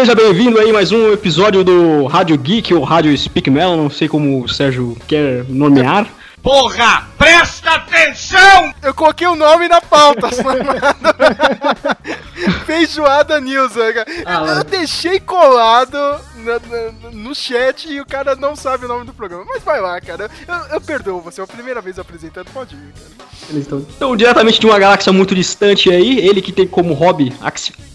[0.00, 3.90] Seja bem-vindo aí a mais um episódio do Rádio Geek ou Rádio Speak Melon, não
[3.90, 6.06] sei como o Sérgio quer nomear.
[6.42, 8.72] Porra, presta atenção!
[8.82, 10.30] Eu coloquei o nome na pauta.
[12.64, 14.06] Feijoada News, né, cara.
[14.24, 15.98] Ah, eu, eu deixei colado
[16.36, 19.44] na- na- no chat e o cara não sabe o nome do programa.
[19.46, 20.30] Mas vai lá, cara.
[20.48, 23.30] Eu, eu perdoo você, é a primeira vez apresentando, pode ir, cara.
[23.50, 27.32] Eles estão- Então, diretamente de uma galáxia muito distante aí, ele que tem como hobby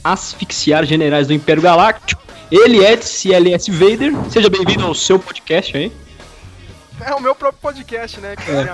[0.03, 4.13] asfixiar generais do Império Galáctico, ele é CLS Vader.
[4.29, 5.91] Seja bem-vindo ao seu podcast aí.
[7.05, 8.71] É o meu próprio podcast, né, cara?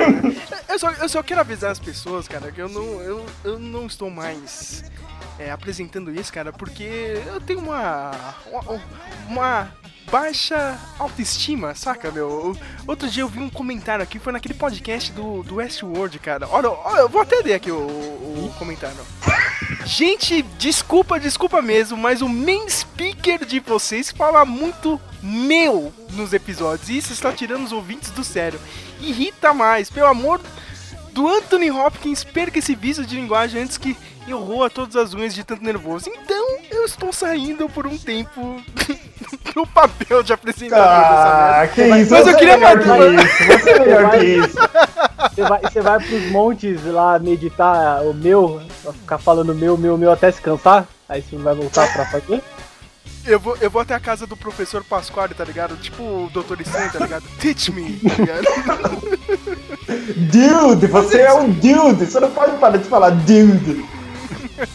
[0.70, 3.86] Eu, só, eu só quero avisar as pessoas, cara, que eu não, eu, eu não
[3.88, 4.84] estou mais
[5.42, 8.12] é, apresentando isso, cara, porque eu tenho uma,
[8.46, 8.82] uma,
[9.28, 9.72] uma
[10.12, 12.56] baixa autoestima, saca, meu?
[12.86, 16.48] Outro dia eu vi um comentário aqui, foi naquele podcast do, do Westworld, cara.
[16.50, 18.98] Olha, olha, eu vou até ler aqui o, o comentário.
[19.86, 26.90] Gente, desculpa, desculpa mesmo, mas o main speaker de vocês fala muito meu nos episódios.
[26.90, 28.60] E isso está tirando os ouvintes do sério.
[29.00, 30.40] Irrita mais, pelo amor
[31.14, 33.96] do Anthony Hopkins, perca esse vício de linguagem antes que
[34.28, 36.10] eu roa todas as unhas de tanto nervoso.
[36.10, 38.62] Então, eu estou saindo por um tempo
[39.54, 42.00] do papel de apresentador Ah, dessa que merda.
[42.02, 42.84] isso, Mas eu queria é que
[43.24, 44.58] isso, você é melhor que isso.
[45.34, 48.62] Você vai, você vai pros montes lá meditar o meu,
[49.02, 50.88] ficar falando meu, meu, meu até se cansar?
[51.10, 52.42] Aí você não vai voltar pra fazer?
[53.26, 55.78] Eu vou, eu vou até a casa do professor Pasquale, tá ligado?
[55.78, 57.24] Tipo o Doutor Estranho, tá ligado?
[57.40, 58.46] Teach me, tá ligado?
[60.32, 63.86] Dude, você é um dude, você não pode parar de falar dude.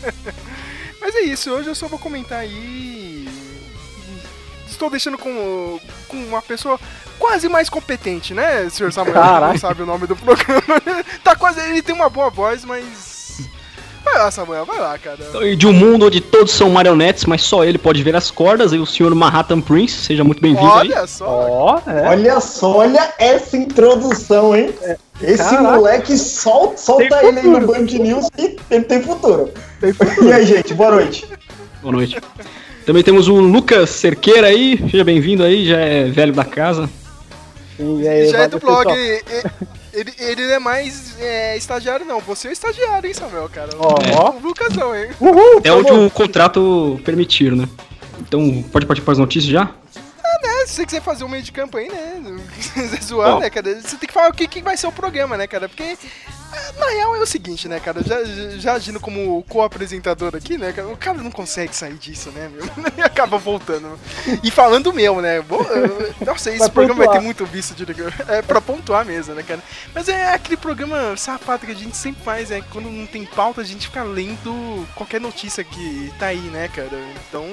[1.01, 3.29] Mas é isso, hoje eu só vou comentar aí.
[4.69, 6.79] Estou deixando com, com uma pessoa
[7.19, 9.15] quase mais competente, né, senhor Samuel?
[9.15, 9.53] Caralho.
[9.55, 10.81] Não sabe o nome do programa.
[11.25, 11.61] tá quase.
[11.61, 13.16] Ele tem uma boa voz, mas.
[14.07, 15.19] Vai lá, Samuel, vai lá, cara.
[15.57, 18.79] De um mundo onde todos são marionetes, mas só ele pode ver as cordas, e
[18.79, 20.89] o senhor Manhattan Prince, seja muito bem-vindo aí.
[20.93, 21.27] Olha só.
[21.27, 22.09] Ó, é.
[22.11, 24.73] Olha só, olha essa introdução, hein?
[25.21, 25.63] Esse Caraca.
[25.77, 27.67] moleque sol, solta Tem ele aí no futuro.
[27.67, 29.51] Band News e ele tem futuro.
[29.81, 29.93] Tem
[30.23, 31.27] E aí, gente, boa noite.
[31.83, 32.17] Boa noite.
[32.87, 36.89] Também temos o Lucas Cerqueira aí, seja bem-vindo aí, já é velho da casa.
[37.79, 38.83] E aí, Já é do pessoal?
[38.85, 38.97] blog.
[38.97, 39.23] e-
[39.97, 42.21] Ele, ele não é mais é, estagiário, não.
[42.21, 43.71] Você é o estagiário, hein, Samuel, cara?
[43.79, 44.33] Ó.
[44.33, 45.09] O Lucas não, hein?
[45.19, 45.63] Uhul!
[45.65, 47.67] É onde o contrato permitir, né?
[48.21, 49.71] Então, pode partir para as notícias já?
[50.67, 52.21] Se você quiser fazer um meio de campo aí, né?
[52.61, 53.39] Se quiser zoar, Bom.
[53.39, 53.81] né, cara?
[53.81, 55.69] Você tem que falar o que, que vai ser o programa, né, cara?
[55.69, 58.03] Porque, é, na real, é o seguinte, né, cara?
[58.03, 58.25] Já,
[58.59, 60.89] já agindo como co-apresentador aqui, né, cara?
[60.89, 62.65] O cara não consegue sair disso, né, meu?
[62.99, 63.97] E acaba voltando.
[64.43, 65.37] E falando meu, né?
[66.25, 67.23] Nossa, esse Pra programa vai ter pontuar.
[67.23, 67.87] muito vício de
[68.29, 69.63] É pra pontuar mesmo, né, cara?
[69.95, 73.61] Mas é aquele programa safado que a gente sempre faz, é quando não tem pauta,
[73.61, 76.99] a gente fica lendo qualquer notícia que tá aí, né, cara?
[77.29, 77.45] Então.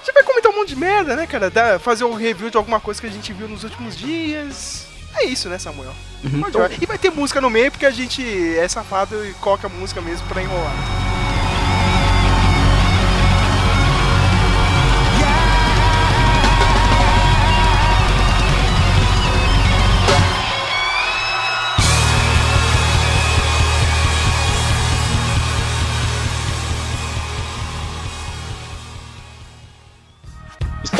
[0.00, 1.50] A gente vai comentar um monte de merda, né, cara?
[1.50, 4.86] Dar, fazer um review de alguma coisa que a gente viu nos últimos dias.
[5.14, 5.92] É isso, né, Samuel?
[6.24, 6.40] Uhum.
[6.72, 6.82] Ir.
[6.82, 8.22] E vai ter música no meio porque a gente
[8.56, 11.19] é safado e coloca música mesmo pra enrolar.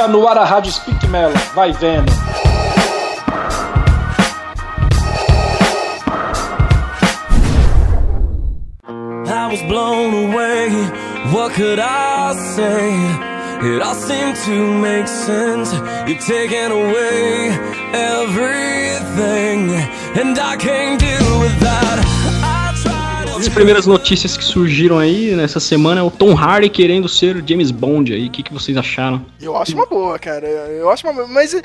[0.01, 1.35] Está no ar a Rádio Speak Melon.
[1.55, 2.11] Vai vendo.
[9.29, 10.71] I was blown away.
[11.35, 12.95] What could I say?
[13.63, 15.71] It all seemed to make sense.
[16.09, 17.51] You've taken away
[17.93, 19.71] everything,
[20.19, 21.70] and I can't do without.
[23.41, 27.37] Tried As primeiras notícias que surgiram aí nessa semana é o Tom Hardy querendo ser
[27.37, 28.27] o James Bond aí.
[28.27, 29.25] O que, que vocês acharam?
[29.41, 30.47] Eu acho uma boa, cara.
[30.47, 31.27] Eu acho uma boa.
[31.27, 31.63] Mas é,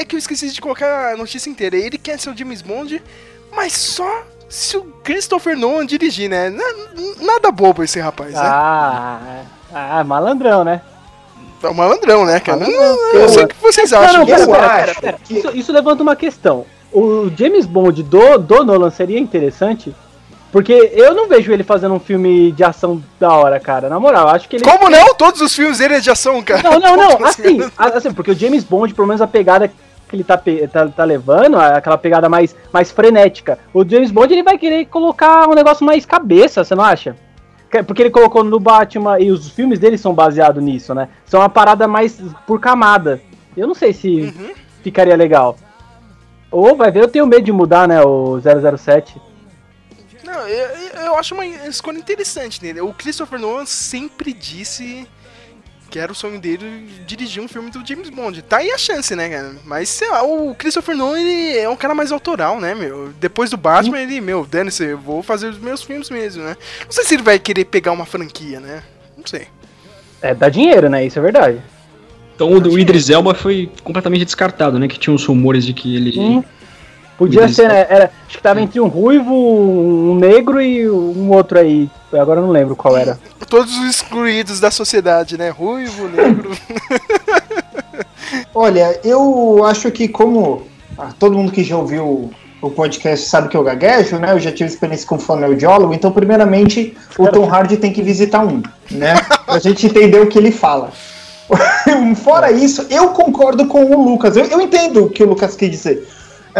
[0.00, 1.76] é que eu esqueci de colocar a notícia inteira.
[1.76, 3.02] Ele quer ser o James Bond,
[3.54, 6.50] mas só se o Christopher Nolan dirigir, né?
[6.50, 8.40] Na- Nada bobo esse rapaz, né?
[8.42, 9.42] Ah,
[9.72, 10.80] ah, malandrão, né?
[11.62, 12.58] É um malandrão, né, cara?
[12.60, 12.96] Malandrão.
[12.96, 14.18] Não, eu sei o que vocês Não, acham.
[14.20, 15.18] não, pera, pera, acho pera, pera.
[15.24, 16.64] que- Isso, isso levanta uma questão.
[16.92, 19.94] O James Bond do, do Nolan seria interessante?
[20.50, 23.88] Porque eu não vejo ele fazendo um filme de ação da hora, cara.
[23.88, 24.64] Na moral, acho que ele.
[24.64, 25.14] Como não?
[25.14, 26.62] Todos os filmes dele é de ação, cara.
[26.62, 27.08] Não, não, não.
[27.26, 30.40] Assim, assim, porque o James Bond, pelo menos a pegada que ele tá,
[30.72, 33.58] tá, tá levando, aquela pegada mais, mais frenética.
[33.74, 37.14] O James Bond ele vai querer colocar um negócio mais cabeça, você não acha?
[37.70, 41.10] Que- Porque ele colocou no Batman e os filmes dele são baseados nisso, né?
[41.26, 43.20] São uma parada mais por camada.
[43.54, 44.50] Eu não sei se Uhum.
[44.82, 45.56] ficaria legal.
[46.50, 48.00] Ou vai ver, eu tenho medo de mudar, né?
[48.02, 49.20] O 007.
[50.28, 52.80] Não, eu, eu acho uma escolha interessante nele.
[52.82, 55.06] O Christopher Nolan sempre disse
[55.90, 58.42] que era o sonho dele dirigir um filme do James Bond.
[58.42, 59.56] Tá aí a chance, né, cara?
[59.64, 63.08] Mas sei lá, o Christopher Nolan ele é um cara mais autoral, né, meu?
[63.18, 66.56] Depois do Batman, ele, meu, dane-se, eu vou fazer os meus filmes mesmo, né?
[66.84, 68.82] Não sei se ele vai querer pegar uma franquia, né?
[69.16, 69.46] Não sei.
[70.20, 71.06] É, dá dinheiro, né?
[71.06, 71.62] Isso é verdade.
[72.34, 74.86] Então o, Idris Elba foi completamente descartado, né?
[74.88, 76.18] Que tinha uns rumores de que ele.
[76.18, 76.44] Hum.
[77.18, 77.84] Podia ser, né?
[77.90, 81.90] Era, acho que tava entre um ruivo, um negro e um outro aí.
[82.12, 83.18] Agora eu não lembro qual era.
[83.50, 85.50] Todos os excluídos da sociedade, né?
[85.50, 86.52] Ruivo, negro.
[88.54, 90.62] Olha, eu acho que como
[90.96, 92.30] ah, todo mundo que já ouviu
[92.62, 94.32] o podcast sabe que eu gaguejo, né?
[94.32, 98.62] Eu já tive experiência com fonoaudiólogo, então primeiramente o Tom Hardy tem que visitar um,
[98.90, 99.14] né?
[99.44, 100.92] Pra gente entender o que ele fala.
[102.22, 104.36] Fora isso, eu concordo com o Lucas.
[104.36, 106.06] Eu, eu entendo o que o Lucas quer dizer.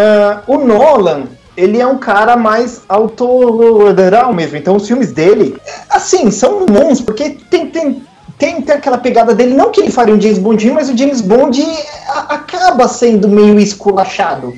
[0.00, 1.24] Ah, o Nolan,
[1.56, 4.56] ele é um cara mais autoral mesmo.
[4.56, 5.56] Então os filmes dele,
[5.90, 8.02] assim, são bons, porque tem, tem,
[8.38, 9.54] tem, tem aquela pegada dele.
[9.54, 11.64] Não que ele faria um James Bond, mas o James Bond
[12.08, 14.54] a- acaba sendo meio esculachado.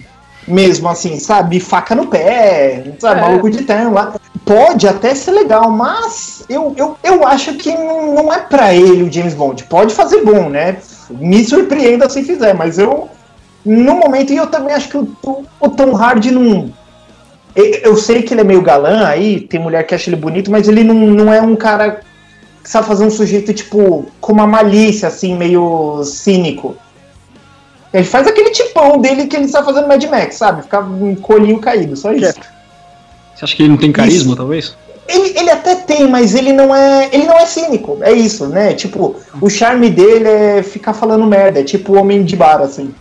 [0.48, 1.60] Mesmo assim, sabe?
[1.60, 3.20] Faca no pé, sabe?
[3.20, 3.22] É.
[3.22, 4.14] Maluco de terno lá.
[4.44, 9.04] Pode até ser legal, mas eu, eu, eu acho que não, não é pra ele
[9.04, 9.64] o James Bond.
[9.64, 10.78] Pode fazer bom, né?
[11.10, 13.08] Me surpreenda se fizer, mas eu,
[13.64, 15.08] no momento, e eu também acho que o,
[15.60, 16.72] o- Tom Hardy não.
[17.54, 20.50] Eu, eu sei que ele é meio galã aí, tem mulher que acha ele bonito,
[20.50, 22.00] mas ele não, não é um cara
[22.62, 26.76] que sabe fazer um sujeito, tipo, com uma malícia, assim, meio cínico.
[27.92, 30.62] Ele faz aquele tipão dele que ele está fazendo Mad Max, sabe?
[30.62, 32.34] Ficar um colinho caído, só isso.
[33.34, 34.36] Você acha que ele não tem carisma, Isso.
[34.36, 34.76] talvez?
[35.08, 37.08] Ele, ele até tem, mas ele não é.
[37.10, 37.98] Ele não é cínico.
[38.02, 38.74] É isso, né?
[38.74, 41.58] Tipo, o charme dele é ficar falando merda.
[41.60, 42.94] É tipo o homem de bar, assim.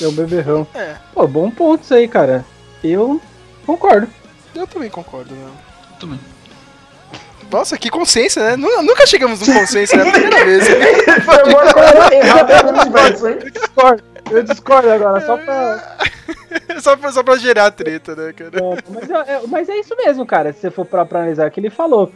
[0.00, 0.66] É o beberrão.
[0.74, 0.94] É.
[1.12, 2.44] Pô, bom ponto isso aí, cara.
[2.82, 3.20] Eu
[3.66, 4.08] concordo.
[4.54, 5.50] Eu também concordo, né?
[5.98, 6.20] Também.
[7.50, 8.56] Nossa, que consciência, né?
[8.56, 10.10] Nu- Nunca chegamos num consenso, né?
[10.10, 10.64] Primeira vez.
[11.24, 13.38] Foi agora errado diverso, hein?
[13.42, 14.02] Eu discordo.
[14.30, 15.96] Eu discordo agora, só pra.
[16.80, 18.50] só, pra, só pra gerar treta, né, cara?
[18.58, 20.52] É, mas, é, é- mas é isso mesmo, cara.
[20.52, 22.12] Se você for pra, pra analisar o que ele falou.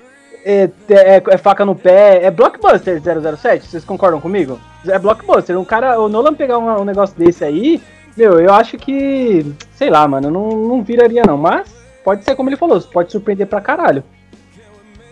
[0.51, 4.59] É, é- é faca no pé, é blockbuster 007, vocês concordam comigo?
[4.87, 5.59] É blockbuster.
[5.59, 7.83] Um cara, o Nolan pegar um, um negócio desse aí,
[8.17, 9.45] meu, eu acho que.
[9.75, 11.37] Sei lá, mano, não, não viraria não.
[11.37, 11.69] Mas
[12.03, 14.03] pode ser como ele falou, pode surpreender pra caralho.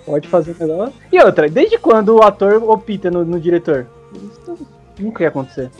[0.07, 0.95] Pode fazer um negócio.
[1.13, 3.87] E outra, desde quando o ator opta no, no diretor?
[4.15, 4.67] Isso
[4.99, 5.71] nunca ia acontecer.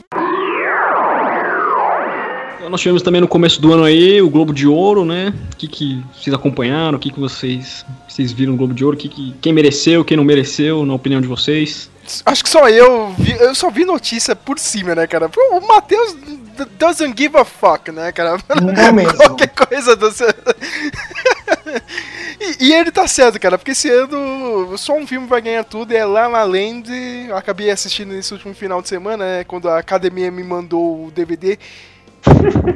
[2.67, 5.33] Então, Nós tivemos também no começo do ano aí o Globo de Ouro, né?
[5.53, 6.97] O que, que vocês acompanharam?
[6.97, 8.97] O que, que vocês, vocês viram no Globo de Ouro?
[8.97, 11.89] O que, que, quem mereceu, quem não mereceu, na opinião de vocês?
[12.25, 15.31] Acho que só eu vi, eu só vi notícia por cima, né, cara?
[15.51, 16.13] O Matheus
[16.77, 18.37] doesn't give a fuck, né, cara?
[18.61, 19.15] Não mesmo.
[19.15, 20.27] Qualquer coisa do seu...
[22.37, 25.93] e, e ele tá certo, cara, porque esse ano só um filme vai ganhar tudo,
[25.93, 26.91] é La La Land.
[27.29, 31.11] Eu acabei assistindo nesse último final de semana, né, quando a academia me mandou o
[31.11, 31.57] DVD.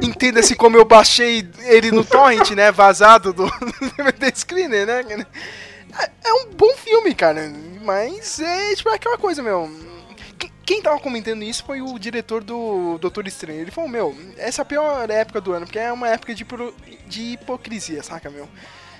[0.02, 3.46] Entenda-se como eu baixei ele no torrent, né, vazado do
[3.96, 5.04] DVD screener, né?
[5.98, 7.52] É- É um bom filme, cara,
[7.82, 9.70] mas é tipo aquela coisa, meu.
[10.64, 13.60] Quem- tava comentando isso foi o diretor do Doutor Estranho.
[13.60, 16.46] Ele falou, meu, essa é a pior época do ano, porque é uma época de,
[17.06, 18.48] de hipocrisia, saca, meu?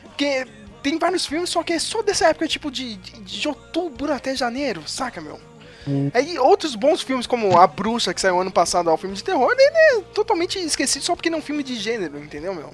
[0.05, 0.47] Porque
[0.83, 4.37] tem vários filmes, só que é só dessa época, tipo, de, de, de outubro até
[4.37, 5.41] janeiro, saca, meu?
[6.15, 9.25] Aí outros bons filmes, como A Bruxa, que saiu ano passado, é um filme de
[9.25, 12.71] terror, ele é totalmente esquecido só porque não é um filme de gênero, entendeu, meu?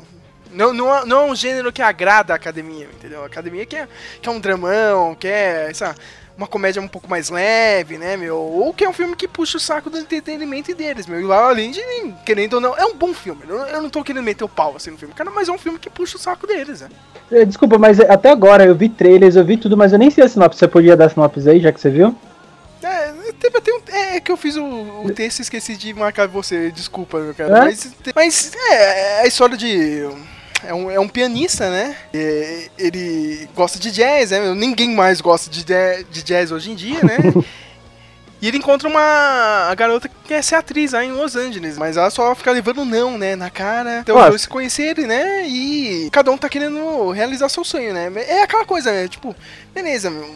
[0.53, 3.23] Não, não, é- não é um gênero que agrada a academia, entendeu?
[3.23, 3.89] A academia quer,
[4.23, 5.99] quer um dramão, quer, sabe,
[6.39, 8.37] uma comédia um pouco mais leve, né, meu?
[8.37, 11.21] Ou quer um filme que puxa o saco do entretenimento deles, meu.
[11.21, 11.81] E lá, além de,
[12.25, 13.43] querendo ou não, é um bom filme.
[13.47, 15.59] Eu, eu não tô querendo meter o pau assim no filme, cara, mas é um
[15.59, 16.89] filme que puxa o saco deles, né?
[17.31, 20.25] É, Desculpa, mas até agora eu vi trailers, eu vi tudo, mas eu nem sei
[20.25, 20.59] a sinopse.
[20.61, 22.17] Você podia dar a sinopse aí, já que você viu?
[23.39, 23.81] É, teve até um.
[24.17, 24.65] É que eu fiz o,
[25.05, 27.59] o texto e esqueci de marcar você, desculpa, meu cara.
[27.59, 27.61] É?
[27.63, 30.09] Mas, mas é, é a história de.
[30.65, 31.97] É um, é um pianista, né?
[32.13, 34.53] É, ele gosta de jazz, né?
[34.55, 37.17] Ninguém mais gosta de, jazz- de jazz hoje em dia, né?
[38.41, 39.01] E ele encontra uma
[39.69, 42.85] a garota que quer ser atriz lá em Los Angeles, mas ela só fica levando
[42.85, 43.99] não, né, na cara.
[43.99, 44.31] Então os Nossa.
[44.31, 45.45] dois se conhecerem, né?
[45.45, 48.09] E cada um tá querendo realizar seu sonho, né?
[48.29, 49.09] É aquela coisa, né?
[49.09, 49.35] Tipo,
[49.75, 50.33] beleza, meu.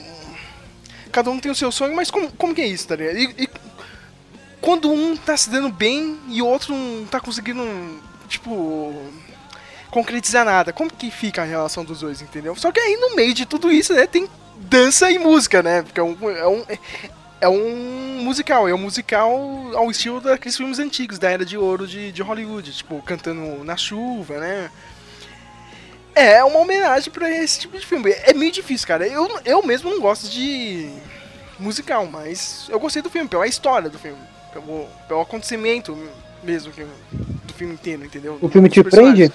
[1.13, 3.19] Cada um tem o seu sonho, mas como, como que é isso, tá ligado?
[3.19, 3.49] E, e
[4.61, 7.63] quando um tá se dando bem e o outro não tá conseguindo,
[8.29, 8.95] tipo,
[9.91, 12.57] concretizar nada, como que fica a relação dos dois, entendeu?
[12.57, 14.27] Só que aí no meio de tudo isso, né, tem
[14.57, 15.83] dança e música, né?
[15.83, 16.65] Porque é um, é um,
[17.43, 19.31] é um musical, é um musical
[19.75, 23.77] ao estilo daqueles filmes antigos, da Era de Ouro de, de Hollywood, tipo, cantando na
[23.77, 24.71] chuva, né?
[26.15, 28.11] É uma homenagem pra esse tipo de filme.
[28.11, 29.07] É meio difícil, cara.
[29.07, 30.91] Eu, eu mesmo não gosto de
[31.59, 34.19] musical, mas eu gostei do filme, pela história do filme,
[34.53, 35.97] pelo, pelo acontecimento
[36.43, 38.37] mesmo que, do filme inteiro, entendeu?
[38.41, 39.33] O filme te prende?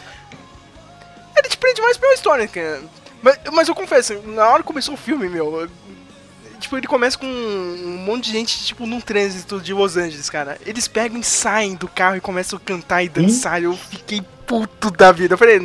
[1.37, 2.81] Ele te prende mais pela história, cara.
[3.21, 5.61] Mas, mas eu confesso, na hora que começou o filme, meu.
[5.61, 5.69] eu-
[6.59, 10.57] Tipo, ele começa com um monte de gente, tipo, num trânsito de Los Angeles, cara.
[10.65, 13.61] Eles pegam e saem do carro e começam a cantar e dançar.
[13.61, 15.33] Eu fiquei puto da vida.
[15.33, 15.59] Eu falei,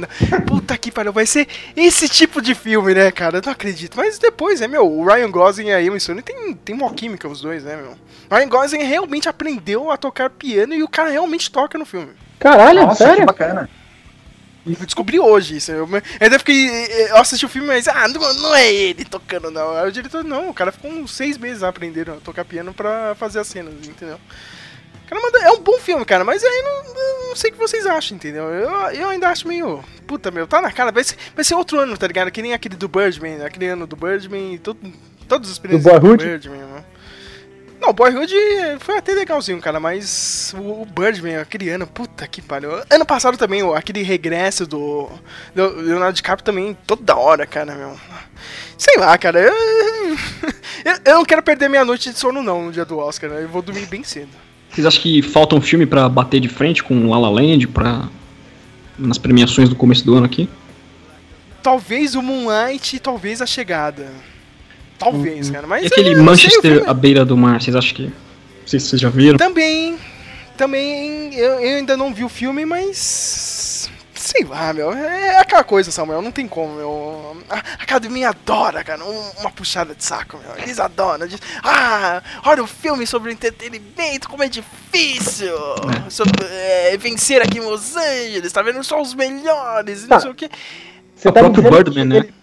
[0.47, 1.47] puta que pariu, vai ser
[1.77, 3.39] esse tipo de filme, né, cara?
[3.39, 3.97] Eu não acredito.
[3.97, 7.29] Mas depois, né, meu, o Ryan Gosling e a Emma Stone tem, tem uma química
[7.29, 7.97] os dois, né, meu?
[8.29, 12.13] O Ryan Gosling realmente aprendeu a tocar piano e o cara realmente toca no filme.
[12.41, 13.25] Caralho, Nossa, que sério?
[13.25, 13.71] bacana.
[14.67, 15.73] Eu descobri hoje isso.
[15.73, 15.89] Eu,
[16.21, 16.69] ainda fiquei.
[17.11, 17.89] Eu assisti o filme, mas.
[17.89, 19.77] Ah, não, não é ele tocando, não.
[19.77, 20.51] Aí o diretor, não.
[20.51, 24.21] O cara ficou uns seis meses aprendendo a tocar piano pra fazer as cenas, entendeu?
[25.13, 28.17] Cara, é um bom filme, cara, mas aí não, não sei o que vocês acham,
[28.17, 28.45] entendeu?
[28.45, 29.85] Eu, eu ainda acho meio.
[30.07, 30.91] Puta, meu, tá na cara.
[30.91, 32.31] Vai ser, vai ser outro ano, tá ligado?
[32.31, 34.79] Que nem aquele do Birdman, aquele ano do Birdman e todo,
[35.29, 36.25] todos os experiências Boyhood?
[36.25, 36.85] Birdman, mano.
[37.79, 38.33] Não, o Boyhood
[38.81, 42.71] foi até legalzinho, cara, mas o, Birdman, aquele ano, puta que pariu.
[42.89, 45.11] Ano passado também, aquele regresso do,
[45.55, 47.99] do Leonardo DiCaprio também, toda da hora, cara, meu.
[48.79, 49.53] Sei lá, cara, eu,
[50.85, 53.43] eu, eu não quero perder minha noite de sono não no dia do Oscar, né?
[53.43, 54.42] Eu vou dormir bem cedo.
[54.73, 58.09] Vocês acham que falta um filme pra bater de frente com La La Land pra...
[58.99, 60.49] nas premiações do começo do ano aqui?
[61.63, 64.11] Talvez o Moonlight, talvez a chegada.
[64.99, 68.03] Talvez, cara, mas E aquele Manchester à beira do mar, vocês acham que...
[68.05, 68.13] Não
[68.67, 69.37] sei se vocês já viram.
[69.37, 69.99] Também,
[70.57, 73.52] também, eu, eu ainda não vi o filme, mas.
[74.33, 74.93] Sei lá, meu.
[74.95, 77.37] É aquela coisa, Samuel, não tem como, meu.
[77.51, 80.57] A academia adora, cara, um- uma puxada de saco, meu.
[80.57, 81.27] Eles adoram.
[81.27, 85.55] Diz, ah, olha o filme sobre entretenimento, como é difícil
[86.09, 88.83] sobre, é, vencer aqui em Los Angeles, tá vendo?
[88.83, 90.15] Só os melhores, e Tá.
[90.15, 90.49] não sei o quê.
[91.15, 92.17] Você O tá me próprio Birdman, que né?
[92.17, 92.35] ele-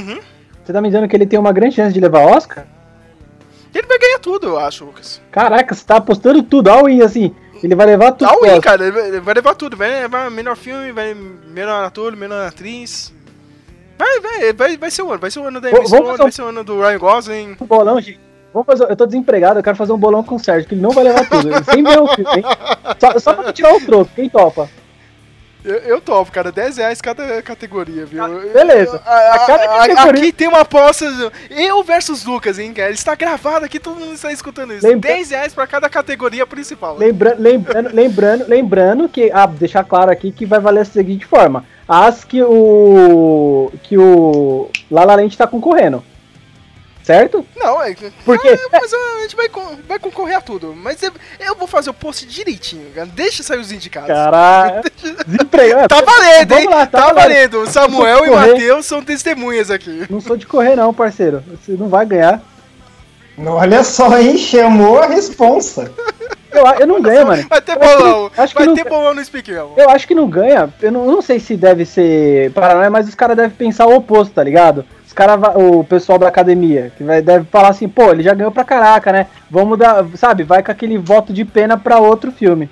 [0.00, 0.20] Uhum.
[0.64, 2.66] Você tá me dizendo que ele tem uma grande chance de levar Oscar?
[3.74, 5.20] Ele vai ganhar tudo, eu acho, Lucas.
[5.30, 7.34] Caraca, você tá apostando tudo, all in, assim.
[7.62, 8.28] Ele vai levar tudo.
[8.28, 8.60] Dá win, Oscar.
[8.60, 8.86] cara.
[8.86, 9.76] Ele vai- levar tudo.
[9.76, 13.12] Vai levar melhor filme, vai melhor ator, melhor atriz.
[13.98, 15.18] Vai, vai, vai, vai ser o ano.
[15.18, 17.56] Vai ser o ano da vamos Stone, um- vai ser o ano do Ryan Gosling.
[17.60, 18.20] Um bolão, gente.
[18.54, 20.80] Vamos fazer, eu tô desempregado, eu quero fazer um bolão com o Sérgio, que ele
[20.80, 21.48] não vai levar tudo.
[21.54, 22.44] Ele sem ver o filme, hein?
[22.98, 24.68] Só, só pra tirar o troco, quem topa?
[25.68, 26.50] Eu, eu topo, cara.
[26.50, 28.24] 10 reais cada categoria, viu?
[28.24, 29.02] Ah, beleza.
[29.04, 31.04] A- a- A categoria- Aqui tem uma aposta.
[31.50, 32.90] Eu versus Lucas, hein, cara.
[32.90, 34.86] Está gravado aqui, todo mundo está escutando isso.
[34.86, 36.96] Lembra- 10 reais pra cada categoria principal.
[36.96, 41.64] Lembra, lembrando, lembrando, lembrando que, ah, deixar claro aqui que vai valer da seguinte forma:
[41.86, 43.70] as que o.
[43.82, 46.02] que o La La Land tá concorrendo.
[47.08, 47.42] Certo?
[47.56, 47.96] Não, é.
[48.22, 49.48] Porque- Ah, mas a gente vai,
[49.88, 50.74] vai concorrer a tudo.
[50.76, 53.06] Mas eu, vou fazer o post direitinho, cara.
[53.06, 54.08] Deixa sair os indicados.
[54.08, 54.82] Caralho.
[55.26, 55.88] Desempregado.
[55.88, 56.64] Tá valendo, hein?
[56.64, 57.66] Vamos lá, tá, tá valendo.
[57.66, 58.30] Samuel e.
[58.30, 60.04] Matheus são testemunhas aqui.
[60.10, 61.42] Não sou de correr, não, parceiro.
[61.64, 62.42] Você não vai ganhar.
[63.38, 64.36] Olha só, hein?
[64.36, 65.90] Chamou a responsa.
[66.52, 67.46] Eu, eu não ganho, mano.
[67.48, 68.30] Vai ter Eu acho que- bolão.
[68.36, 69.72] acho que Vai não- ter bolão no Speak Mesmo.
[69.78, 70.68] Eu acho que não ganha.
[70.82, 73.94] Eu não, eu não sei se deve ser paranoia, mas os caras devem pensar o
[73.96, 74.84] oposto, tá ligado?
[75.18, 78.62] Cara, o pessoal da academia, que vai, deve falar assim, pô, ele já ganhou pra
[78.62, 79.26] caraca, né?
[79.50, 82.70] Vamos dar, sabe, vai com aquele voto de pena pra outro filme.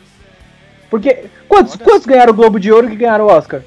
[0.88, 3.62] Porque, quantos, quantos ganharam o Globo de Ouro que ganharam o Oscar?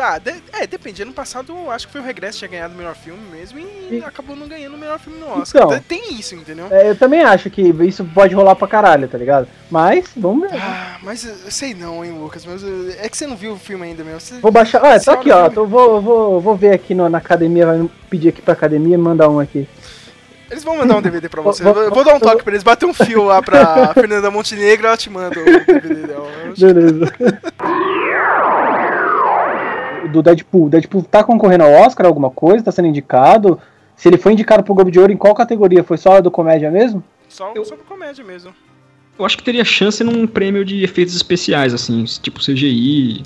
[0.00, 1.02] Tá, de- é, depende.
[1.02, 3.58] Ano passado eu acho que foi o Regresso que tinha ganhado o melhor filme mesmo
[3.58, 5.62] e, E- acabou não ganhando o melhor filme no Oscar.
[5.64, 5.78] Então.
[5.86, 6.68] Tem- isso, entendeu?
[6.70, 9.46] É, eu também acho que isso pode rolar pra caralho, tá ligado?
[9.70, 10.58] Mas, vamos ver.
[10.58, 12.46] Ah, mas eu sei não, hein, Lucas.
[12.46, 14.18] Mas eu- é que você não viu o filme ainda, meu.
[14.18, 14.78] Você- Vou baixar.
[14.82, 15.50] Ah, tá aqui, ó.
[15.50, 18.98] Tô, vou, vou, vou ver aqui no- na academia, vai pedir aqui pra academia e
[18.98, 19.68] mandar um aqui.
[20.50, 21.62] Eles vão mandar um DVD pra você.
[21.62, 22.62] Vou- Eu vou dar um toque pra eles.
[22.64, 26.26] Bater um fio lá pra Fernanda Montenegro, ela te manda o DVD dela.
[26.58, 27.12] Beleza.
[30.12, 30.68] Do Deadpool.
[30.68, 32.64] Deadpool tá concorrendo ao Oscar, alguma coisa?
[32.64, 33.58] Tá sendo indicado?
[33.96, 35.84] Se ele foi indicado pro Globo de Ouro, em qual categoria?
[35.84, 37.02] Foi só a do comédia mesmo?
[37.28, 38.52] Só Eu- sobre comédia mesmo.
[39.18, 43.22] Eu acho que teria chance num prêmio de efeitos especiais, assim, tipo CGI.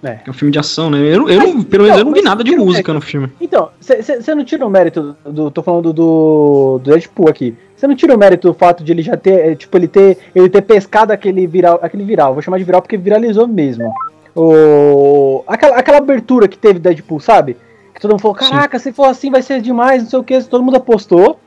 [0.00, 0.14] É.
[0.14, 0.98] Que é um filme de ação, né?
[1.00, 3.28] Eu, eu não, pelo menos eu não vi mas nada de música no filme.
[3.40, 5.50] Então, você não tira o mérito do.
[5.50, 7.56] Tô falando do, do Deadpool aqui.
[7.74, 9.32] Você não tira o mérito do fato de ele já ter.
[9.40, 10.18] é, Tipo, ele ter.
[10.32, 11.80] Ele ter pescado aquele viral.
[11.82, 13.92] Aquele viral, vou chamar de viral porque viralizou mesmo.
[14.34, 17.56] O, aquela, aquela abertura que teve Deadpool, sabe?
[17.94, 18.50] Que todo mundo falou, Sim.
[18.50, 21.40] caraca, se for assim vai ser demais, não sei o que, todo mundo apostou.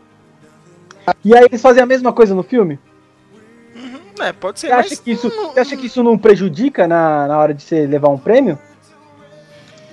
[1.23, 2.79] E aí eles fazem a mesma coisa no filme?
[4.19, 7.27] É, pode ser, Você acha, mas que isso, você acha que isso não prejudica na,
[7.27, 8.57] na hora de você levar um prêmio?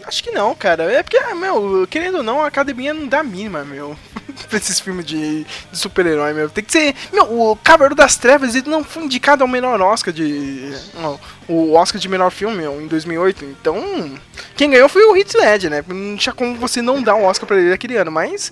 [0.08, 0.90] Acho que não, cara.
[0.90, 3.94] É porque, meu, querendo ou não, a academia não dá mínima, meu.
[4.48, 6.48] pra esses filmes de, de super-herói, meu.
[6.48, 6.94] Tem que ser.
[7.12, 10.72] Meu, o Cavaleiro das Trevas ele não foi indicado ao menor Oscar de.
[10.94, 13.44] Não, o Oscar de menor filme, meu, em 2008.
[13.44, 14.18] Então.
[14.56, 15.84] Quem ganhou foi o Heath Ledger, né?
[15.86, 18.50] Não tinha como você não dar um Oscar pra ele aquele ano, mas.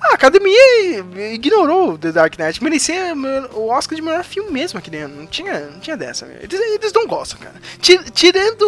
[0.00, 2.62] A academia ignorou The Dark Knight.
[2.62, 3.12] Merecia
[3.54, 5.16] o Oscar de melhor filme mesmo aquele ano.
[5.16, 6.26] Não tinha, não tinha dessa.
[6.40, 7.56] Eles, eles não gostam, cara.
[7.80, 8.62] Ti- Tirando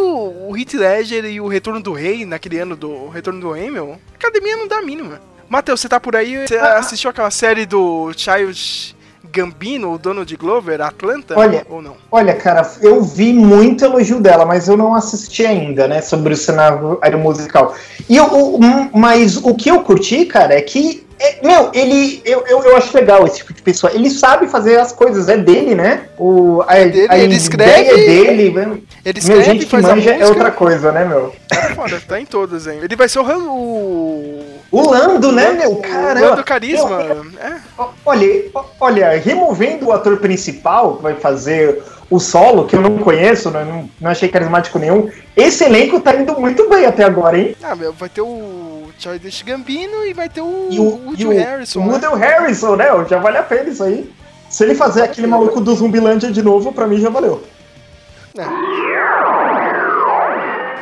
[0.48, 4.16] o Heath Ledger e o Retorno do Rei, naquele ano do Retorno do meu, a
[4.16, 5.20] academia não dá a mínima.
[5.48, 6.46] Matheus, você tá por aí?
[6.46, 8.96] Você assistiu aquela série do Child
[9.32, 11.38] Gambino, o Donald Glover, Atlanta?
[11.38, 11.96] Olha, Ou não?
[12.10, 16.36] Olha, cara, eu vi muito elogio dela, mas eu não assisti ainda, né, sobre o
[16.36, 17.74] cenário musical.
[18.08, 22.22] E eu, o- um, mas o que eu curti, cara, é que, é, meu, ele,
[22.24, 23.92] eu, eu, eu acho legal esse tipo de pessoa.
[23.92, 26.02] Ele sabe fazer as coisas, é dele, né?
[26.18, 28.50] O, a, dele, a ele ideia escreve- é dele.
[28.50, 28.62] meu.
[28.62, 31.32] Ele Meu, escreve, gente que manja é outra coisa, né, meu?
[31.48, 32.80] Tá foda, tá em todas, hein?
[32.82, 33.24] Ele vai ser o...
[33.24, 34.44] O...
[34.72, 35.72] O Lando, né, meu?
[35.72, 36.28] O Caramba.
[36.30, 37.02] Lando Carisma.
[37.02, 37.56] Eu- É.
[38.04, 38.44] Olha,
[38.78, 43.64] olha, removendo o ator principal, que vai fazer o solo, que eu não conheço, né,
[43.64, 47.54] não, não achei carismático nenhum, esse elenco tá indo muito bem até agora, hein?
[47.62, 48.59] Ah, meu, vai ter o
[49.00, 52.26] Childish Gambino e vai ter o, E o, o e o, Harrison, o né?
[52.26, 52.84] Harrison, né?
[53.08, 54.12] Já vale a pena isso aí.
[54.50, 57.42] Se ele fazer aquele maluco do Zumbilândia de novo, pra mim já valeu.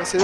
[0.03, 0.21] Ser-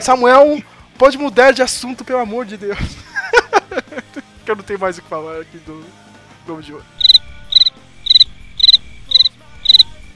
[0.00, 0.60] Samuel,
[0.96, 2.78] pode mudar de assunto, pelo amor de Deus.
[4.44, 5.84] que eu não tenho mais o que falar aqui do
[6.44, 6.84] Globo de Ouro.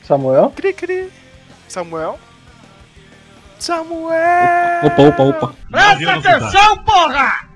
[0.02, 0.52] Samuel?
[0.56, 1.10] Cri, cri.
[1.68, 2.18] Samuel.
[3.62, 4.86] Samuel!
[4.86, 5.54] Opa, opa, opa.
[5.70, 7.48] Presta atenção, porra!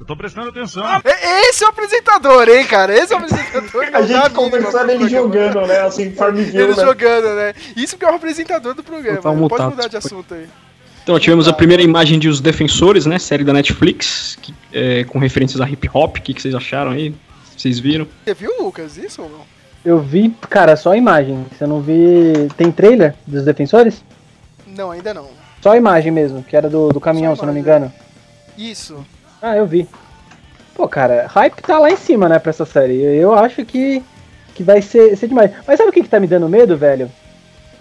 [0.00, 0.82] Eu tô prestando atenção.
[1.04, 2.94] E- Esse é o apresentador, hein, cara?
[2.96, 3.84] Esse é o apresentador.
[3.92, 5.80] A gente conversando ele jogando, né?
[5.80, 6.82] Assim, Farmville, Ele né?
[6.82, 7.52] jogando, né?
[7.76, 9.18] Isso que é o apresentador do programa.
[9.20, 10.46] Tá Não pode mutado, mudar de assunto aí.
[11.02, 13.18] Então, tivemos a primeira imagem de Os Defensores, né?
[13.18, 16.16] Série da Netflix, que, é, com referências a hip hop.
[16.16, 17.14] O que, que vocês acharam aí?
[17.54, 18.06] Vocês viram?
[18.24, 19.40] Você viu, Lucas, isso ou não?
[19.84, 21.44] Eu vi, cara, só a imagem.
[21.52, 22.48] Você não vi.
[22.56, 24.02] Tem trailer dos defensores?
[24.76, 25.26] Não, ainda não.
[25.60, 27.92] Só a imagem mesmo, que era do, do caminhão, Só se não me engano.
[28.56, 29.04] Isso.
[29.40, 29.88] Ah, eu vi.
[30.74, 33.00] Pô, cara, hype tá lá em cima, né, pra essa série.
[33.02, 34.02] Eu acho que,
[34.54, 35.50] que vai ser, ser demais.
[35.66, 37.10] Mas sabe o que, que tá me dando medo, velho?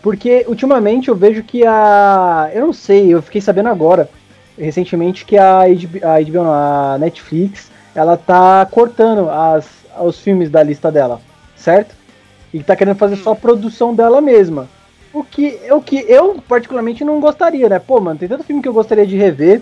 [0.02, 2.50] Porque ultimamente eu vejo que a.
[2.54, 4.10] Eu não sei, eu fiquei sabendo agora,
[4.58, 9.68] recentemente, que a HBO, a, HBO a Netflix, ela tá cortando as,
[10.00, 11.20] os filmes da lista dela,
[11.56, 11.96] certo?
[12.54, 14.70] E tá querendo fazer só a produção dela mesma.
[15.20, 17.80] O que, o que eu, particularmente, não gostaria, né?
[17.80, 19.62] Pô, mano, tem tanto filme que eu gostaria de rever.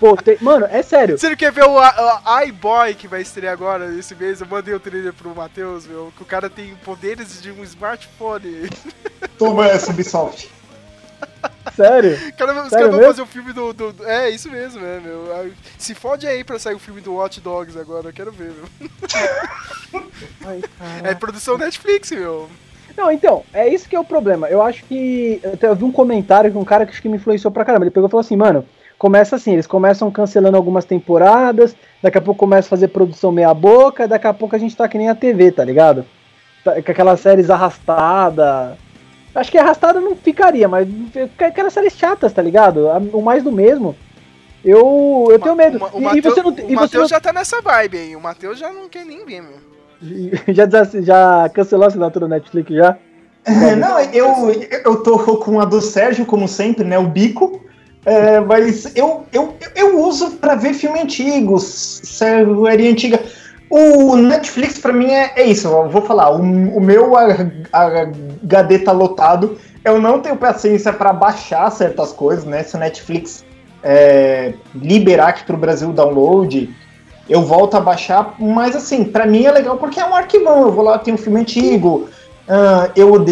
[0.00, 1.16] Pô, tem- mano, é sério.
[1.18, 1.78] Você não quer ver o
[2.46, 4.40] iBoy que vai estrear agora esse mês?
[4.40, 8.68] Eu mandei o trailer pro Matheus, meu, que o cara tem poderes de um smartphone.
[9.38, 10.50] Toma essa, Ubisoft.
[11.76, 12.18] Sério?
[12.36, 14.98] Cara, os Sério caras vão fazer o filme do, do- do- É, isso mesmo, é,
[15.00, 15.52] meu.
[15.78, 18.90] Se fode aí pra sair o filme do Watch Dogs agora, eu quero ver, meu.
[20.44, 20.60] Ai,
[21.04, 22.48] É produção Netflix, meu.
[22.96, 24.48] Não, então, é isso que é o problema.
[24.48, 25.40] Eu acho que.
[25.62, 27.84] Eu, vi um comentário de um cara que acho que me influenciou pra caramba.
[27.84, 28.64] Ele pegou e falou assim, mano,
[28.98, 33.52] começa assim, eles começam cancelando algumas temporadas, daqui a pouco começa a fazer produção meia
[33.54, 36.04] boca, daqui a pouco a gente tá que nem a TV, tá ligado?
[36.64, 38.76] Tá- Com aquelas séries arrastadas.
[39.34, 40.86] Acho que arrastada não ficaria, mas
[41.38, 42.86] aquelas séries chatas, tá ligado?
[43.14, 43.96] O mais do mesmo.
[44.64, 45.78] Eu, eu tenho medo.
[45.92, 48.14] O, E- e, você não, o e você Matheus não- já tá nessa vibe aí.
[48.14, 49.71] O Matheus já não quer nem ver, meu.
[50.48, 50.66] já,
[51.00, 52.96] já cancelou a assinatura da Netflix já?
[53.44, 54.52] É, não, eu,
[54.84, 56.98] eu tô com a do Sérgio, como sempre, né?
[56.98, 57.60] O bico.
[58.04, 63.20] É, mas eu, eu, eu uso pra ver filme antigo, série antiga.
[63.70, 65.68] O Netflix, pra mim, é, é isso.
[65.68, 66.30] Eu vou falar.
[66.30, 69.56] O, o meu HD tá lotado.
[69.84, 72.62] Eu não tenho paciência pra baixar certas coisas, né?
[72.62, 73.44] Se o Netflix
[73.82, 76.72] é, liberar aqui pro Brasil o download,
[77.28, 78.34] eu volto a baixar.
[78.38, 80.62] Mas, assim, pra mim é legal porque é um arquivão.
[80.62, 82.08] Eu vou lá, tem um filme antigo.
[82.48, 83.24] Ah, eu,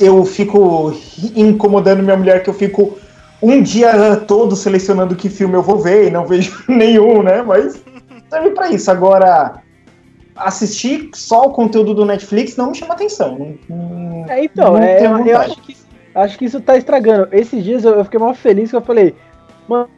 [0.00, 0.92] eu fico
[1.34, 2.98] incomodando minha mulher que eu fico
[3.42, 7.42] um dia todo selecionando que filme eu vou ver e não vejo nenhum, né?
[7.42, 7.82] Mas
[8.30, 8.90] serve pra isso.
[8.90, 9.62] Agora,
[10.34, 13.56] assistir só o conteúdo do Netflix não me chama atenção.
[13.68, 15.76] Não- É, então, não é, eu, acho, que,
[16.14, 17.28] acho que isso tá estragando.
[17.32, 19.14] Esses dias eu, eu fiquei mal feliz que eu falei,
[19.68, 19.88] mano,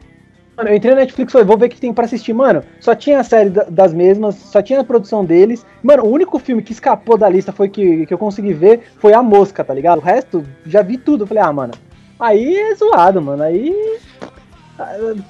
[0.67, 2.33] eu entrei na Netflix e falei, vou ver o que tem pra assistir.
[2.33, 5.65] Mano, só tinha a série da- das mesmas, só tinha a produção deles.
[5.81, 9.13] Mano, o único filme que escapou da lista foi que, que eu consegui ver foi
[9.13, 9.99] A Mosca, tá ligado?
[9.99, 11.25] O resto, já vi tudo.
[11.27, 11.73] Falei, ah, mano,
[12.19, 13.43] aí é zoado, mano.
[13.43, 13.73] Aí.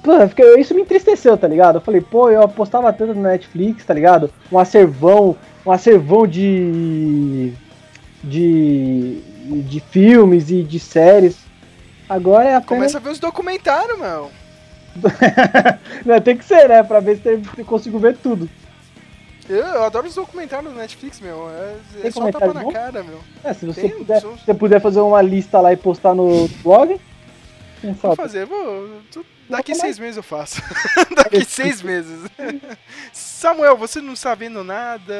[0.04, 0.12] Pô,
[0.58, 1.76] isso me entristeceu, tá ligado?
[1.76, 4.30] Eu falei, pô, eu apostava tanto na Netflix, tá ligado?
[4.50, 7.52] Um acervão, um acervão de.
[8.22, 9.20] de.
[9.46, 11.38] de filmes e de séries.
[12.08, 12.66] Agora é apenas.
[12.92, 14.30] Começa a ver os documentários, meu.
[16.24, 16.82] Tem que ser, né?
[16.82, 18.48] Pra ver se eu consigo ver tudo.
[19.48, 21.48] Eu, eu adoro os documentários do Netflix, meu.
[21.50, 22.72] É, é Tem só comentário tapa na bom?
[22.72, 23.20] cara, meu.
[23.42, 26.46] É, se você Tem, puder, se você puder fazer uma lista lá e postar no
[26.62, 27.00] blog.
[27.82, 28.16] Vou sabe?
[28.16, 29.00] fazer, vou.
[29.10, 30.62] tu- Daqui Vou seis meses eu faço.
[31.16, 32.20] Daqui seis meses.
[33.12, 35.12] Samuel, você não está vendo nada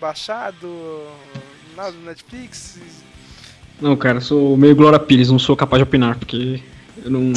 [0.00, 1.06] baixado,
[1.76, 2.80] nada do Netflix?
[3.80, 6.60] Não, cara, eu sou meio Glória Pires, não sou capaz de opinar, porque
[7.04, 7.32] eu não.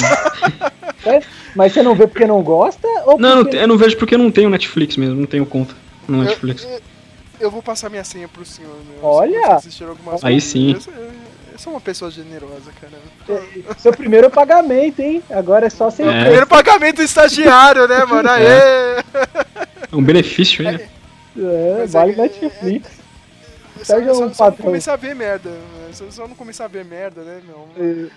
[1.06, 1.22] É?
[1.56, 2.88] Mas você não vê porque não gosta?
[3.06, 3.58] Ou não, porque...
[3.58, 5.76] eu não vejo porque eu não tenho Netflix mesmo, não tenho conta
[6.08, 6.64] no Netflix.
[6.64, 6.82] Eu, eu,
[7.40, 9.04] eu vou passar minha senha pro senhor, meu.
[9.04, 9.60] Olha!
[10.22, 10.44] Aí coisas.
[10.44, 10.74] sim.
[10.74, 10.82] Eu,
[11.58, 13.42] sou- uma pessoa generosa, cara.
[13.78, 15.22] Seu primeiro pagamento, hein?
[15.30, 16.04] Agora é só você.
[16.04, 16.22] É.
[16.22, 18.28] Primeiro pagamento do estagiário, né, mano?
[18.32, 19.04] Aê!
[19.92, 20.80] É um benefício né?
[21.38, 23.00] É, vale é- Netflix.
[23.78, 25.52] Só, Sérgio é só, um só não começar a ver merda.
[25.94, 27.68] Só, só não começar a ver merda, né, meu?
[27.78, 28.08] É,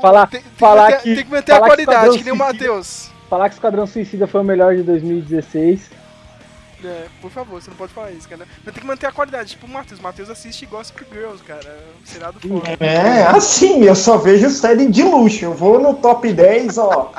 [0.00, 2.24] Falar- tem, tem falar manter, que- tem que manter falar a que qualidade, Esquadrão que
[2.24, 3.10] nem o Suicida- Matheus.
[3.28, 5.90] Falar que Esquadrão Suicida foi o melhor de 2016.
[6.84, 8.46] É, por favor, você não pode falar isso, cara.
[8.62, 9.50] Mas tem que manter a qualidade.
[9.50, 9.98] Tipo o Matheus.
[10.00, 11.78] Matheus assiste Gossip Girls, cara.
[12.04, 12.76] Seriado foda.
[12.78, 15.46] É, assim, eu só vejo série de luxo.
[15.46, 17.12] Eu vou no top 10, ó.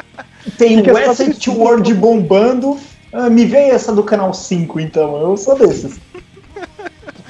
[0.59, 2.79] Tem Fica só Westworld bombando.
[3.11, 5.19] Ah, me vem essa do canal 5, então.
[5.19, 5.99] Eu sou desses.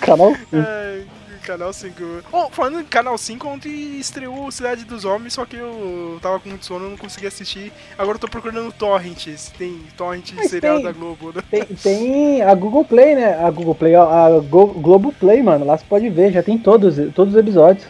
[0.01, 0.47] Canal 5.
[0.57, 1.05] Ai,
[1.45, 1.95] Canal 5.
[2.31, 6.49] Oh, falando em Canal 5, ontem estreou Cidade dos Homens, só que eu tava com
[6.49, 7.71] muito sono, não consegui assistir.
[7.97, 10.85] Agora eu tô procurando Torrent, se tem Torrent Mas serial tem.
[10.85, 11.41] da Globo, né?
[11.49, 13.35] Tem, tem a Google Play, né?
[13.45, 15.65] A Google Play, ó, a Go- Globo Play, mano.
[15.65, 17.85] Lá você pode ver, já tem todos, todos os episódios.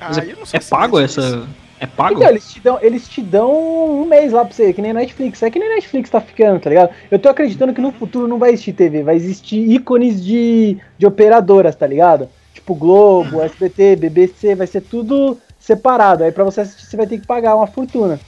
[0.00, 1.36] Mas Ah, é, eu não sou é pago assinante disso.
[1.44, 1.66] essa.
[1.78, 2.14] É pago?
[2.16, 5.42] Então, eles te, dão, eles te dão um mês lá pra você, que nem Netflix.
[5.42, 6.88] É que nem Netflix tá ficando, tá ligado?
[7.10, 11.06] Eu tô acreditando que no futuro não vai existir TV, vai existir ícones de, de
[11.06, 12.30] operadoras, tá ligado?
[12.66, 16.24] Tipo Globo, SBT, BBC, vai ser tudo separado.
[16.24, 18.18] Aí pra você assistir, você vai ter que pagar uma fortuna.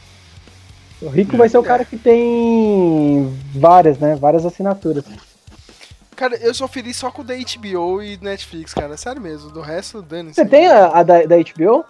[1.02, 4.14] O rico vai ser o cara que tem várias, né?
[4.14, 5.04] Várias assinaturas.
[6.14, 8.96] Cara, eu sou feliz só com o da HBO e Netflix, cara.
[8.96, 9.50] Sério mesmo.
[9.50, 11.84] Do resto, dane Você tem a, a da, da HBO?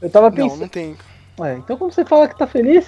[0.00, 0.60] Eu tava Não, pensando.
[0.60, 0.96] não tem.
[1.38, 2.86] Ué, então como você fala que tá feliz?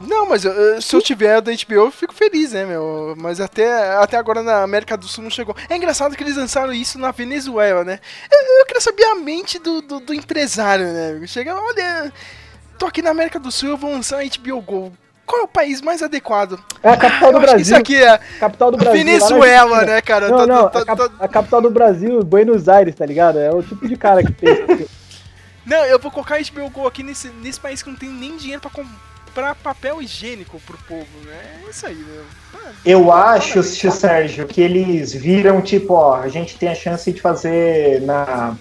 [0.00, 3.14] Não, mas eu- eu- se eu tiver da HBO, eu fico feliz, né, meu?
[3.18, 5.56] Mas até, até agora na América do Sul não chegou.
[5.68, 7.98] É engraçado que eles lançaram isso na Venezuela, né?
[8.30, 11.20] Eu, eu queria saber a mente do, do, do empresário, né?
[11.26, 12.12] Chega, olha,
[12.78, 14.92] tô aqui na América do Sul, eu vou lançar a HBO Go.
[15.26, 16.58] Qual é o país mais adequado?
[16.82, 17.76] É a capital do que isso Brasil.
[17.76, 19.04] aqui é Capital do Brasil.
[19.04, 20.28] Venezuela, né, cara?
[20.28, 23.38] Não, Tá- não, tá- a, cap- tá- a capital do Brasil, Buenos Aires, tá ligado?
[23.38, 24.86] É o tipo de cara que pensa.
[25.66, 28.36] Não, eu vou colocar a HBO Go aqui nesse, nesse país que não tem nem
[28.38, 28.90] dinheiro pra comprar
[29.62, 31.62] papel higiênico pro povo, né?
[31.66, 32.22] É isso aí, né?
[32.84, 37.20] Eu acho, tio Sérgio, que eles viram, tipo, ó, a gente tem a chance de
[37.20, 38.56] fazer na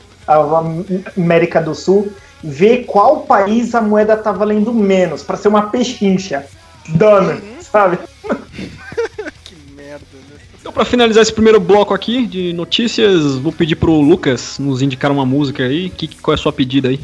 [1.15, 2.11] América do Sul,
[2.43, 6.45] ver qual país a moeda tá valendo menos, pra ser uma pechincha.
[6.89, 7.99] Dona, sabe?
[9.43, 10.37] que merda, né?
[10.59, 15.11] Então, pra finalizar esse primeiro bloco aqui de notícias, vou pedir pro Lucas nos indicar
[15.11, 15.89] uma música aí.
[15.89, 16.99] Que, qual é a sua pedida aí?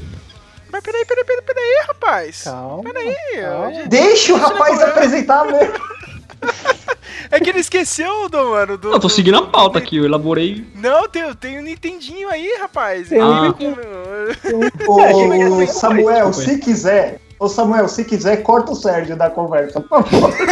[0.74, 2.42] Mas peraí, peraí, peraí, peraí, rapaz.
[2.46, 2.84] Calma.
[2.84, 3.84] Peraí, calma.
[3.86, 5.74] Deixa o rapaz é- apresentar mesmo.
[7.32, 8.88] É que ele esqueceu do, mano, do...
[8.90, 10.66] Não, eu tô do- seguindo a do- pauta aqui, eu elaborei.
[10.76, 13.10] Não, tem, tem um Nintendinho aí, rapaz.
[13.10, 13.50] Tem um
[14.88, 17.20] Ô, Samuel, se quiser.
[17.40, 20.34] Ô Samuel, se quiser, corta o Sérgio da conversa, por favor.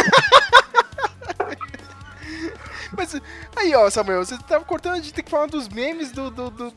[2.96, 3.16] Mas
[3.56, 6.50] aí, ó, Samuel, você tava cortando, a gente tem que falar dos memes do, do,
[6.50, 6.70] do,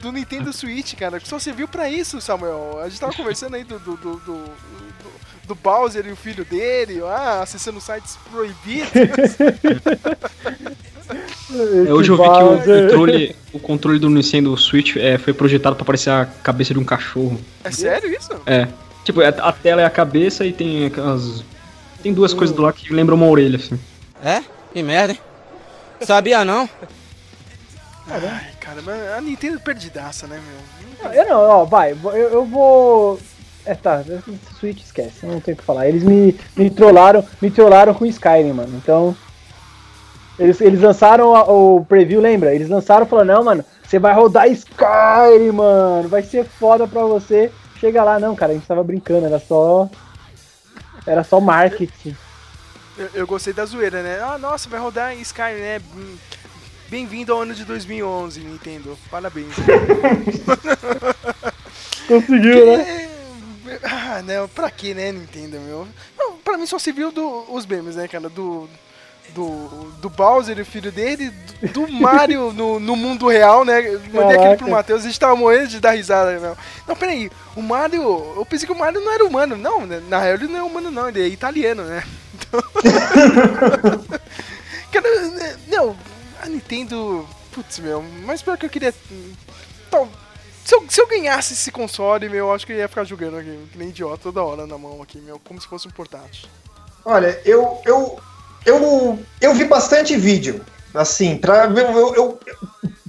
[0.00, 1.20] do Nintendo Switch, cara.
[1.20, 2.80] Que só serviu pra isso, Samuel.
[2.82, 4.44] A gente tava conversando aí do, do, do, do,
[5.46, 8.88] do- Bowser e o filho dele, ah, acessando sites proibidos.
[11.86, 15.74] É, hoje eu vi que o controle, o controle do Nintendo Switch é, foi projetado
[15.74, 17.40] pra parecer a cabeça de um cachorro.
[17.64, 18.30] É sério isso?
[18.46, 18.68] É.
[19.04, 21.42] Tipo, a, a tela é a cabeça e tem aquelas.
[22.00, 23.78] Tem duas coisas do lado que lembram uma orelha, assim.
[24.22, 24.42] É?
[24.72, 25.20] Que merda, hein?
[26.02, 26.68] Sabia não?
[28.08, 31.12] Ai, cara, mas a Nintendo perdidaça, né, meu?
[31.12, 33.18] Eu não, ó, vai, eu, eu vou.
[33.64, 34.02] É, tá,
[34.58, 35.86] Switch esquece, não tem o que falar.
[35.88, 38.76] Eles me, me trollaram, me trollaram com Skyrim, mano.
[38.76, 39.16] Então.
[40.38, 42.54] Eles, eles lançaram a- o preview, lembra?
[42.54, 46.08] Eles lançaram e falaram, não, mano, você vai rodar Skyrim, mano.
[46.08, 47.52] Vai ser foda pra você.
[47.78, 49.88] Chega lá, não, cara, a gente tava brincando, era só.
[51.06, 52.16] Era só marketing.
[52.96, 54.20] Eu, eu gostei da zoeira, né?
[54.22, 55.80] Ah, nossa, vai rodar em Skyrim, né?
[56.90, 58.98] Bem-vindo ao ano de 2011, Nintendo.
[59.08, 59.54] Parabéns.
[62.08, 63.08] Conseguiu, né?
[63.68, 64.44] É, Ah, né?
[64.52, 65.86] Pra que, né, Nintendo, meu?
[66.18, 68.28] Não, pra mim só se viu do, os memes, né, cara?
[68.28, 68.68] Do,
[69.32, 71.30] do, do Bowser e o filho dele,
[71.72, 73.82] do, do Mario no, no mundo real, né?
[74.12, 76.56] Mandei aquele pro Matheus, a gente tava morrendo de dar risada, meu.
[76.88, 78.02] Não, peraí, o Mario.
[78.36, 79.56] Eu pensei que o Mario não era humano.
[79.56, 82.02] Não, né, na real ele não é humano, não, ele é italiano, né?
[82.34, 82.62] Então...
[84.90, 85.96] Cara, né, não,
[86.40, 87.26] a Nintendo.
[87.52, 88.94] Putz, meu, mas pior que eu queria.
[89.90, 90.08] Tal,
[90.64, 93.38] se eu, se eu ganhasse esse console, meu, eu acho que eu ia ficar jogando
[93.38, 96.48] aqui, que nem idiota, toda hora na mão aqui, meu, como se fosse um portátil.
[97.04, 98.18] Olha, eu, eu,
[98.64, 100.60] eu, eu vi bastante vídeo,
[100.94, 102.40] assim, pra, eu, eu,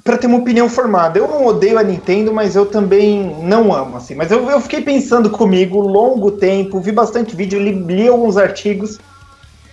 [0.04, 1.20] pra ter uma opinião formada.
[1.20, 4.16] Eu não odeio a Nintendo, mas eu também não amo, assim.
[4.16, 8.98] Mas eu, eu fiquei pensando comigo longo tempo, vi bastante vídeo, li, li alguns artigos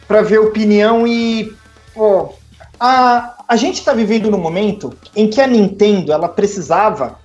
[0.06, 1.56] para ver opinião e,
[1.94, 2.34] pô,
[2.78, 7.18] a, a gente tá vivendo num momento em que a Nintendo, ela precisava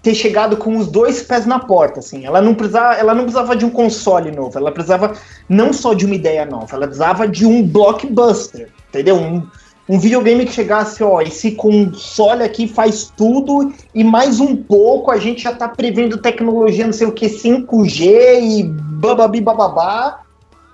[0.00, 2.24] ter chegado com os dois pés na porta, assim.
[2.24, 5.14] Ela não precisava, ela não precisava de um console novo, ela precisava
[5.48, 9.16] não só de uma ideia nova, ela precisava de um blockbuster, entendeu?
[9.16, 9.44] Um,
[9.88, 15.18] um videogame que chegasse, ó, esse console aqui faz tudo e mais um pouco, a
[15.18, 20.20] gente já tá prevendo tecnologia, não sei o que, 5G e bababi bababá,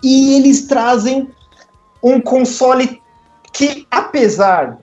[0.03, 1.31] e eles trazem
[2.03, 3.01] um console
[3.55, 4.79] que, apesar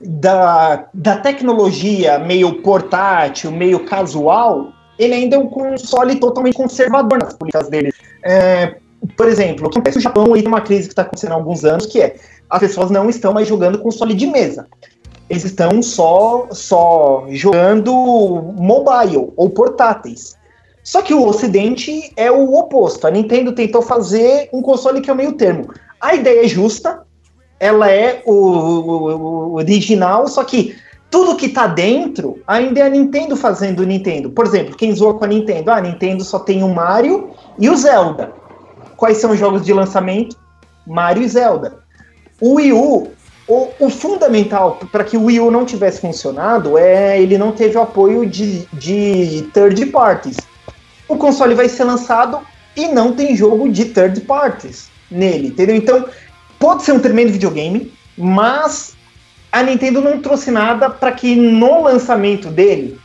[0.00, 7.34] da, da tecnologia meio portátil, meio casual, ele ainda é um console totalmente conservador nas
[7.34, 7.92] políticas dele.
[8.22, 8.76] É,
[9.16, 11.34] por exemplo, o que acontece no Japão aí tem uma crise que está acontecendo há
[11.34, 12.14] alguns anos, que é
[12.48, 14.68] as pessoas não estão mais jogando console de mesa.
[15.28, 20.36] Eles estão só, só jogando mobile ou portáteis.
[20.82, 23.06] Só que o Ocidente é o oposto.
[23.06, 25.72] A Nintendo tentou fazer um console que é o meio termo.
[26.00, 27.02] A ideia é justa,
[27.60, 30.74] ela é o, o, o original, só que
[31.10, 34.30] tudo que tá dentro ainda é a Nintendo fazendo o Nintendo.
[34.30, 35.70] Por exemplo, quem zoa com a Nintendo?
[35.70, 38.32] Ah, a Nintendo só tem o Mario e o Zelda.
[38.96, 40.36] Quais são os jogos de lançamento?
[40.86, 41.80] Mario e Zelda.
[42.40, 43.08] O Wii U,
[43.46, 47.76] o, o fundamental para que o Wii U não tivesse funcionado é ele não teve
[47.76, 50.36] o apoio de, de third parties.
[51.08, 52.40] O console vai ser lançado
[52.76, 55.74] e não tem jogo de third parties nele, entendeu?
[55.74, 56.06] Então,
[56.60, 58.94] pode ser um tremendo videogame, mas
[59.50, 63.00] a Nintendo não trouxe nada para que no lançamento dele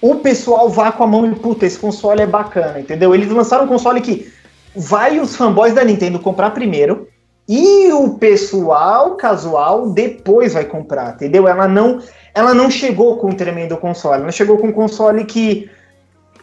[0.00, 3.14] o pessoal vá com a mão e puta, esse console é bacana, entendeu?
[3.14, 4.32] Eles lançaram um console que
[4.74, 7.06] vai os fanboys da Nintendo comprar primeiro
[7.46, 11.46] e o pessoal casual depois vai comprar, entendeu?
[11.46, 12.00] Ela não,
[12.34, 15.70] ela não chegou com um tremendo console, ela chegou com um console que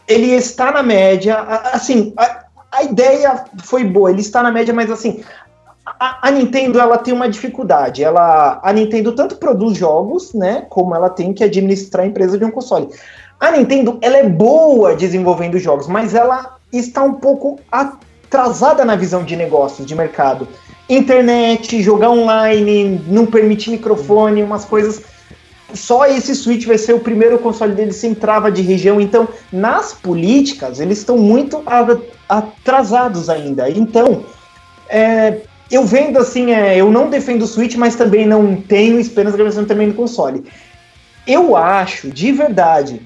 [0.08, 1.36] ele está na média,
[1.72, 5.22] assim, a, a ideia foi boa, ele está na média, mas assim,
[5.84, 8.04] a, Nintendo ela tem uma dificuldade.
[8.04, 12.44] Ela, a Nintendo tanto produz jogos, né, como ela tem que administrar a empresa de
[12.44, 12.88] um console.
[13.40, 19.24] A Nintendo ela é boa desenvolvendo jogos, mas ela está um pouco atrasada na visão
[19.24, 20.46] de negócios, de mercado.
[20.88, 25.02] Internet, jogar online, não permite microfone, umas coisas.
[25.74, 29.00] Só esse Switch vai ser o primeiro console dele sem trava de região.
[29.00, 31.62] Então, nas políticas, eles estão muito
[32.28, 33.70] atrasados ainda.
[33.70, 34.24] Então,
[34.88, 35.40] é,
[35.72, 39.42] eu vendo assim, é, eu não defendo o Switch, mas também não tenho esperança de
[39.42, 40.44] versão também no console.
[41.26, 43.00] Eu acho, de verdade,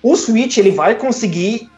[0.00, 1.68] o Switch ele vai conseguir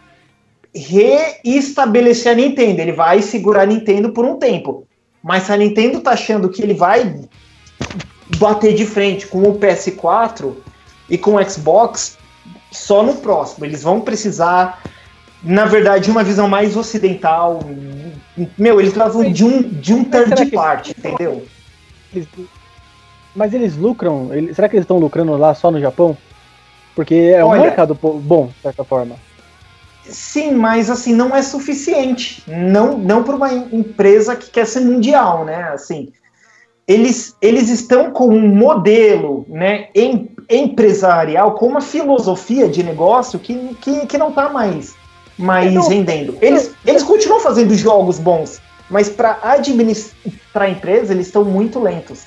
[0.75, 4.87] reestabelecer a Nintendo, ele vai segurar a Nintendo por um tempo.
[5.23, 7.19] Mas se a Nintendo tá achando que ele vai
[8.39, 10.55] bater de frente com o PS4
[11.09, 12.19] e com o Xbox,
[12.71, 13.65] só no próximo.
[13.65, 14.83] Eles vão precisar,
[15.43, 17.61] na verdade, uma visão mais ocidental,
[18.57, 21.45] meu, eles levam de um, de um third party, entendeu?
[22.12, 22.29] Eles,
[23.35, 24.33] mas eles lucram?
[24.33, 26.16] Eles, será que eles estão lucrando lá só no Japão?
[26.95, 29.16] Porque é um mercado bom, de certa forma.
[30.05, 32.43] Sim, mas assim, não é suficiente.
[32.47, 35.71] Não, não para uma empresa que quer ser mundial, né?
[35.73, 36.12] Assim,
[36.87, 43.77] eles, eles estão com um modelo né, em, empresarial, com uma filosofia de negócio que,
[43.81, 44.97] que, que não está mais
[45.40, 46.37] mais então, rendendo.
[46.40, 50.14] Eles, eles continuam fazendo jogos bons, mas para administrar
[50.55, 52.24] a empresa, eles estão muito lentos.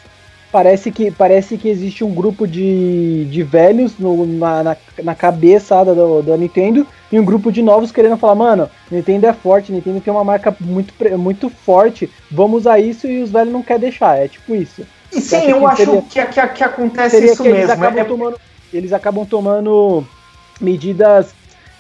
[0.52, 5.84] Parece que, parece que existe um grupo de, de velhos no, na, na, na cabeça
[5.84, 10.00] da, da Nintendo e um grupo de novos querendo falar, mano, Nintendo é forte, Nintendo
[10.00, 14.20] tem uma marca muito, muito forte, vamos usar isso e os velhos não querem deixar.
[14.20, 14.86] É tipo isso.
[15.12, 17.58] E sim, eu, eu acho que, que, que, acontece isso que mesmo.
[17.58, 18.04] Eles acabam, é...
[18.04, 18.40] tomando,
[18.72, 20.08] eles acabam tomando
[20.62, 21.34] medidas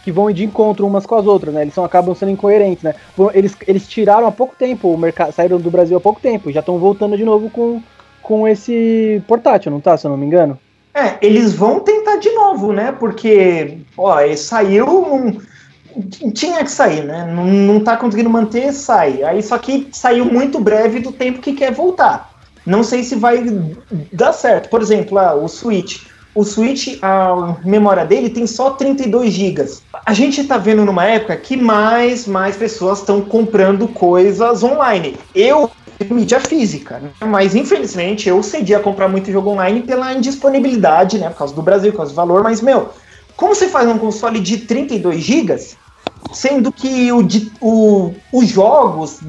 [0.03, 1.61] que vão de encontro umas com as outras, né?
[1.61, 2.93] Eles são, acabam sendo incoerentes, né?
[3.33, 6.59] Eles, eles tiraram há pouco tempo o mercado, saíram do Brasil há pouco tempo, já
[6.59, 7.81] estão voltando de novo com,
[8.21, 9.97] com esse portátil, não tá?
[9.97, 10.59] Se eu não me engano.
[10.93, 12.91] É, eles vão tentar de novo, né?
[12.91, 15.39] Porque, ó, saiu um,
[16.33, 17.25] tinha que sair, né?
[17.25, 19.23] Não, não tá conseguindo manter, sai.
[19.23, 22.31] Aí só que saiu muito breve do tempo que quer voltar.
[22.65, 23.43] Não sei se vai
[24.11, 24.69] dar certo.
[24.69, 26.05] Por exemplo, ah, o Switch.
[26.35, 29.65] O Switch, a memória dele tem só 32 GB.
[30.05, 35.15] A gente tá vendo numa época que mais, mais pessoas estão comprando coisas online.
[35.35, 35.69] Eu
[36.09, 37.11] mídia física, né?
[37.25, 41.61] mas infelizmente eu cedi a comprar muito jogo online pela indisponibilidade, né, por causa do
[41.61, 42.89] Brasil, por causa do valor, mas meu,
[43.37, 45.57] como você faz um console de 32 GB,
[46.33, 47.25] sendo que o,
[47.61, 49.19] o, os jogos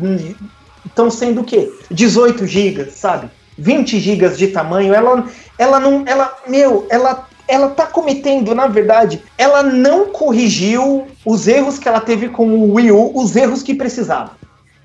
[0.85, 1.73] estão sendo o quê?
[1.91, 3.31] 18 GB, sabe?
[3.57, 5.25] 20 GB de tamanho, ela,
[5.59, 11.79] ela não, ela, meu, ela, ela tá cometendo, na verdade, ela não corrigiu os erros
[11.79, 14.33] que ela teve com o Wii U, os erros que precisava.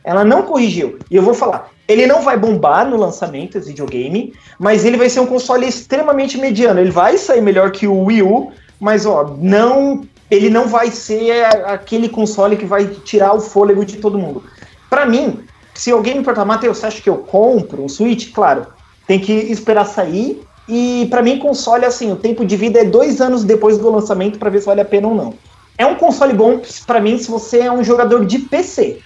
[0.03, 0.97] Ela não corrigiu.
[1.09, 5.09] E eu vou falar, ele não vai bombar no lançamento esse videogame, mas ele vai
[5.09, 6.79] ser um console extremamente mediano.
[6.79, 11.45] Ele vai sair melhor que o Wii U, mas ó, não, ele não vai ser
[11.65, 14.43] aquele console que vai tirar o fôlego de todo mundo.
[14.89, 15.39] Para mim,
[15.79, 18.33] se alguém me perguntar, Matheus, você acha que eu compro um Switch?
[18.33, 18.67] Claro,
[19.07, 20.41] tem que esperar sair.
[20.67, 24.37] E para mim, console, assim, o tempo de vida é dois anos depois do lançamento
[24.37, 25.33] para ver se vale a pena ou não.
[25.77, 28.99] É um console bom para mim se você é um jogador de PC.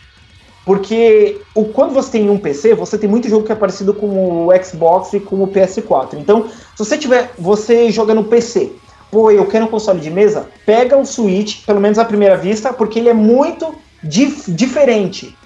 [0.65, 4.47] Porque o, quando você tem um PC, você tem muito jogo que é parecido com
[4.47, 6.15] o Xbox e com o PS4.
[6.15, 8.71] Então, se você tiver, você joga no PC,
[9.11, 12.73] pô, eu quero um console de mesa, pega o Switch, pelo menos à primeira vista,
[12.73, 15.37] porque ele é muito dif diferente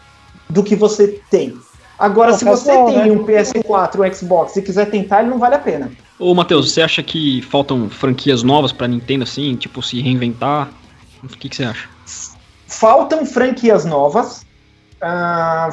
[0.50, 1.58] do que você tem.
[1.98, 3.12] Agora, se você bom, tem né?
[3.12, 5.92] um PS4, um Xbox e quiser tentar, ele não vale a pena.
[6.20, 10.70] Ô, Matheus, você acha que faltam franquias novas pra Nintendo, assim, tipo, se reinventar?
[11.24, 11.90] O que, que você acha?
[12.68, 14.46] Faltam franquias novas,
[15.02, 15.70] ah,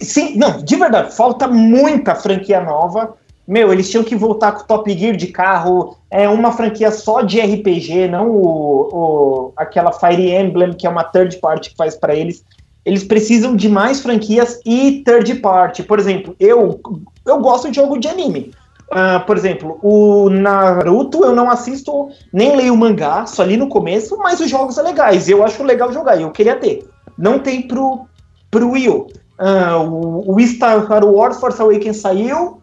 [0.00, 3.16] sim, não, de verdade, falta muita franquia nova.
[3.46, 7.22] Meu, eles tinham que voltar com o Top Gear de carro, é uma franquia só
[7.22, 11.94] de RPG, não o, o aquela Fire Emblem, que é uma third party que faz
[11.94, 12.44] para eles.
[12.86, 15.82] Eles precisam de mais franquias e third party.
[15.82, 16.80] Por exemplo, eu,
[17.26, 18.52] eu gosto de jogo de anime.
[18.92, 23.68] Uh, por exemplo, o Naruto eu não assisto, nem leio o mangá, só ali no
[23.68, 25.28] começo, mas os jogos são legais.
[25.28, 26.88] Eu acho legal jogar, eu queria ter.
[27.18, 28.06] Não tem pro,
[28.52, 29.08] pro Wii U.
[29.38, 32.62] Uh, o, o Star Wars Force Awakens saiu,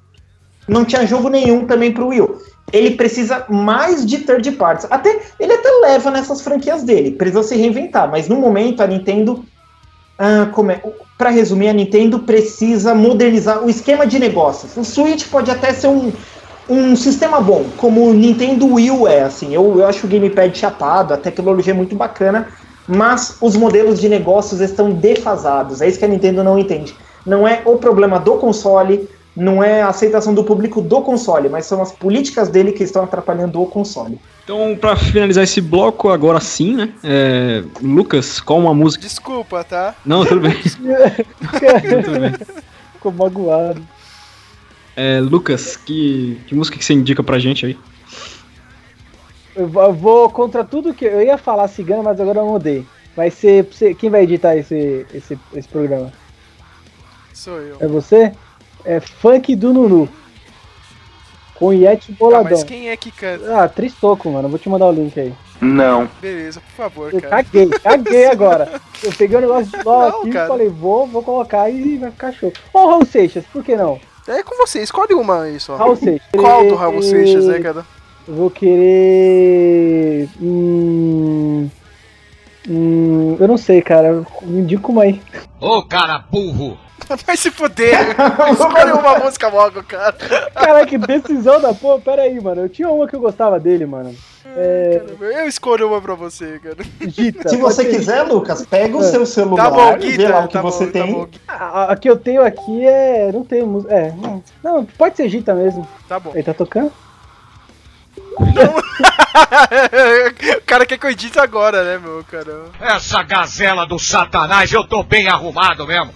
[0.66, 2.42] não tinha jogo nenhum também pro Wii U.
[2.72, 4.88] Ele precisa mais de third parties.
[4.90, 9.44] Até, ele até leva nessas franquias dele, precisa se reinventar, mas no momento a Nintendo.
[10.20, 14.76] Uh, é, para resumir, a Nintendo precisa modernizar o esquema de negócios.
[14.78, 16.12] O Switch pode até ser um,
[16.70, 19.24] um sistema bom, como o Nintendo Wii é.
[19.24, 22.48] Assim, eu, eu acho o gamepad chapado, a tecnologia é muito bacana,
[22.88, 25.82] mas os modelos de negócios estão defasados.
[25.82, 26.96] É isso que a Nintendo não entende.
[27.26, 31.66] Não é o problema do console, não é a aceitação do público do console, mas
[31.66, 34.20] são as políticas dele que estão atrapalhando o console.
[34.44, 36.94] Então, para finalizar esse bloco, agora sim, né?
[37.04, 37.64] É...
[37.82, 39.04] Lucas, qual uma música?
[39.04, 39.96] Desculpa, tá?
[40.06, 40.54] Não, tudo bem.
[40.62, 42.34] tudo bem.
[42.94, 43.82] Ficou magoado.
[44.96, 47.78] É, Lucas, que, que música que você indica pra gente aí?
[49.56, 51.06] Eu vou contra tudo que.
[51.06, 52.86] Eu ia falar cigano, mas agora eu mudei.
[53.16, 53.68] Vai ser.
[53.98, 56.12] Quem vai editar esse, esse, esse programa?
[57.34, 57.78] Sou eu.
[57.80, 58.32] É você?
[58.86, 60.10] É funk do Nunu.
[61.56, 62.48] Com Yeti Boladão.
[62.48, 63.64] Ah, mas quem é que canta?
[63.64, 64.50] Ah, Tristoco, mano.
[64.50, 65.34] Vou te mandar o link aí.
[65.62, 66.10] Não.
[66.22, 67.44] Beleza, por favor, eu cara.
[67.44, 68.82] Caguei, caguei agora.
[69.02, 72.12] Eu peguei o um negócio de LOL aqui e falei, vou, vou colocar e vai
[72.12, 72.52] ficar show.
[72.74, 74.00] Ô, Raul Seixas, por que não?
[74.28, 75.76] É com você, escolhe uma aí só.
[75.76, 76.28] Raul Seixas.
[76.36, 77.86] Qual do Raul Seixas, né, cara?
[78.28, 80.30] Eu vou querer.
[80.42, 81.70] Hum,
[82.68, 84.26] hum, eu não sei, cara.
[84.42, 85.22] Me indica uma aí.
[85.60, 86.78] Ô, cara burro!
[87.26, 88.16] Vai se fuder!
[88.52, 90.14] Escolhe uma música logo, cara.
[90.54, 92.02] Caralho, que decisão da porra.
[92.02, 92.62] Pera aí, mano.
[92.62, 94.16] Eu tinha uma que eu gostava dele, mano.
[94.56, 95.02] É...
[95.20, 96.78] eu escolho uma pra você, cara.
[97.02, 99.04] Gita, Se você quiser, Lucas, pega o é.
[99.04, 101.28] seu celular, tá bom, Gita, vê lá o que tá você bom, tá tem.
[101.48, 103.32] Tá a, a, que eu tenho aqui é.
[103.32, 103.94] Não tenho música.
[103.94, 105.88] É, não, não, pode ser Gita mesmo.
[106.08, 106.32] Tá bom.
[106.34, 106.92] Ele tá tocando?
[110.58, 112.66] o cara quer que eu edite agora, né, meu cara?
[112.80, 116.14] Essa gazela do satanás, eu tô bem arrumado mesmo.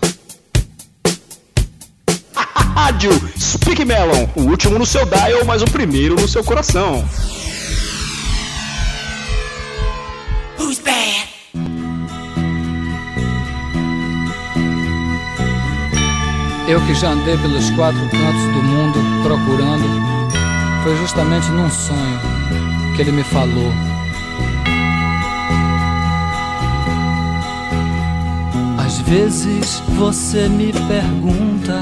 [2.78, 3.10] Rádio
[3.40, 7.04] Speak Melon, o último no seu dial, mas o primeiro no seu coração.
[10.60, 11.28] Who's bad?
[16.68, 19.88] Eu que já andei pelos quatro cantos do mundo procurando
[20.84, 22.22] foi justamente num sonho
[22.96, 23.74] que ele me falou.
[28.78, 31.82] Às vezes você me pergunta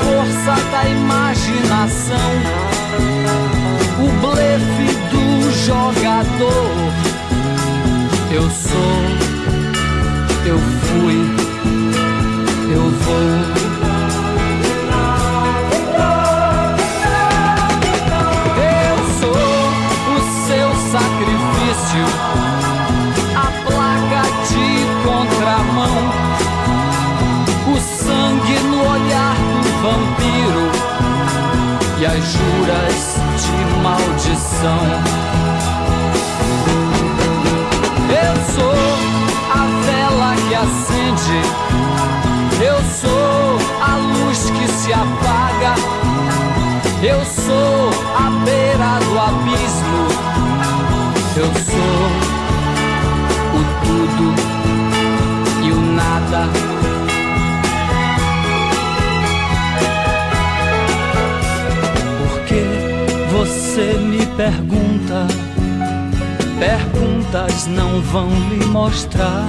[0.00, 2.30] força da imaginação,
[3.98, 6.90] o blefe do jogador.
[8.32, 9.02] Eu sou,
[10.46, 11.18] eu fui,
[12.72, 13.60] eu vou.
[18.82, 19.44] Eu sou
[20.14, 22.04] o seu sacrifício,
[23.36, 24.66] a placa de
[25.04, 25.98] contramão,
[27.72, 29.49] o sangue no olhar
[29.82, 30.70] vampiro
[31.98, 34.84] e as juras de maldição.
[38.10, 38.74] Eu sou
[39.50, 41.40] a vela que acende,
[42.62, 45.74] eu sou a luz que se apaga,
[47.02, 50.02] eu sou a beira do abismo,
[51.36, 52.04] eu sou
[53.56, 54.26] o tudo
[55.64, 56.69] e o nada.
[63.80, 65.26] Você me pergunta,
[66.58, 69.46] perguntas não vão lhe mostrar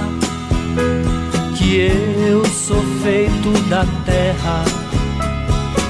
[1.57, 4.63] que eu sou feito da terra,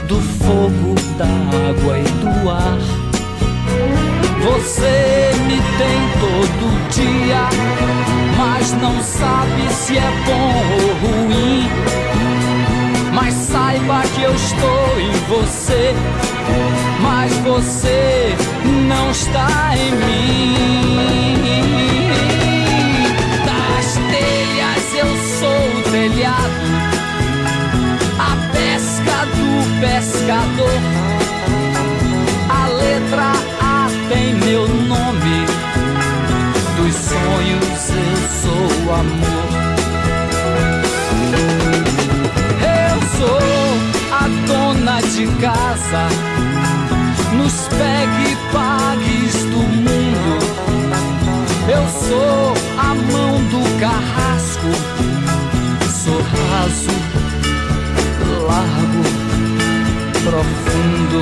[0.07, 1.25] do fogo, da
[1.69, 2.79] água e do ar.
[4.43, 7.47] Você me tem todo dia,
[8.37, 11.69] mas não sabe se é bom ou ruim.
[13.13, 15.93] Mas saiba que eu estou em você,
[17.01, 18.35] mas você
[18.87, 20.55] não está em mim.
[23.45, 26.65] Das telhas eu sou o telhado,
[28.19, 29.49] a pesca do
[29.81, 30.79] pescador.
[32.49, 33.31] A letra
[33.61, 35.45] A tem meu nome,
[36.77, 39.40] dos sonhos eu sou o amor.
[44.91, 46.09] Dona de casa,
[47.37, 50.39] nos pegue pagues do mundo.
[51.67, 54.71] Eu sou a mão do carrasco,
[56.03, 56.91] sou raso,
[58.47, 59.03] largo,
[60.23, 61.21] profundo.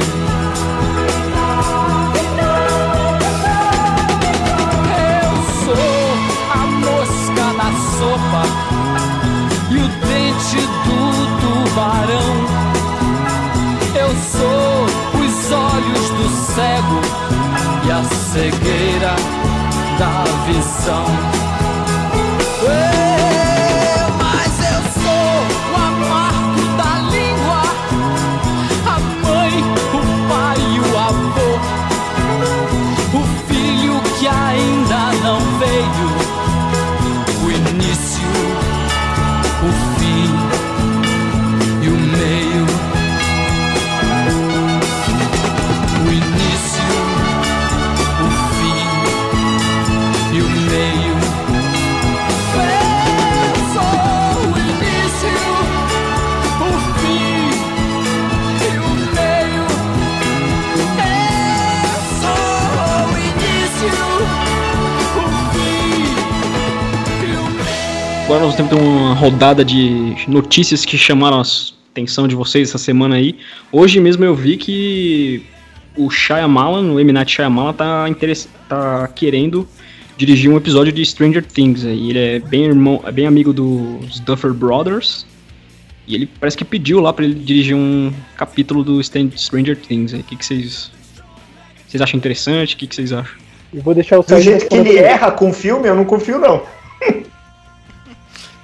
[16.60, 17.00] Cego
[17.88, 19.16] e a cegueira
[19.98, 21.49] da visão.
[68.30, 71.44] Agora nós temos uma rodada de notícias que chamaram a
[71.90, 73.40] atenção de vocês essa semana aí.
[73.72, 75.44] Hoje mesmo eu vi que
[75.98, 77.12] o Shyamalan, o M.
[77.12, 78.48] Night Shyamalan, tá, interess...
[78.70, 79.68] tá querendo
[80.16, 81.84] dirigir um episódio de Stranger Things.
[81.84, 82.12] Aí.
[82.12, 85.26] Ele é bem, irmão, é bem amigo dos Duffer Brothers.
[86.06, 90.14] E ele parece que pediu lá pra ele dirigir um capítulo do Stranger Things.
[90.14, 90.20] aí.
[90.20, 90.92] O que, que vocês.
[91.88, 92.76] Vocês acham interessante?
[92.76, 93.36] O que, que vocês acham?
[93.74, 96.38] E vou deixar o Do jeito que ele erra com o filme, eu não confio,
[96.38, 96.62] não.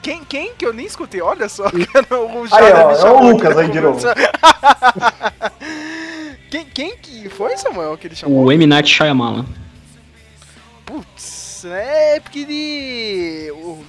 [0.06, 1.20] Quem, quem que eu nem escutei?
[1.20, 4.00] Olha só, cara, o Aí, ó, me é o chamou Lucas aí de novo.
[6.52, 8.46] quem, quem que foi, Samuel, que ele chamou?
[8.46, 8.68] O M.
[8.68, 9.48] Night Shyamalan.
[10.86, 13.52] Putz, é porque ele...
[13.54, 13.84] O,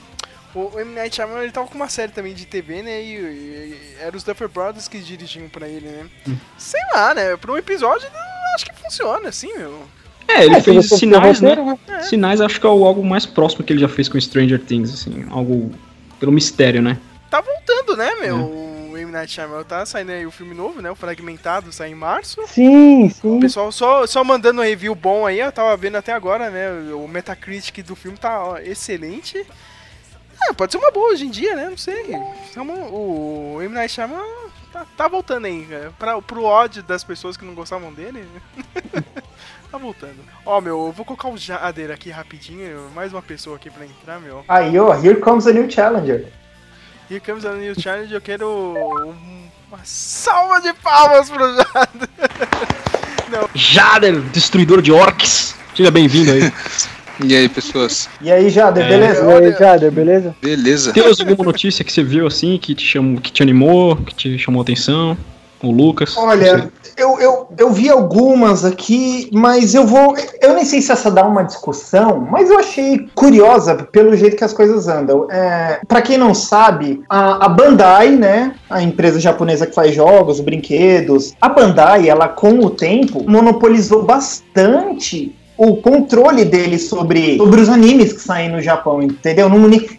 [0.54, 0.94] O, M.
[0.94, 3.02] Night Shyamalan, ele tava com uma série também de TV, né?
[3.02, 6.06] E, e, e era os Duffer Brothers que dirigiam pra ele, né?
[6.26, 6.34] Hum.
[6.56, 7.36] Sei lá, né?
[7.36, 8.08] Pra um episódio,
[8.54, 9.82] acho que funciona, assim, meu.
[10.26, 11.52] É, ele É, fez sinais, né?
[11.54, 12.02] roteiro, É.
[12.04, 14.94] Sinais acho que é o algo mais próximo que ele já fez com Stranger Things,
[14.94, 15.70] assim, algo
[16.18, 16.98] pelo mistério, né?
[17.30, 18.36] Tá voltando, né, meu?
[18.36, 18.40] É.
[18.40, 19.12] O M.
[19.12, 20.90] Night Shyamalan tá saindo aí o filme novo, né?
[20.90, 22.40] O Fragmentado, sai em março.
[22.46, 23.36] Sim, sim.
[23.36, 26.70] O pessoal só, só mandando um review bom aí, eu tava vendo até agora, né?
[26.94, 29.46] O Metacritic do filme tá ó, excelente.
[30.48, 31.68] É, pode ser uma boa hoje em dia, né?
[31.68, 32.12] Não sei.
[32.90, 33.74] O M.
[33.74, 34.24] Night Shyamalan
[34.72, 35.92] tá, tá voltando aí, cara.
[35.98, 38.26] Pra, pro ódio das pessoas que não gostavam dele.
[39.78, 40.16] tá voltando.
[40.44, 42.88] Ó, meu, eu vou colocar o Jader aqui rapidinho.
[42.94, 44.44] Mais uma pessoa aqui pra entrar, meu.
[44.48, 46.26] Aí, ó, here comes a new challenger.
[47.10, 52.08] Here comes a new challenge, eu quero um- uma salva de palmas pro Jader.
[53.54, 55.54] Jader, destruidor de orcs.
[55.76, 56.52] Seja bem-vindo aí.
[57.24, 58.10] E aí, pessoas?
[58.20, 58.88] E aí, Jader, É.
[58.90, 59.24] beleza?
[59.24, 60.36] E aí, Jader, beleza?
[60.42, 60.92] Beleza?
[60.92, 64.38] Tem alguma notícia que você viu assim, que te chamou, que te animou, que te
[64.38, 65.16] chamou a atenção?
[65.62, 66.16] O Lucas?
[66.16, 70.16] Olha, eu, eu, eu vi algumas aqui, mas eu vou.
[70.40, 74.44] Eu nem sei se essa dá uma discussão, mas eu achei curiosa pelo jeito que
[74.44, 75.26] as coisas andam.
[75.30, 78.54] É, para quem não sabe, a, a Bandai, né?
[78.68, 85.34] A empresa japonesa que faz jogos, brinquedos, a Bandai, ela com o tempo monopolizou bastante
[85.56, 89.48] o controle dele sobre, sobre os animes que saem no Japão, entendeu?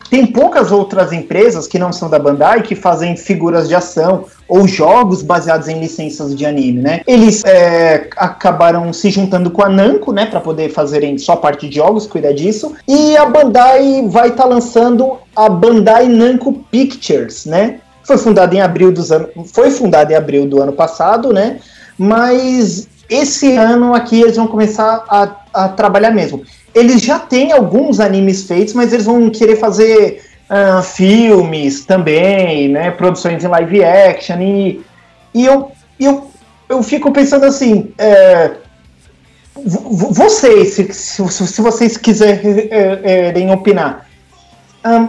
[0.09, 4.67] Tem poucas outras empresas que não são da Bandai que fazem figuras de ação ou
[4.67, 7.01] jogos baseados em licenças de anime, né?
[7.07, 11.75] Eles é, acabaram se juntando com a Namco, né, para poder fazerem só parte de
[11.75, 12.73] jogos, cuidar disso.
[12.87, 17.79] E a Bandai vai estar lançando a Bandai Namco Pictures, né?
[18.03, 21.59] Foi fundada em abril dos anos, foi fundada em abril do ano passado, né?
[21.97, 25.29] Mas esse ano aqui eles vão começar a,
[25.65, 26.43] a trabalhar mesmo.
[26.73, 32.91] Eles já têm alguns animes feitos, mas eles vão querer fazer ah, filmes também, né?
[32.91, 34.81] Produções em live action e,
[35.33, 36.29] e eu, eu,
[36.69, 38.51] eu fico pensando assim, é,
[39.55, 44.07] vo- vo- vocês, se, se, se vocês quiserem opinar,
[44.83, 45.07] ahn,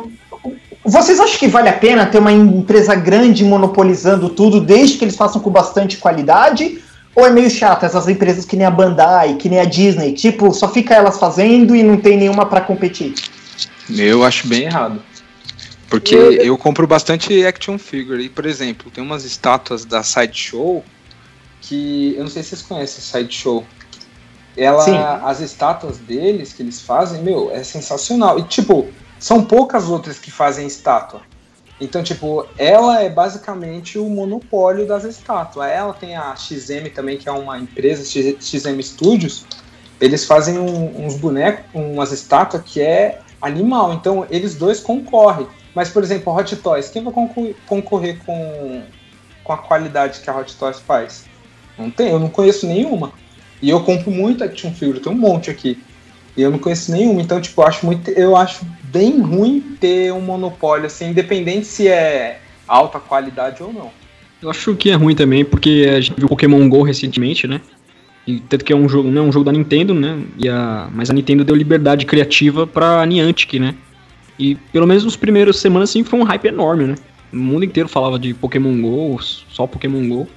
[0.84, 5.16] vocês acham que vale a pena ter uma empresa grande monopolizando tudo, desde que eles
[5.16, 6.82] façam com bastante qualidade?
[7.18, 10.54] Ou é meio chato essas empresas que nem a Bandai, que nem a Disney, tipo,
[10.54, 13.12] só fica elas fazendo e não tem nenhuma pra competir?
[13.90, 15.02] Eu acho bem errado.
[15.90, 18.22] Porque Eu- eu, compro bastante action figure.
[18.22, 20.84] E, por exemplo, tem umas estátuas da Sideshow
[21.60, 22.14] que.
[22.16, 23.64] Eu não sei se vocês conhecem Sideshow.
[24.56, 24.96] Ela, Sim.
[25.24, 28.38] as estátuas deles que eles fazem, meu, é sensacional.
[28.38, 28.86] E, tipo,
[29.18, 31.22] são poucas outras que fazem estátua.
[31.81, 35.70] Então, tipo, ela é basicamente o monopólio das estátuas.
[35.70, 39.47] Ela tem a XM também, que é uma empresa, XM Studios.
[40.01, 43.93] Eles fazem um- uns bonecos, umas estátuas que é animal.
[43.93, 45.47] Então, eles dois concorrem.
[45.74, 48.83] Mas, por exemplo, a Hot Toys, quem vai concor- concorrer com,
[49.45, 51.26] com a qualidade que a Hot Toys faz?
[51.79, 53.12] Não tem, eu não conheço nenhuma.
[53.62, 55.81] E eu compro muito action figure, tem um monte aqui.
[56.37, 58.11] E eu não conheço nenhuma, então, tipo, eu acho muito.
[58.11, 63.91] Eu acho bem ruim ter um monopólio, assim, independente se é alta qualidade ou não.
[64.41, 67.61] Eu acho que é ruim também, porque a gente viu Pokémon GO recentemente, né?
[68.26, 70.22] E tanto que é um jogo, não é um jogo da Nintendo, né?
[70.39, 73.74] E a, mas a Nintendo deu liberdade criativa pra Niantic, né?
[74.39, 76.95] E pelo menos nos primeiros semanas assim foi um hype enorme, né?
[77.32, 80.28] O mundo inteiro falava de Pokémon GO, só Pokémon GO.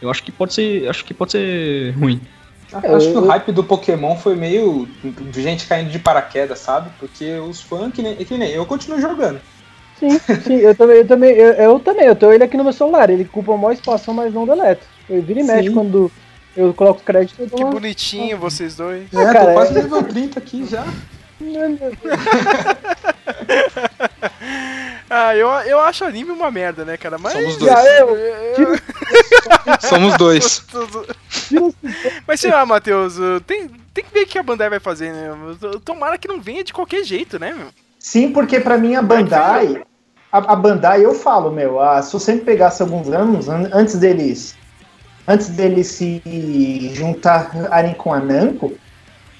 [0.00, 2.20] Eu acho que pode ser, acho que pode ser ruim.
[2.82, 6.90] Eu acho que o hype do Pokémon foi meio de gente caindo de paraquedas, sabe?
[6.98, 9.40] Porque os fãs, que nem, que nem eu, continuo jogando.
[9.98, 12.72] Sim, sim, eu também, eu também, eu, eu também, eu tenho ele aqui no meu
[12.72, 14.84] celular, ele ocupa o maior espaço, mas não deleto.
[15.08, 15.74] Eu vira e mexe Sim.
[15.74, 16.10] quando
[16.56, 17.72] eu coloco os créditos, eu dou Que uma...
[17.72, 19.04] bonitinho vocês dois.
[19.12, 20.84] É, cara, tô quase é- nível 30 aqui já.
[25.08, 27.18] Ah, eu, eu acho anime uma merda, né, cara?
[27.18, 27.34] Mas.
[27.34, 27.70] Somos dois.
[27.72, 28.80] Já eu, eu-
[29.80, 30.64] Somos dois.
[32.26, 35.12] Mas sei lá, Matheus, uh, tem, tem que ver o que a Bandai vai fazer,
[35.12, 35.30] né?
[35.84, 37.68] Tomara que não venha de qualquer jeito, né, meu?
[37.98, 39.82] Sim, porque pra mim a Bandai,
[40.30, 43.96] a, a Bandai eu falo, meu, ah, se eu sempre pegasse alguns anos an- antes
[43.96, 44.54] deles,
[45.26, 46.20] antes deles se
[46.94, 48.72] juntarem com a Namco,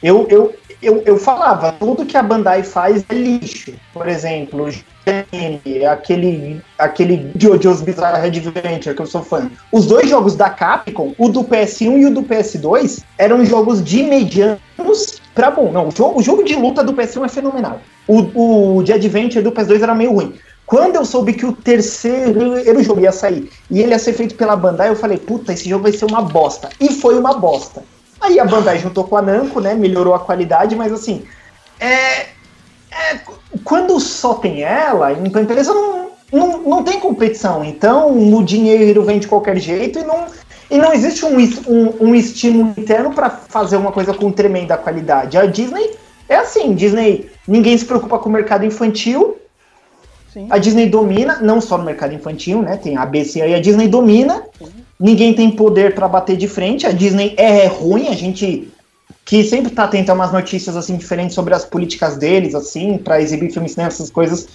[0.05, 3.73] eu, eu, eu, eu falava, tudo que a Bandai faz é lixo.
[3.91, 9.51] Por exemplo, GM, aquele, aquele JoJo's Bizarre Adventure, que eu sou fã.
[9.73, 14.03] Os dois jogos da Capcom, o do PS1 e o do PS2, eram jogos de
[14.03, 15.73] medianos pra bom.
[15.73, 17.81] Não, o jogo, o jogo de luta do PS1 é fenomenal.
[18.07, 20.35] O, o de Adventure do PS2 era meio ruim.
[20.67, 24.55] Quando eu soube que o terceiro jogo ia sair e ele ia ser feito pela
[24.55, 26.69] Bandai, eu falei, puta, esse jogo vai ser uma bosta.
[26.79, 27.83] E foi uma bosta.
[28.25, 29.75] Aí a Bandai juntou com a Namco, né?
[29.75, 31.25] Melhorou a qualidade, mas assim.
[31.79, 32.21] É,
[32.91, 33.21] é,
[33.63, 37.63] quando só tem ela, então a empresa não, não, não tem competição.
[37.63, 40.27] Então o dinheiro vem de qualquer jeito e não,
[40.71, 45.37] e não existe um, um, um estímulo interno para fazer uma coisa com tremenda qualidade.
[45.37, 45.91] A Disney
[46.27, 49.37] é assim, Disney, ninguém se preocupa com o mercado infantil.
[50.33, 50.47] Sim.
[50.49, 52.79] A Disney domina, não só no mercado infantil, né?
[52.79, 54.43] Tem a ABC aí, a Disney domina.
[54.99, 56.87] Ninguém tem poder para bater de frente.
[56.87, 58.71] A Disney é ruim, a gente
[59.25, 63.21] que sempre tá atento a umas notícias assim diferentes sobre as políticas deles, assim, para
[63.21, 64.47] exibir filmes nessas coisas.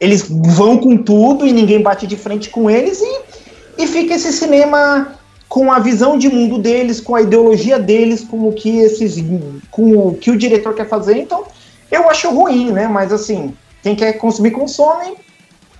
[0.00, 4.32] Eles vão com tudo e ninguém bate de frente com eles e, e fica esse
[4.32, 5.16] cinema
[5.48, 9.24] com a visão de mundo deles, com a ideologia deles, com o que esses
[9.70, 11.16] com o que o diretor quer fazer.
[11.16, 11.44] Então,
[11.90, 12.88] eu acho ruim, né?
[12.88, 15.14] Mas assim, quem quer consumir consome,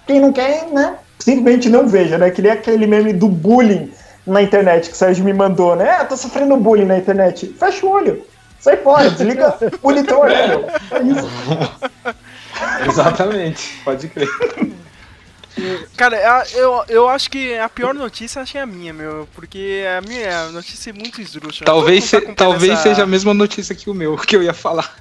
[0.07, 0.95] quem não quer, né?
[1.19, 2.31] Simplesmente não veja, né?
[2.31, 3.91] Que nem aquele meme do bullying
[4.27, 5.91] na internet que o Sérgio me mandou, né?
[6.01, 7.55] Ah, tô sofrendo bullying na internet.
[7.59, 8.25] Fecha o olho.
[8.59, 10.65] Sai fora, desliga o monitor, né, meu?
[10.69, 12.17] É isso.
[12.89, 14.29] Exatamente, pode crer.
[15.97, 19.27] Cara, eu, eu acho que a pior notícia acho que é a minha, meu.
[19.35, 21.65] Porque a minha notícia é muito esdrúxula.
[21.65, 24.95] Talvez, se- talvez essa- seja a mesma notícia que o meu, que eu ia falar.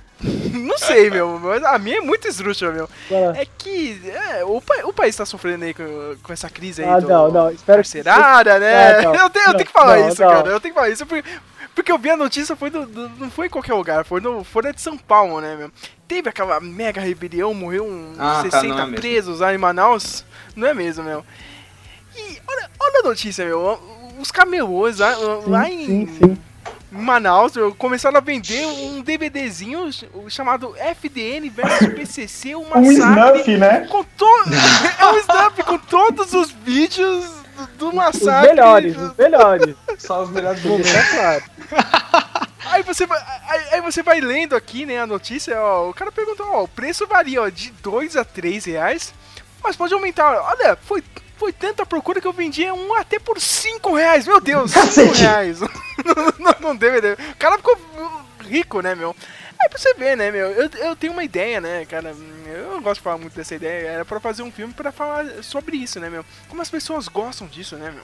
[0.53, 2.89] Não sei, meu, mas a minha é muito esdrúxula, meu.
[3.09, 3.37] Bora.
[3.39, 6.89] É que é, o, pa- o país tá sofrendo aí com, com essa crise aí
[6.89, 8.11] Ah, do não, não, espero que- né?
[8.11, 10.29] Ah, não, eu, tenho, eu não, tenho que falar não, isso, não.
[10.29, 10.49] cara.
[10.49, 11.29] Eu tenho que falar isso porque,
[11.75, 14.43] porque eu vi a notícia, foi do, do- não foi em qualquer lugar, foi no
[14.43, 15.71] Folha de São Paulo, né, meu?
[16.07, 20.23] Teve aquela mega rebelião, morreu uns Ah, tá, 60 não é presos lá em Manaus.
[20.55, 21.25] Não é mesmo, meu?
[22.15, 23.79] E olha, olha a notícia, meu.
[24.19, 25.15] Os camelôs lá,
[25.45, 26.37] lá em, sim, sim.
[26.95, 32.93] Em Manaus começaram a vender um DVDzinho ch- chamado FDN versus PCC, o Um massacre.
[33.41, 33.87] snuff, né?
[33.89, 34.25] Com to...
[34.99, 37.25] é um snap com todos os vídeos
[37.57, 38.49] do, do Os massacre.
[38.49, 39.75] melhores, os melhores.
[39.99, 41.43] Só os melhores Vou deixar claro.
[42.67, 46.11] Aí você, vai, aí, aí você vai lendo aqui, né, a notícia, ó, o cara
[46.11, 49.13] perguntou, ó, o preço varia, ó, de 2 a 3 reais,
[49.63, 51.03] mas pode aumentar, olha, foi,
[51.37, 55.21] foi tanta procura que eu vendia um até por 5 reais, meu Deus, 5 Cacete.
[55.21, 55.59] reais,
[56.39, 57.77] não, não deve, deve, o cara ficou
[58.41, 59.15] rico, né, meu,
[59.59, 62.15] aí pra você ver, né, meu, eu, eu tenho uma ideia, né, cara,
[62.47, 65.43] eu não gosto de falar muito dessa ideia, era pra fazer um filme pra falar
[65.43, 68.03] sobre isso, né, meu, como as pessoas gostam disso, né, meu.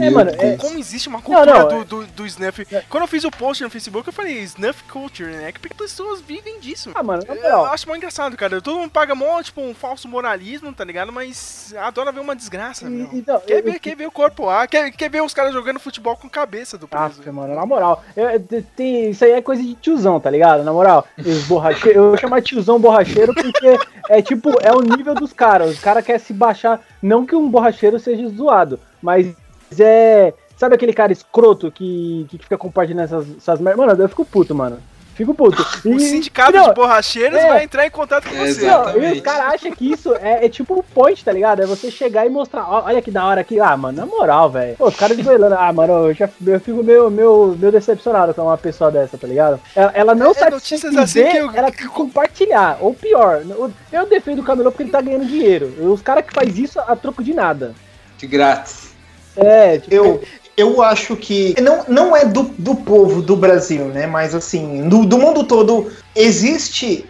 [0.00, 2.66] É, mano, é- Como existe uma cultura não, do, é- do, do snuff.
[2.88, 5.52] Quando eu fiz o post no Facebook, eu falei snuff culture, né?
[5.52, 6.90] Porque pessoas vivem disso.
[6.94, 7.64] Ah, mano, na Eu moral.
[7.66, 8.60] acho mó engraçado, cara.
[8.62, 11.12] Todo mundo paga mó, tipo, um falso moralismo, tá ligado?
[11.12, 13.08] Mas adora ver uma desgraça, meu.
[13.12, 15.52] E- então, Quer eu- ver, quer ver o corpo lá, quer, quer ver os caras
[15.52, 17.04] jogando futebol com cabeça do preso.
[17.20, 20.62] Aff, mano, na moral, eu- eu- tem, isso aí é coisa de tiozão, tá ligado?
[20.62, 23.78] Na moral, os borracheiros, eu vou chamar tiozão borracheiro porque
[24.08, 25.70] é tipo, é o nível dos caras.
[25.70, 29.34] Os caras querem se baixar, não que um borracheiro seja zoado, mas
[29.80, 30.32] é.
[30.56, 33.84] Sabe aquele cara escroto que, que fica compartilhando essas, essas merdas?
[33.86, 34.78] Mano, eu fico puto, mano.
[35.14, 35.60] Fico puto.
[35.84, 37.48] O E- sindicato não, de borracheiros é.
[37.48, 38.66] vai entrar em contato com você.
[38.66, 41.60] Não, e os caras acham que isso é, é tipo um point, tá ligado?
[41.62, 43.58] É você chegar e mostrar, ó, olha que da hora aqui.
[43.60, 44.76] Ah, mano, na moral, velho.
[44.76, 45.54] Pô, os caras desgoelando.
[45.58, 49.26] Ah, mano, eu já eu fico meio, meio, meio decepcionado com uma pessoa dessa, tá
[49.26, 49.60] ligado?
[49.76, 52.78] Ela, ela não É, sabe notícias assim que eu- ela compartilhar.
[52.80, 55.66] Ou pior, eu- eu defendo o Camelô porque ele tá ganhando dinheiro.
[55.92, 57.74] Os caras que faz isso a troco de nada.
[58.16, 58.91] De grátis.
[59.36, 60.22] É, tipo, Eu,
[60.56, 64.06] eu acho que não, não é do, do povo do Brasil, né?
[64.06, 67.06] Mas assim, do, do mundo todo existe.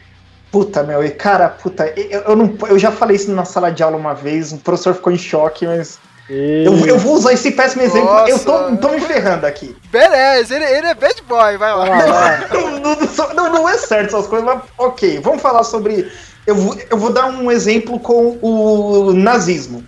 [0.50, 3.82] Puta, meu, e cara, puta, eu, eu, não, eu já falei isso na sala de
[3.82, 5.98] aula uma vez, o professor ficou em choque, mas.
[6.28, 8.08] Eu, eu vou usar esse péssimo exemplo.
[8.28, 9.76] Eu tô, tô me ferrando aqui.
[9.90, 12.48] Beleza, ele, ele é bad boy, vai lá.
[12.82, 16.10] Não, não, não é certo essas coisas, mas ok, vamos falar sobre.
[16.46, 19.84] Eu vou, eu vou dar um exemplo com o nazismo.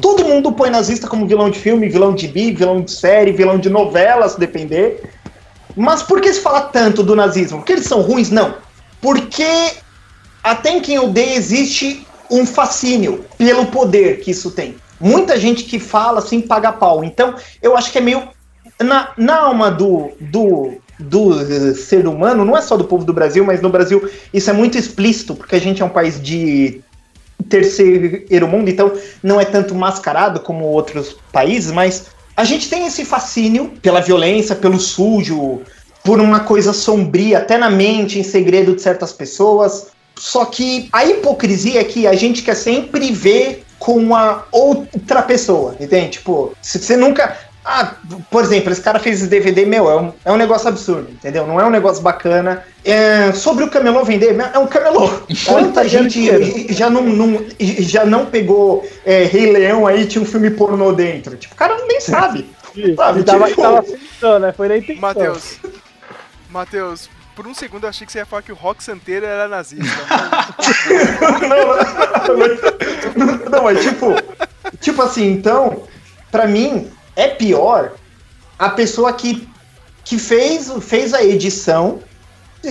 [0.00, 3.58] Todo mundo põe nazista como vilão de filme, vilão de bi, vilão de série, vilão
[3.58, 5.02] de novela, se depender.
[5.76, 7.58] Mas por que se fala tanto do nazismo?
[7.58, 8.30] Porque eles são ruins?
[8.30, 8.54] Não.
[9.00, 9.44] Porque
[10.42, 14.76] até em quem odeia existe um fascínio pelo poder que isso tem.
[14.98, 17.04] Muita gente que fala assim paga pau.
[17.04, 18.22] Então, eu acho que é meio
[18.82, 23.12] na, na alma do, do, do eh, ser humano, não é só do povo do
[23.12, 26.82] Brasil, mas no Brasil isso é muito explícito, porque a gente é um país de
[27.48, 32.06] terceiro mundo, então não é tanto mascarado como outros países, mas
[32.36, 35.62] a gente tem esse fascínio pela violência, pelo sujo,
[36.02, 39.88] por uma coisa sombria, até na mente, em segredo de certas pessoas.
[40.16, 45.76] Só que a hipocrisia é que a gente quer sempre ver com a outra pessoa,
[45.80, 46.12] entende?
[46.12, 47.36] Tipo, se você nunca.
[47.64, 47.94] Ah,
[48.30, 51.46] por exemplo, esse cara fez esse DVD, meu, é um, é um negócio absurdo, entendeu?
[51.46, 52.62] Não é um negócio bacana.
[52.84, 55.08] É, sobre o camelô vender, é um camelô.
[55.46, 60.26] Quanta tá gente já não, não- já não pegou é, Rei Leão aí, tinha um
[60.26, 61.36] filme pornô dentro.
[61.36, 62.50] Tipo, o cara nem sabe.
[62.96, 64.52] Sabe, tava, tipo- tava pensando, né?
[64.52, 65.00] Foi na intenção.
[65.00, 65.58] Matheus.
[66.50, 69.48] Matheus, por um segundo eu achei que você ia falar que o Rock Santeiro era
[69.48, 69.84] nazista.
[73.16, 74.14] não, não, não, mas tipo,
[74.80, 75.84] tipo assim, então,
[76.30, 77.92] pra mim, é pior
[78.58, 79.48] a pessoa que,
[80.04, 82.00] que fez, fez a edição,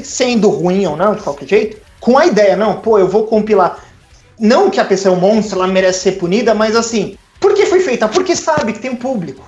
[0.04, 3.80] sendo ruim ou não, de qualquer jeito, com a ideia, não, pô, eu vou compilar.
[4.40, 7.66] Não que a pessoa é um monstro, ela merece ser punida, mas assim, por que
[7.66, 8.08] foi feita?
[8.08, 9.46] Porque sabe que tem um público.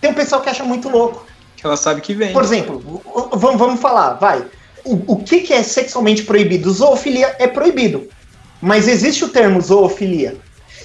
[0.00, 1.26] Tem um pessoal que acha muito louco.
[1.56, 2.32] Que ela sabe que vem.
[2.32, 4.44] Por exemplo, vamos, vamos falar, vai.
[4.84, 6.70] O, o que, que é sexualmente proibido?
[6.70, 8.06] Zoofilia é proibido.
[8.60, 10.36] Mas existe o termo zoofilia.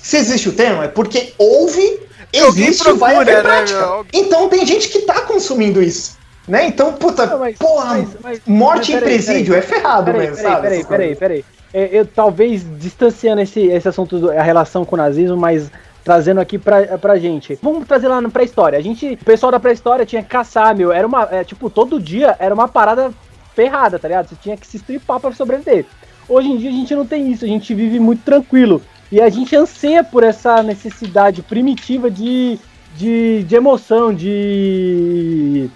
[0.01, 1.99] Se existe o termo, é porque houve,
[2.33, 3.79] existe, procura, vai haver né, prática.
[3.79, 4.05] meu?
[4.13, 6.17] Então tem gente que tá consumindo isso.
[6.47, 6.65] Né?
[6.67, 9.59] Então, puta, Não, mas- porra, mas- mas- morte mas em presídio peraí.
[9.59, 10.61] é ferrado Peraí, mesmo, peraí, sabe?
[10.63, 11.45] peraí, peraí, peraí.
[11.71, 15.69] É, eu talvez distanciando esse, esse assunto, do- a relação com o nazismo, mas
[16.03, 17.59] trazendo aqui pra, pra gente.
[17.61, 18.79] Vamos trazer lá na pré-história.
[18.79, 20.91] A gente, o pessoal da pré-história tinha que caçar, meu.
[20.91, 23.11] Era uma, é, tipo, todo dia era uma parada
[23.53, 24.29] ferrada, tá ligado?
[24.29, 25.85] Você tinha que se estripar pra sobreviver.
[26.27, 28.81] Hoje em dia a gente não tem isso, a gente vive muito tranquilo.
[29.11, 32.59] E a gente anseia por essa necessidade primitiva de,
[32.95, 35.69] de, de emoção, de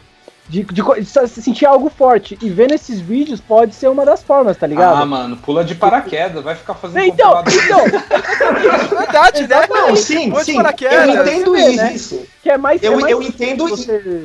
[0.47, 2.38] de, de de se sentir algo forte.
[2.41, 5.01] E vendo esses vídeos pode ser uma das formas, tá ligado?
[5.01, 7.86] Ah, mano, pula de paraquedas, vai ficar fazendo então, então,
[8.97, 9.67] Verdade, né?
[9.69, 11.93] Não, sim, sim, paraquedas, eu entendo você vê, né?
[11.93, 12.21] isso.
[12.41, 12.84] que é mais.
[12.84, 13.65] Eu, é mais eu entendo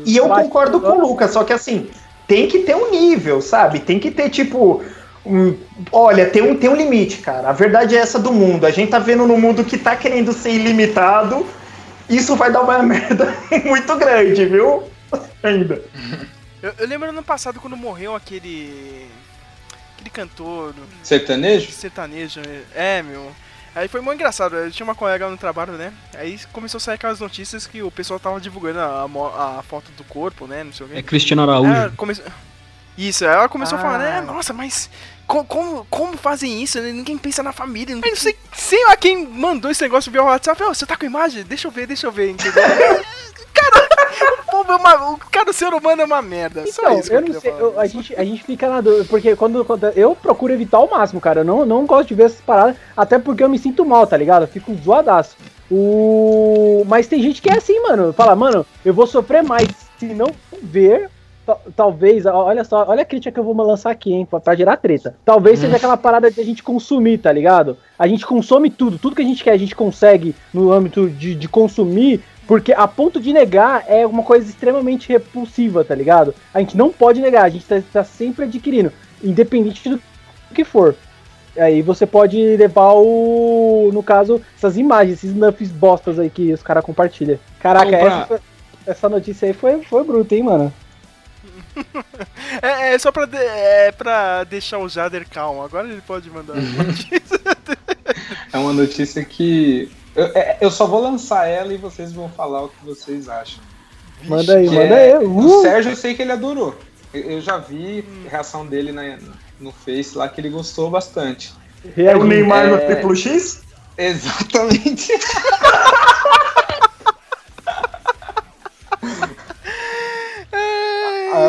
[0.04, 1.88] E eu concordo com o Lucas, só que assim,
[2.26, 3.80] tem que ter um nível, sabe?
[3.80, 4.82] Tem que ter, tipo.
[5.29, 5.59] Um-
[5.93, 7.51] olha, tem um, tem um limite, cara.
[7.51, 8.66] A verdade é essa do mundo.
[8.66, 11.47] A gente tá vendo no mundo que tá querendo ser ilimitado.
[12.09, 14.85] Isso vai dar uma merda muito grande, viu?
[15.43, 15.83] Ainda.
[16.62, 19.07] Eu, eu lembro ano passado quando morreu aquele.
[19.95, 21.70] aquele cantor Sertanejo?
[21.70, 22.41] sertanejo.
[22.74, 23.31] É, meu.
[23.74, 24.57] Aí foi muito engraçado.
[24.57, 25.93] Eu tinha uma colega no trabalho, né?
[26.16, 29.05] Aí começou a sair aquelas notícias que o pessoal tava divulgando a,
[29.59, 30.64] a foto do corpo, né?
[30.64, 30.97] Não sei o quê.
[30.97, 31.70] É Cristiano Araújo.
[31.72, 32.14] É, come...
[32.97, 34.18] Isso, aí ela começou a falar, né?
[34.18, 34.22] Ah.
[34.22, 34.91] Nossa, mas
[35.29, 36.81] co- como, como fazem isso?
[36.81, 36.91] né?
[36.91, 37.95] Ninguém pensa na família.
[38.03, 40.61] Aí não sei, sei lá quem mandou esse negócio via WhatsApp.
[40.64, 41.45] Ô, você tá com imagem?
[41.45, 42.62] Deixa eu ver, deixa eu ver, entendeu?
[43.55, 43.89] cara,
[44.47, 46.64] o, povo é uma, o cara, o ser humano é uma merda.
[46.66, 49.05] Só Então, isso que eu não sei, eu- a, gente, a gente fica na dúvida,
[49.09, 52.24] porque quando, quando eu procuro evitar ao máximo, cara, eu não, não gosto de ver
[52.24, 54.43] essas paradas, até porque eu me sinto mal, tá ligado?
[54.43, 55.37] Eu fico zoadaço.
[55.70, 56.85] O...
[56.89, 59.68] Mas tem gente que é assim, mano, fala, mano, eu vou sofrer mais
[59.99, 60.29] se não
[60.62, 61.11] ver,
[61.76, 64.76] talvez, olha só, olha a crítica que eu vou lançar aqui, hein, pra, pra gerar
[64.76, 65.14] treta.
[65.24, 67.76] Talvez seja aquela parada de a gente consumir, tá ligado?
[67.99, 71.34] A gente consome tudo, tudo que a gente quer, a gente consegue no âmbito de,
[71.34, 76.34] de consumir, porque a ponto de negar é uma coisa extremamente repulsiva, tá ligado?
[76.53, 78.92] A gente não pode negar, a gente tá, tá sempre adquirindo,
[79.22, 80.01] independente do
[80.55, 80.94] que for.
[81.57, 83.90] Aí você pode levar o.
[83.92, 87.38] No caso, essas imagens, esses nuffs bostas aí que os caras compartilham.
[87.59, 88.40] Caraca, essa,
[88.86, 90.72] essa notícia aí foi, foi bruta, hein, mano?
[92.62, 95.62] É, é só pra, de- é pra deixar o Jader calmo.
[95.62, 96.55] Agora ele pode mandar.
[98.53, 99.91] É uma notícia que.
[100.16, 103.61] Eu, é- eu só vou lançar ela e vocês vão falar o que vocês acham.
[104.24, 105.24] Manda aí, manda é- aí.
[105.24, 105.62] O Uh!
[105.62, 106.76] Sérgio eu sei que ele adorou.
[107.12, 109.18] Eu, eu já vi a reação dele na-
[109.61, 111.53] no Face lá que ele gostou bastante.
[111.97, 112.24] É o.
[112.24, 112.87] Neymar no É.
[112.87, 113.62] triplo X?
[113.97, 115.12] Exatamente.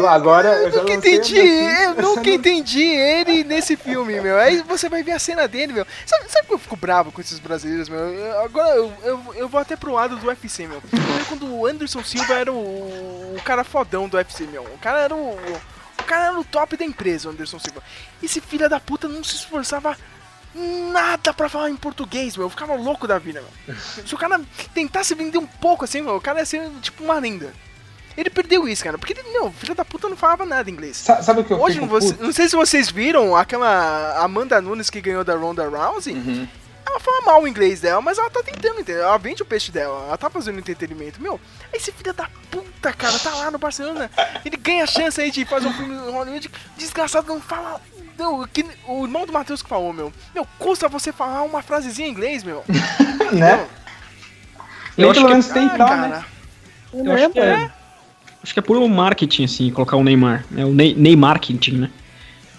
[0.10, 1.36] Agora eu já nunca entendi,
[1.84, 4.38] eu nunca entendi ele nesse filme, meu.
[4.38, 5.86] Aí você vai ver a cena dele, meu.
[6.06, 8.00] Sabe, sabe que eu fico bravo com esses brasileiros, meu?
[8.00, 10.82] Eu- Agora eu, eu, eu vou até pro lado do UFC, meu.
[10.94, 12.56] Eu quando o Anderson Silva era o,
[13.36, 14.64] o cara fodão do UFC, meu.
[14.64, 15.38] O cara era o.
[16.00, 17.84] O cara era o top da empresa, o Anderson Silva.
[18.24, 19.96] Esse filho da puta não se esforçava
[20.92, 22.48] nada pra falar em português, meu.
[22.48, 23.76] Eu ficava louco da vida, meu.
[24.06, 24.40] Se o cara
[24.74, 27.54] tentasse vender um pouco assim, meu, o cara ia ser tipo uma lenda.
[28.18, 30.98] Ele perdeu isso, cara, porque ele, meu, filho da puta não falava nada inglês.
[30.98, 34.60] Sa- Sabe o que eu Hoje, fico você- não sei se vocês viram aquela Amanda
[34.62, 36.14] Nunes que ganhou da Ronda Rousey.
[36.16, 36.48] Uhum.
[36.86, 39.04] Ela fala mal o inglês dela, mas ela tá tentando, entendeu?
[39.04, 41.22] Ela vende o peixe dela, ela tá fazendo entretenimento.
[41.22, 41.40] Meu,
[41.72, 44.10] esse filho da puta, cara, tá lá no Barcelona.
[44.44, 46.50] Ele ganha a chance aí de fazer um filme em Hollywood.
[46.76, 47.80] Desgraçado, não fala.
[48.18, 50.12] Não, que, o irmão do Matheus que falou, meu.
[50.34, 52.66] Meu, custa você falar uma frasezinha em inglês, meu.
[53.32, 53.68] Né?
[54.98, 56.10] Eu Nem acho pelo que- Ah, tentar, né?
[56.10, 56.26] cara.
[56.92, 57.72] Eu acho que é,
[58.44, 60.46] acho que é puro marketing, assim, colocar o Neymar.
[60.56, 61.90] É o Ney, Ney marketing, né?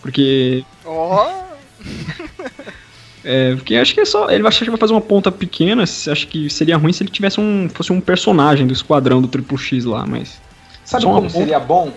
[0.03, 0.65] Porque.
[0.85, 1.41] Ó.
[3.23, 4.31] É, porque acho que é só.
[4.31, 5.85] Ele acha que vai fazer uma ponta pequena.
[5.87, 7.69] se- Acho que seria ruim se ele tivesse um.
[7.69, 10.41] fosse um personagem do esquadrão do Triple X lá, mas.
[10.87, 11.29] Sabe como ponta.
[11.35, 11.93] seria bom?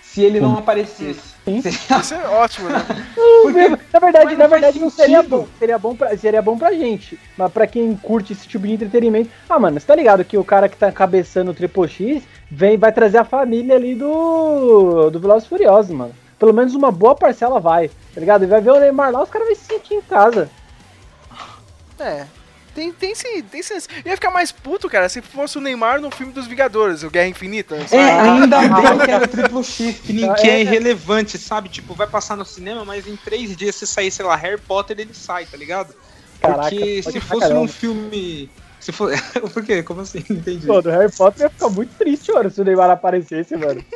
[0.00, 0.58] Se ele não Como?
[1.42, 1.92] Aparecesse.
[2.00, 2.84] Isso é ótimo, né?
[3.42, 5.36] Porque- Na verdade, na verdade não seria sentido.
[5.38, 5.48] bom.
[5.58, 7.18] Seria bom, pra, seria bom pra gente.
[7.36, 9.30] Mas pra quem curte esse tipo de entretenimento.
[9.48, 12.76] Ah, mano, você tá ligado que o cara que tá cabeçando o Triple X vem,
[12.76, 15.10] vai trazer a família ali do.
[15.10, 16.14] do Velozes Furiosos, mano.
[16.38, 18.44] pelo menos uma boa parcela vai, tá ligado?
[18.44, 20.48] E vai ver o Neymar lá, os caras vão se sentir em casa.
[21.98, 22.24] É.
[22.78, 23.74] Tem, tem sim, tem sim.
[24.04, 27.10] Eu ia ficar mais puto, cara, se fosse o Neymar no filme dos Vingadores, o
[27.10, 27.74] Guerra Infinita.
[27.90, 30.60] É, ainda bem que era triplo X, que ninguém É, é é.
[30.60, 31.68] irrelevante, sabe?
[31.68, 34.96] Tipo, vai passar no cinema, mas em três dias se sair, sei lá, Harry Potter,
[35.00, 35.92] ele sai, tá ligado?
[36.40, 37.60] Caraca, Porque se fosse caramba.
[37.62, 38.48] num filme.
[38.88, 39.12] Se for...
[39.52, 39.82] Por quê?
[39.82, 40.24] Como assim?
[40.30, 40.66] Não entendi.
[40.66, 43.84] Pô, do Harry Potter ia ficar muito triste, mano, se o Neymar aparecesse, mano.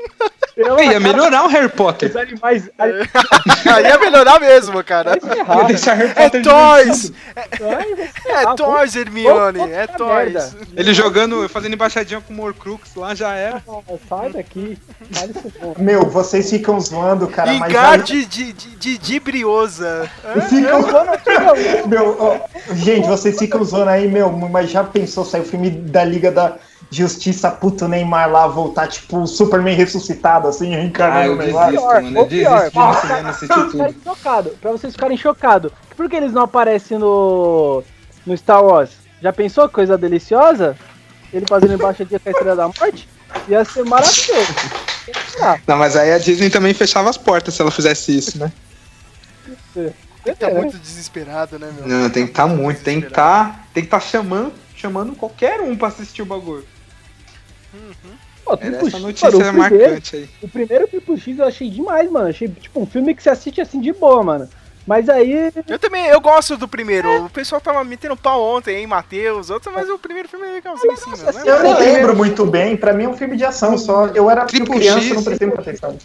[0.55, 2.11] Eu Ia melhorar o Harry Potter.
[2.11, 2.69] Os animais.
[2.79, 5.19] Aí ia melhorar mesmo, cara.
[5.19, 7.13] Ferrar, Ia deixar Harry É Potter toys!
[7.35, 9.59] Ai, vai se É ferrar, toys, Hermione!
[9.61, 10.55] vamos É toys!
[10.77, 13.63] Ele jogando, fazendo embaixadinha com o Horcrux lá já era.
[13.67, 14.79] vamos- Sai daqui.
[15.11, 15.31] Sai.
[15.79, 20.11] Meu, vocês ficam zoando, cara, Engar vale- de, de, de, de, de briosa.
[20.51, 21.87] Ficam zoando aqui, meu.
[21.89, 26.05] meu ó, gente, vocês ficam zoando aí, meu, mas já pensou sair o filme da
[26.05, 26.57] Liga da
[26.91, 31.67] Justiça, puto Neymar lá, voltar, tipo, o Superman ressuscitado, assim, Ah, reencarnando eu Neymar?
[31.71, 32.19] desisto, Pior, mano.
[32.19, 33.73] Eu pior, desisto de cinema assistir Pra vocês tudo.
[33.73, 35.73] ficarem chocados, pra vocês ficarem chocados.
[35.97, 37.83] Por que eles não aparecem no,
[38.27, 38.91] no Star Wars?
[39.23, 40.77] Já pensou que coisa deliciosa?
[41.33, 43.09] Ele fazendo embaixadinha com a Estrela da Morte?
[43.49, 44.47] Ia ser maravilhoso.
[45.41, 48.53] Ah, Não, mas aí a Disney também fechava as portas se ela fizesse isso, né?
[50.39, 51.89] Tá muito desesperado, né, meu?
[51.89, 53.67] Não, tem que estar muito, tem que estar.
[53.73, 54.53] tem que estar chamando,
[54.83, 56.67] chamando qualquer um pra assistir o bagulho.
[58.45, 59.59] pô, Era Triple essa X, notícia mano, o primeiro,
[59.91, 60.29] marcante aí.
[60.43, 62.29] o primeiro Triple X eu achei demais, mano.
[62.29, 64.49] Achei tipo um filme que você assiste assim de boa, mano.
[64.85, 65.53] Mas aí.
[65.69, 67.27] Eu também, eu gosto do primeiro.
[67.27, 70.97] O pessoal tava metendo pau ontem, hein, Matheus, outro, mas o primeiro filme é legalzinho
[70.97, 71.33] sim, meu.
[71.33, 71.43] né?
[71.47, 74.09] Eu nem lembro muito bem, pra mim é um filme de ação só.
[74.09, 75.15] Eu era Triple criança, X.
[75.15, 75.97] não prestei muita atenção.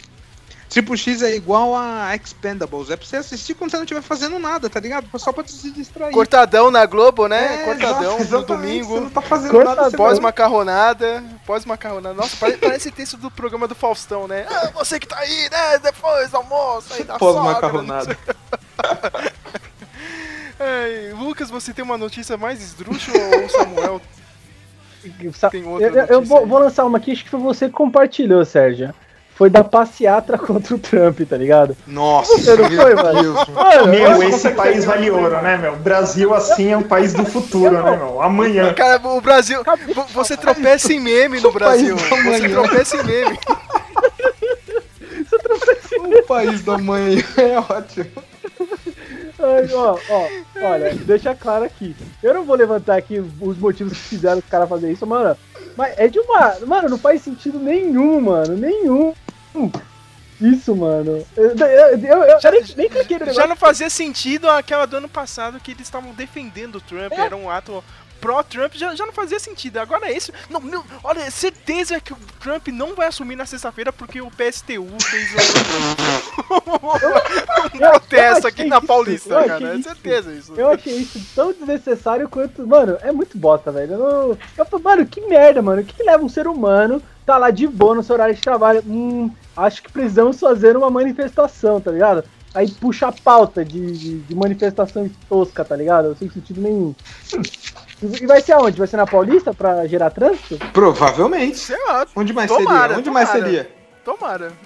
[0.68, 2.90] Triple X é igual a Expendables.
[2.90, 5.06] É pra você assistir quando você não estiver fazendo nada, tá ligado?
[5.18, 6.12] Só pra se distrair.
[6.12, 7.62] Cortadão na Globo, né?
[7.62, 9.10] É, Cortadão no exatamente, Você não domingo.
[9.10, 9.84] tá fazendo Cortadão.
[9.84, 9.96] nada.
[9.96, 12.14] Pós-macarronada, pós-macarronada.
[12.14, 14.46] Nossa, parece, parece texto do programa do Faustão, né?
[14.50, 15.78] Ah, você que tá aí, né?
[15.78, 18.16] Depois do almoço, aí da Pós-macarronada.
[20.60, 24.00] Ai, Lucas, você tem uma notícia mais esdrúxula ou o Samuel?
[25.32, 27.72] Sa- Tem outra eu, eu- vou, vou lançar uma aqui, acho que foi você que
[27.72, 28.92] compartilhou, Sérgio.
[29.38, 31.76] Foi da passeata contra o Trump, tá ligado?
[31.86, 33.22] Nossa, Você não foi, mano?
[33.22, 33.48] Deus.
[33.48, 35.76] Mano, Meu, eu- esse país vale ouro, né, meu?
[35.76, 38.20] Brasil, assim, é um país do futuro, né, meu?
[38.20, 38.74] Amanhã.
[38.74, 39.62] Cara, o Brasil.
[39.94, 41.96] vo- Você tropeça em meme no Brasil.
[41.96, 42.50] país da Você manhã.
[42.62, 43.38] tropeça em meme.
[46.18, 48.06] O país da mãe é ótimo.
[49.40, 50.28] Ai, ó, ó,
[50.64, 51.94] olha, deixa claro aqui.
[52.22, 55.36] Eu não vou levantar aqui os motivos que fizeram os caras fazer isso, mano.
[55.76, 56.56] Mas é de uma.
[56.66, 58.56] Mano, não faz sentido nenhum, mano.
[58.56, 59.14] Nenhum.
[60.40, 61.26] Isso, mano.
[61.36, 63.48] Eu, eu, eu, eu Já- nem, nem cliquei no Já negócio.
[63.48, 67.20] não fazia sentido aquela do ano passado que eles estavam defendendo o Trump, É.
[67.22, 67.82] era um ato
[68.20, 69.78] pró-Trump, já, já não fazia sentido.
[69.78, 70.32] Agora é isso.
[70.50, 74.86] Não, não, olha, certeza que o Trump não vai assumir na sexta-feira porque o PSTU
[75.02, 75.38] fez um,
[77.74, 79.78] um protesto eu aqui na Paulista, eu cara.
[79.78, 80.52] É certeza isso.
[80.56, 82.66] Eu achei isso tão desnecessário quanto.
[82.66, 83.94] Mano, é muito bosta, velho.
[83.94, 85.82] Eu, eu mano, que merda, mano.
[85.82, 88.40] O que, que leva um ser humano tá lá de boa no seu horário de
[88.40, 88.82] trabalho?
[88.86, 92.24] Hum, acho que precisamos fazer uma manifestação, tá ligado?
[92.54, 96.16] Aí puxa a pauta de, de, de manifestação tosca, tá ligado?
[96.18, 96.94] Sem sentido nenhum.
[98.00, 98.78] E vai ser aonde?
[98.78, 100.56] Vai ser na Paulista pra gerar trânsito?
[100.72, 101.58] Provavelmente.
[101.58, 102.98] Sei lá, Onde mais Tomara, seria?
[102.98, 103.44] Onde mais tomara.
[103.46, 103.70] seria?
[104.04, 104.52] tomara.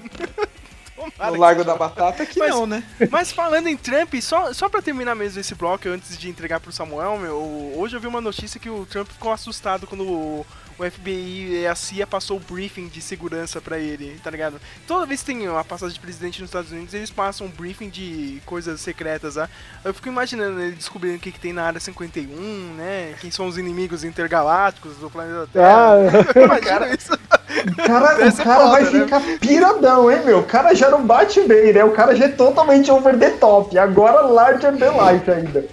[0.95, 2.85] Tomara No Largo da Batata que Mas- não, né?
[3.11, 6.71] Mas falando em Trump, só, só pra terminar mesmo esse bloco, antes de entregar pro
[6.71, 10.47] Samuel, meu, hoje eu vi uma notícia que o Trump ficou assustado quando
[10.79, 14.61] o, FBI e a CIA passou o briefing de segurança pra ele, tá ligado?
[14.87, 17.89] Toda vez que tem uma passagem de presidente nos Estados Unidos, eles passam um briefing
[17.89, 19.49] de coisas secretas, tá?
[19.85, 23.15] Eu fico imaginando ele descobrindo o que, que tem na área 51, né?
[23.21, 25.95] Quem são os inimigos intergalácticos do planeta Terra.
[25.95, 27.13] Ah, Imagina isso.
[27.13, 29.05] O cara, o cara foda, vai né?
[29.05, 30.41] ficar piradão, hein, meu?
[30.41, 31.85] O cara já não bate bem, né?
[31.85, 33.77] O cara já é totalmente over the top.
[33.79, 35.65] Agora larger than life ainda.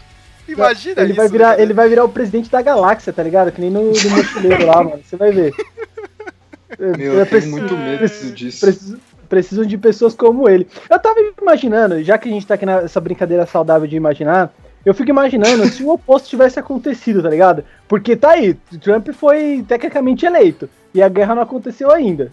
[0.58, 1.18] Imagina ele isso.
[1.22, 1.62] vai virar, cara.
[1.62, 3.52] ele vai virar o presidente da galáxia, tá ligado?
[3.52, 5.02] Que nem no, no mochileiro lá, mano.
[5.04, 5.54] Você vai ver.
[6.80, 8.66] Meu, Eu eu tenho preciso- muito medo preciso- disso.
[8.66, 10.68] Precisam, precisam de pessoas como ele.
[10.90, 14.54] Eu tava imaginando, já que a gente tá aqui nessa brincadeira saudável de imaginar,
[14.86, 17.64] eu fico imaginando se o oposto tivesse acontecido, tá ligado?
[17.88, 22.32] Porque tá aí, Trump foi tecnicamente eleito e a guerra não aconteceu ainda.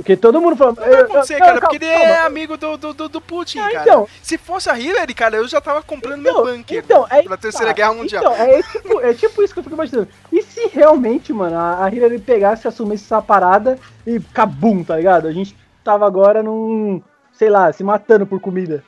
[0.00, 0.74] Porque todo mundo falou.
[0.74, 2.26] Não vai acontecer, cara, porque ele é calma.
[2.26, 3.82] amigo do, do, do, Putin, Ah, cara.
[3.82, 4.08] então.
[4.22, 7.36] Se fosse a Hillary, cara, eu já tava comprando meu Então, bunker então, é pra
[7.36, 7.72] Terceira tá.
[7.74, 8.22] Guerra Mundial.
[8.22, 10.08] Então, é tipo, é tipo isso que eu fico imaginando.
[10.32, 15.26] E se realmente, mano, a a Hillary pegasse, assumisse essa parada e cabum, tá ligado?
[15.28, 18.82] A gente tava agora num, sei lá, se matando por comida.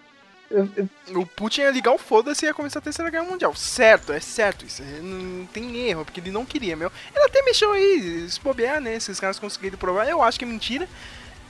[0.53, 3.55] Eu- eu- O Putin ia ligar o foda-se e ia começar a Terceira Guerra Mundial.
[3.55, 4.83] Certo, é certo isso.
[5.03, 6.91] Não tem erro, porque ele não queria, meu.
[7.15, 8.99] Ele até mexeu aí, se bobear, né?
[9.01, 10.87] Se os caras conseguirem provar, eu acho que é mentira.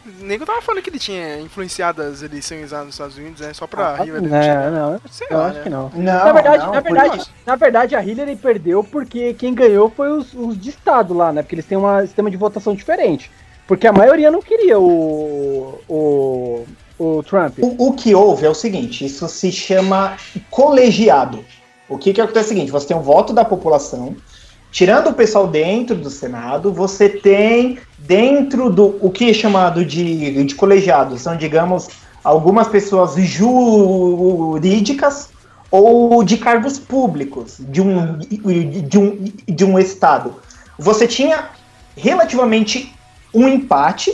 [0.04, 3.52] O nego tava falando que ele tinha influenciado as eleições lá nos Estados Unidos, né?
[3.54, 5.62] Só pra Ah, Hillary não, não, Sei eu lá, acho né?
[5.62, 5.90] que não.
[5.94, 10.10] Não, na verdade, não, na, verdade, na verdade, a Hillary perdeu porque quem ganhou foi
[10.10, 11.42] os, os de estado lá, né?
[11.42, 13.30] Porque eles têm um sistema de votação diferente.
[13.64, 16.66] Porque a maioria não queria o, o,
[17.02, 17.58] o Trump.
[17.58, 20.16] O, o que houve é o seguinte: isso se chama
[20.50, 21.44] colegiado.
[21.88, 24.14] O que, que acontece é o seguinte: você tem um voto da população,
[24.70, 30.44] tirando o pessoal dentro do Senado, você tem dentro do o que é chamado de,
[30.44, 31.88] de colegiado, são, digamos,
[32.22, 35.30] algumas pessoas jurídicas
[35.70, 40.36] ou de cargos públicos de um, de um, de um estado.
[40.78, 41.48] Você tinha
[41.96, 42.94] relativamente
[43.34, 44.12] um empate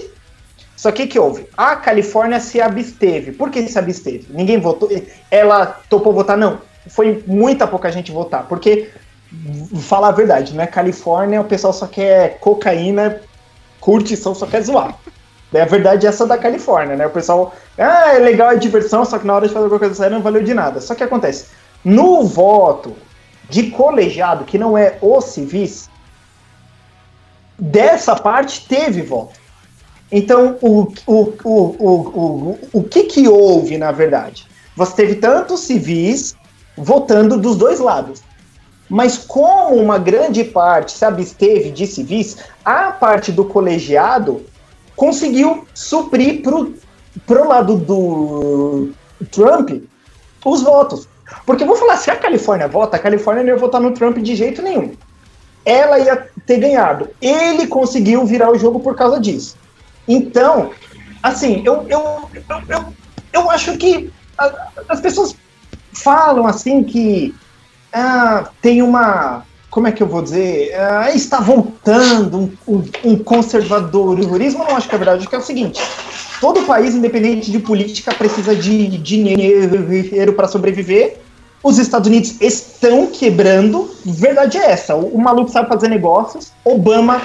[0.78, 1.48] só que o que houve?
[1.56, 3.32] A Califórnia se absteve.
[3.32, 4.28] Por que se absteve?
[4.30, 4.88] Ninguém votou.
[5.28, 6.38] Ela topou votar?
[6.38, 6.60] Não.
[6.86, 8.46] Foi muita pouca gente votar.
[8.46, 8.88] Porque,
[9.80, 10.68] falar a verdade, né?
[10.68, 13.20] Califórnia, o pessoal só quer cocaína,
[13.80, 14.94] curtição, só quer zoar.
[15.50, 17.06] É a verdade essa da Califórnia, né?
[17.06, 19.94] O pessoal, ah, é legal, é diversão, só que na hora de fazer alguma coisa
[19.94, 20.78] séria não valeu de nada.
[20.78, 21.46] Só que acontece,
[21.82, 22.94] no voto
[23.48, 25.88] de colegiado, que não é os civis,
[27.58, 29.47] dessa parte teve voto.
[30.10, 34.46] Então, o, o, o, o, o, o que que houve, na verdade?
[34.74, 36.34] Você teve tantos civis
[36.76, 38.22] votando dos dois lados.
[38.88, 44.42] Mas como uma grande parte se absteve de civis, a parte do colegiado
[44.96, 46.74] conseguiu suprir pro,
[47.26, 48.90] pro lado do
[49.30, 49.82] Trump
[50.44, 51.06] os votos.
[51.44, 54.34] Porque vou falar, se a Califórnia vota, a Califórnia não ia votar no Trump de
[54.34, 54.92] jeito nenhum.
[55.64, 57.10] Ela ia ter ganhado.
[57.20, 59.54] Ele conseguiu virar o jogo por causa disso.
[60.08, 60.70] Então,
[61.22, 62.30] assim, eu, eu,
[62.68, 62.94] eu,
[63.32, 64.10] eu, acho que
[64.88, 65.36] as pessoas
[65.92, 67.34] falam assim que
[67.92, 69.44] ah, tem uma.
[69.70, 70.74] Como é que eu vou dizer?
[70.74, 74.62] Ah, está voltando um, um, conservadorismo.
[74.62, 75.20] Eu não acho que é verdade.
[75.20, 75.80] Acho que é o seguinte:
[76.40, 81.18] todo país, independente de política, precisa de dinheiro para sobreviver.
[81.62, 83.90] Os Estados Unidos estão quebrando.
[84.06, 84.94] Verdade é essa.
[84.96, 86.52] O, o maluco sabe fazer negócios.
[86.64, 87.20] Obama,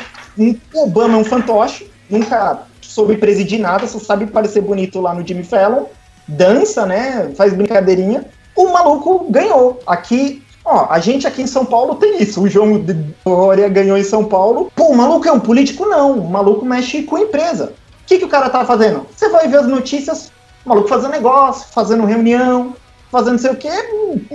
[0.73, 1.92] Obama é um fantoche.
[2.09, 5.85] Nunca soube presidir nada, só sabe parecer bonito lá no Jimmy Fallon.
[6.27, 7.31] Dança, né?
[7.35, 8.25] Faz brincadeirinha.
[8.55, 9.79] O maluco ganhou.
[9.85, 12.41] Aqui, ó, a gente aqui em São Paulo tem isso.
[12.41, 12.93] O João de
[13.25, 14.71] Dória ganhou em São Paulo.
[14.75, 15.85] Pô, o maluco é um político?
[15.85, 16.19] Não.
[16.19, 17.73] O maluco mexe com empresa.
[18.03, 19.05] O que, que o cara tá fazendo?
[19.15, 20.31] Você vai ver as notícias,
[20.65, 22.75] o maluco fazendo negócio, fazendo reunião,
[23.09, 23.71] fazendo sei o quê.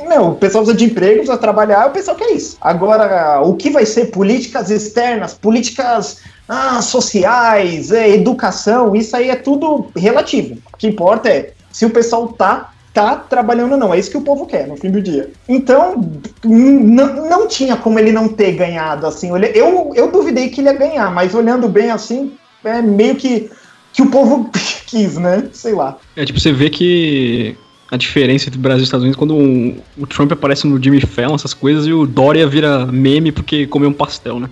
[0.09, 2.57] Meu, o pessoal precisa de emprego, precisa trabalhar, o pessoal quer isso.
[2.61, 6.19] Agora, o que vai ser políticas externas, políticas
[6.49, 10.59] ah, sociais, é, educação, isso aí é tudo relativo.
[10.73, 13.95] O que importa é se o pessoal tá tá trabalhando ou não.
[13.95, 15.31] É isso que o povo quer no fim do dia.
[15.49, 16.05] Então,
[16.43, 19.31] não tinha como ele não ter ganhado assim.
[19.55, 22.33] Eu, eu duvidei que ele ia ganhar, mas olhando bem assim,
[22.65, 23.51] é meio que
[23.93, 24.51] que o povo
[24.87, 25.49] quis, né?
[25.53, 25.97] Sei lá.
[26.17, 27.57] É tipo, você vê que
[27.91, 31.35] a diferença entre Brasil e Estados Unidos quando o, o Trump aparece no Jimmy Fallon,
[31.35, 34.49] essas coisas, e o Dória vira meme porque comeu um pastel, né?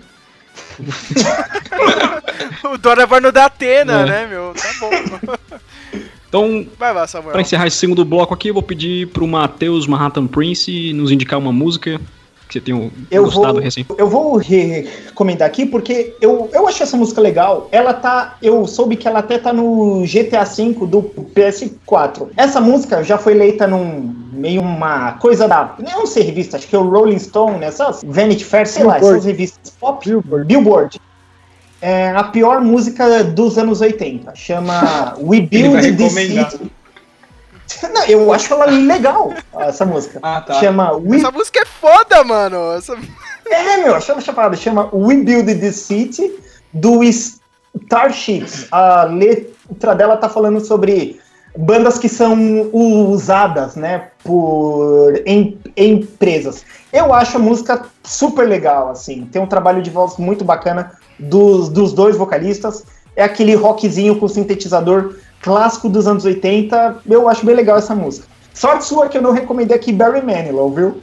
[2.64, 4.06] O vai no da Atena, É.
[4.06, 4.52] né, meu?
[4.54, 4.90] Tá bom.
[6.28, 7.32] Então, Vai lá, Samuel.
[7.32, 11.38] pra encerrar esse segundo bloco aqui, eu vou pedir pro Matheus Manhattan Prince nos indicar
[11.38, 12.00] uma música
[12.48, 13.86] que você tenha Eu gostado vou, recém.
[13.96, 17.68] eu vou recomendar aqui porque eu, eu achei essa música legal.
[17.72, 18.36] Ela tá.
[18.42, 21.02] Eu soube que ela até tá no GTA V do
[21.34, 22.28] PS4.
[22.36, 25.74] Essa música já foi eleita num meio uma coisa da.
[25.78, 29.16] Não sei revista, acho que é o Rolling Stone, essas Vanity Fair, sei lá, Billboard.
[29.16, 30.04] essas revistas pop.
[30.44, 31.00] Billboard.
[31.80, 34.34] É a pior música dos anos 80.
[34.34, 36.50] Chama We Build This recomendar.
[36.50, 36.72] City.
[37.92, 40.18] Não, eu acho ela legal, essa música.
[40.22, 40.54] Ah, tá.
[40.54, 42.72] Chama We Essa música é foda, mano.
[42.72, 42.96] Essa...
[43.46, 46.32] é, meu, chama chamada, chama We Build This City
[46.72, 48.68] do Starships.
[48.70, 51.20] A letra dela tá falando sobre
[51.56, 56.64] bandas que são usadas, né, por em- empresas.
[56.92, 59.26] Eu acho a música super legal, assim.
[59.26, 62.84] Tem um trabalho de voz muito bacana dos, dos dois vocalistas.
[63.14, 66.98] É aquele rockzinho com sintetizador clássico dos anos 80.
[67.08, 68.26] Eu acho bem legal essa música.
[68.52, 71.02] Sorte sua que eu não recomendei aqui Barry Manilow, viu?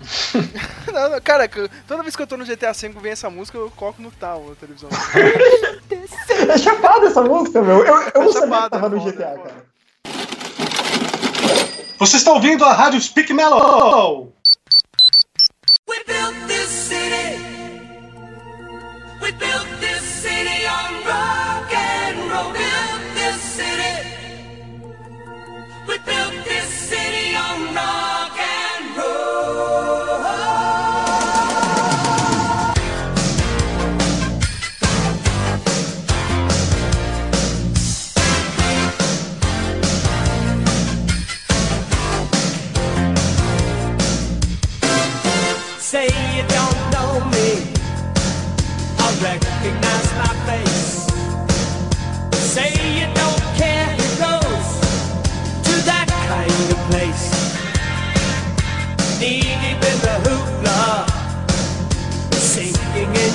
[0.92, 1.48] Não, não, cara,
[1.86, 4.44] toda vez que eu tô no GTA V vem essa música, eu coloco no tal
[4.48, 4.88] na televisão.
[6.48, 7.84] É chapada essa música, meu.
[7.84, 9.38] Eu, eu não sabia que chapada, tava no GTA, foda.
[9.40, 9.69] cara.
[12.00, 14.32] Você está ouvindo a Rádio Speak Mellow.
[15.86, 17.36] We built this city.
[19.20, 22.52] We built this city on rock and roll.
[22.52, 23.94] Built this city.
[25.86, 28.19] We built this city on rock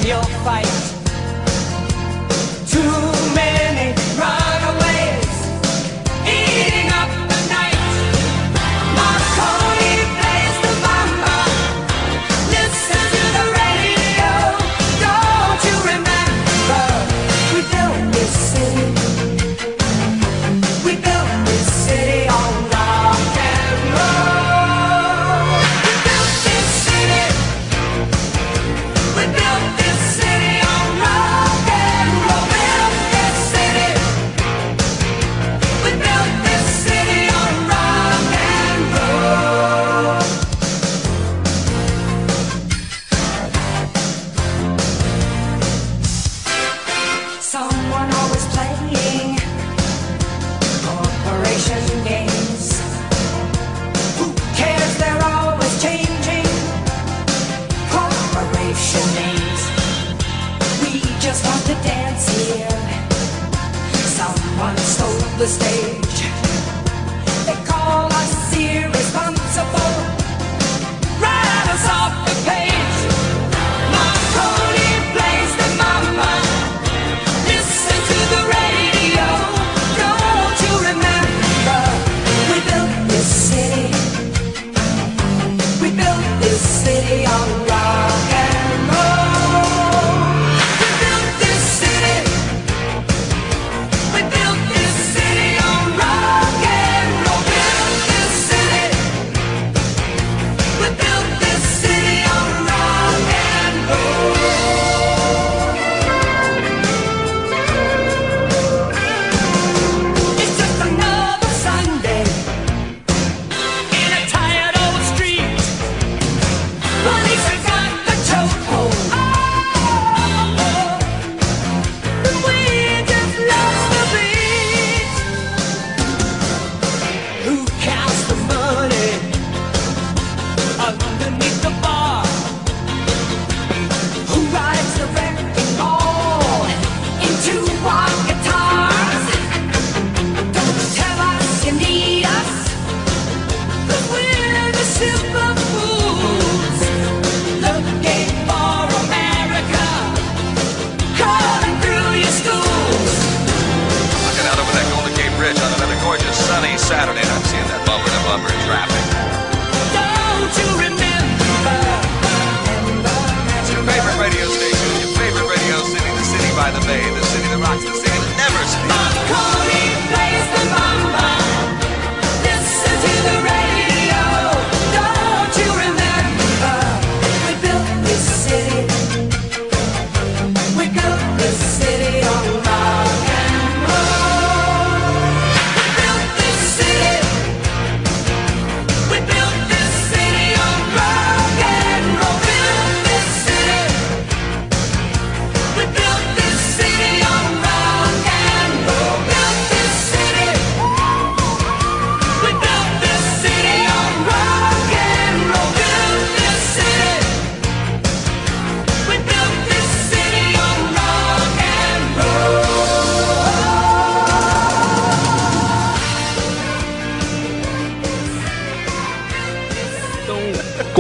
[0.06, 0.75] your fight.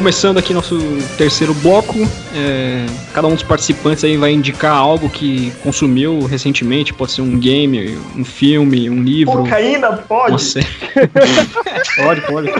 [0.05, 0.77] Começando aqui nosso
[1.17, 1.95] terceiro bloco,
[2.35, 7.39] é, cada um dos participantes aí vai indicar algo que consumiu recentemente, pode ser um
[7.39, 10.39] game, um filme, um livro, Cocaína pode?
[10.43, 10.67] série.
[11.97, 12.51] pode, pode.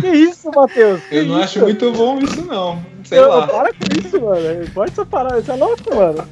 [0.00, 1.00] Que isso, Matheus?
[1.08, 1.44] Que Eu não isso?
[1.44, 2.80] acho muito bom isso, não.
[3.02, 3.46] Sei Não, lá.
[3.48, 4.70] Para com isso, mano.
[4.72, 5.40] Pode só parar.
[5.40, 6.24] Isso é louco, mano.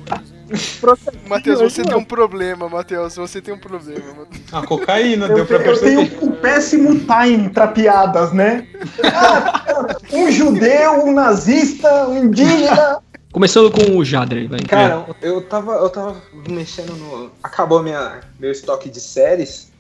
[1.29, 2.03] Matheus, você tem mano.
[2.03, 3.17] um problema, Matheus.
[3.17, 4.27] Você tem um problema.
[4.53, 6.25] A cocaína, Eu, deu pra eu tenho perceber.
[6.25, 8.67] um péssimo time pra piadas, né?
[9.05, 12.99] Ah, um judeu, um nazista, um indígena.
[13.33, 14.59] Começando com o Jadre, vai.
[14.61, 16.17] Cara, eu tava, eu tava
[16.49, 17.31] mexendo no.
[17.43, 19.71] Acabou minha, meu estoque de séries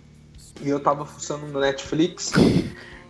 [0.62, 2.30] e eu tava fuçando no Netflix.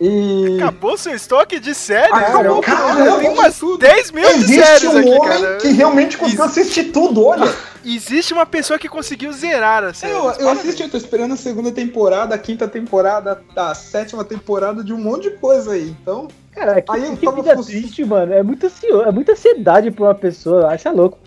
[0.03, 0.55] E.
[0.57, 2.11] Acabou seu estoque de séries?
[2.11, 2.95] Acabou, cara.
[2.95, 3.77] cara, Tem umas tudo.
[3.77, 5.57] 10 mil de Existe séries um aqui, homem cara.
[5.57, 7.53] que realmente conseguiu assistir tudo, olha.
[7.85, 10.13] Existe uma pessoa que conseguiu zerar a série.
[10.13, 14.83] Eu, eu assisti, eu tô esperando a segunda temporada, a quinta temporada, a sétima temporada
[14.83, 15.95] de um monte de coisa aí.
[16.01, 18.33] Então, Cara, que, Aí eu que tava vida triste, mano.
[18.33, 20.67] É muita, ansio- é muita ansiedade pra uma pessoa.
[20.67, 21.17] Acha louco.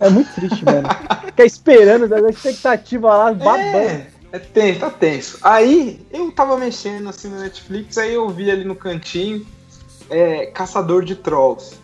[0.00, 0.86] É muito triste, mano.
[1.26, 3.58] Ficar esperando, a expectativa lá, babando.
[3.76, 5.38] É, é tenso, tá tenso.
[5.42, 9.46] Aí eu tava mexendo assim no Netflix, aí eu vi ali no cantinho
[10.10, 11.76] é, Caçador de Trolls.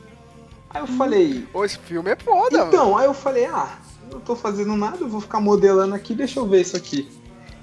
[0.70, 1.46] Aí eu falei.
[1.52, 2.68] Pô, esse filme é foda, mano.
[2.68, 3.78] Então, aí eu falei, ah,
[4.12, 7.08] não tô fazendo nada, eu vou ficar modelando aqui, deixa eu ver isso aqui.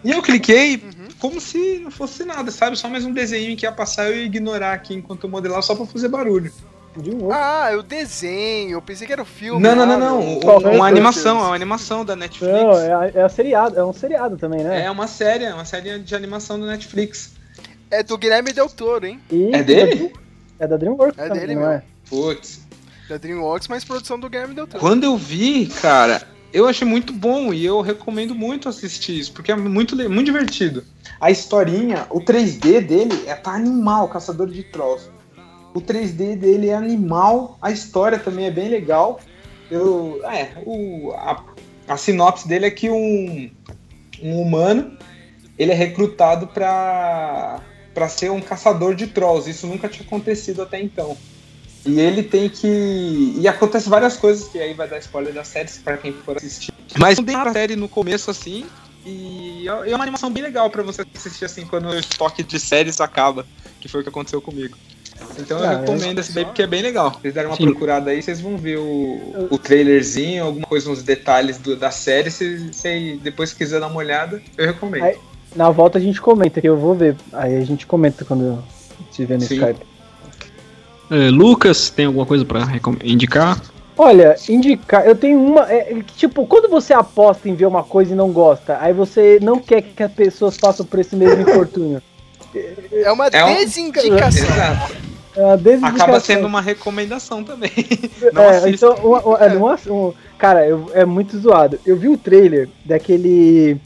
[0.03, 1.07] E eu cliquei Uhum.
[1.19, 2.75] como se não fosse nada, sabe?
[2.77, 5.75] Só mais um desenho que ia passar eu ia ignorar aqui enquanto eu modelar só
[5.75, 6.51] pra fazer barulho.
[7.31, 8.72] Ah, é o desenho.
[8.72, 9.61] Eu pensei que era o filme.
[9.61, 10.19] Não, não, não, Ah, não.
[10.19, 10.39] meu.
[10.39, 12.53] Uma, uma animação, é uma animação da Netflix.
[12.53, 14.84] Não, é, a- é, a seriado, é um seriado também, né?
[14.85, 17.31] É uma série, é uma série de animação da Netflix.
[17.89, 19.19] É do Guilherme Del Toro, hein?
[19.31, 20.13] E- É dele?
[20.59, 21.84] É da DreamWorks É também, dele não é?
[22.09, 22.61] Putz.
[23.09, 24.80] Da DreamWorks, mas produção do Guilherme Del Toro.
[24.80, 26.22] Quando eu vi, cara,
[26.53, 30.84] eu achei muito bom e eu recomendo muito assistir isso, porque é muito, muito divertido.
[31.19, 35.09] A historinha, o 3D dele é tá animal, Caçador de Trolls.
[35.73, 39.19] O 3D dele é animal, a história também é bem legal.
[39.69, 41.43] Eu, é, o, a,
[41.88, 43.49] a sinopse dele é que um,
[44.22, 44.98] um humano
[45.57, 47.61] ele é recrutado pra
[47.93, 49.49] para ser um caçador de trolls.
[49.49, 51.18] Isso nunca tinha acontecido até então.
[51.85, 53.35] E ele tem que.
[53.38, 56.72] E acontece várias coisas que aí vai dar spoiler da série para quem for assistir.
[56.98, 58.65] Mas não tem a série no começo assim.
[59.03, 63.02] E é uma animação bem legal para você assistir assim quando o estoque de séries
[63.02, 63.48] acaba.
[63.80, 64.77] Que foi o que aconteceu comigo.
[65.39, 67.11] Então eu Ah, recomendo esse daí porque é bem legal.
[67.22, 67.65] Vocês deram uma Sim.
[67.65, 72.30] procurada aí, vocês vão ver o, o trailerzinho, alguma coisa, uns detalhes do- da série.
[72.31, 75.03] Se, se depois quiser dar uma olhada, eu recomendo.
[75.03, 75.18] Aí-
[75.56, 77.15] Na volta a gente comenta, que eu vou ver.
[77.34, 78.64] Aí a gente comenta quando
[79.10, 79.56] estiver no Sim.
[79.56, 79.80] Skype.
[81.10, 83.61] É, Lucas, tem alguma coisa pra recom- indicar?
[83.98, 85.69] Olha, indicar, eu tenho uma.
[85.72, 89.38] é, é tipo, quando você aposta em ver uma coisa e não gosta, aí você
[89.41, 92.02] não quer que as pessoas passem por esse mesmo infortúnio.
[92.93, 94.45] É uma É um- desindicação.
[94.45, 95.10] Exato.
[95.35, 95.57] É.
[95.87, 97.71] Acaba sendo uma recomendação também.
[98.33, 101.79] Não é, então, é, não ass- um- cara, eu- é muito zoado.
[101.85, 103.79] Eu vi o trailer daquele.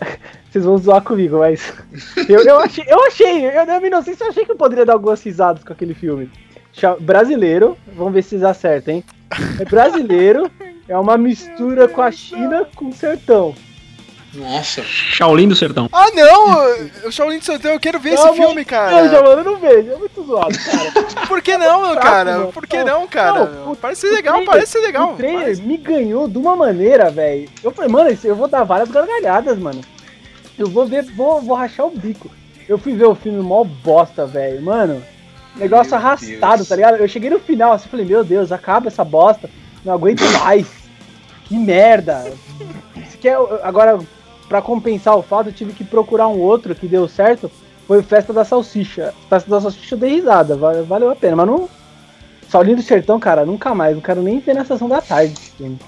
[0.50, 1.72] Vocês vão zoar comigo, mas.
[2.28, 4.94] Eu, eu achei, eu achei, eu na minha inocência eu achei que eu poderia dar
[4.94, 6.30] algumas risadas com aquele filme.
[7.00, 9.04] Brasileiro, vamos ver se vocês acertam, hein?
[9.60, 10.50] É brasileiro,
[10.88, 13.54] é uma mistura com a China com o sertão.
[14.36, 14.82] Nossa.
[14.82, 15.88] Shaolin do Sertão.
[15.92, 17.08] Ah, não!
[17.08, 19.08] O Shaolin do Sertão, eu quero ver esse Não, filme, Não, cara.
[19.08, 21.06] já, mano, eu não vejo, é muito zoado, cara.
[21.26, 22.46] Por que não, cara?
[22.52, 23.44] Por que não, cara?
[23.46, 25.12] Não, o- parece ser legal, trailer- parece ser legal.
[25.12, 27.48] O trailer me ganhou de uma maneira, velho.
[27.62, 29.80] Eu falei, mano, eu vou dar várias gargalhadas, mano.
[30.58, 32.30] Eu vou ver, vou, vou rachar o bico.
[32.68, 34.60] Eu fui ver o filme mó bosta, velho.
[34.62, 35.02] Mano,
[35.56, 36.68] negócio Meu arrastado, Deus.
[36.68, 36.96] tá ligado?
[36.96, 39.48] Eu cheguei no final assim, falei, meu Deus, acaba essa bosta.
[39.84, 40.66] Não aguento mais.
[41.44, 42.24] Que merda.
[42.96, 43.98] Isso que é, agora,
[44.48, 47.50] pra compensar o fato, eu tive que procurar um outro que deu certo.
[47.86, 49.14] Foi o Festa da Salsicha.
[49.28, 51.68] Festa da Salsicha eu dei risada, va- valeu a pena, mas não.
[52.48, 53.94] Saulinho do Sertão, cara, nunca mais.
[53.94, 55.34] Não quero nem ver na sessão da tarde.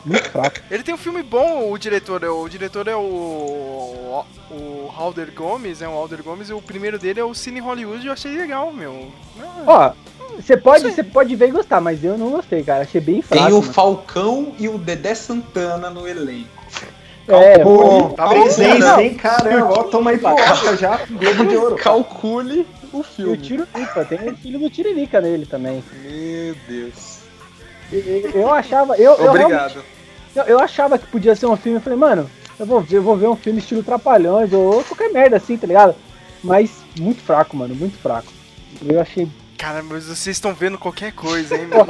[0.04, 0.58] Muito fraco.
[0.68, 2.22] Ele tem um filme bom, o diretor.
[2.24, 4.24] é- O diretor é o.
[4.50, 8.04] O Halder Gomes, é o Halder Gomes, e o primeiro dele é o Cine Hollywood,
[8.06, 9.06] eu achei legal, meu.
[9.66, 9.92] Ó,
[10.36, 12.82] você pode, você pode ver e gostar, mas eu não gostei, cara.
[12.82, 13.44] Achei bem fraco.
[13.44, 13.72] Tem o mano.
[13.72, 16.57] Falcão e o Dedé Santana no elenco.
[17.28, 19.66] É, Pô, tá presença, bom, hein, caramba.
[19.78, 20.96] Ó, toma aí pro Oscar já.
[21.10, 21.76] Globo de Ouro.
[21.76, 23.36] Calcule o e o filme.
[23.36, 25.84] Tiririca, tem o filho do Tiririca nele também.
[26.02, 27.18] Meu Deus.
[27.92, 29.82] Eu, eu- achava, eu, Obrigado.
[30.34, 33.02] eu, eu achava que podia ser um filme, eu falei, mano, eu vou, ver- eu
[33.02, 35.94] vou ver um filme estilo Trapalhões ou qualquer merda assim, tá ligado?
[36.42, 38.32] Mas muito fraco, mano, muito fraco.
[38.84, 39.28] Eu achei.
[39.56, 41.86] Cara, mas vocês estão vendo qualquer coisa, hein, meu?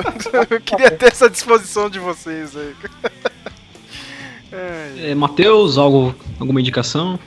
[0.50, 2.74] Eu queria ter essa disposição de vocês aí.
[4.52, 5.10] Ai.
[5.10, 7.18] É, Matheus, algo, alguma indicação?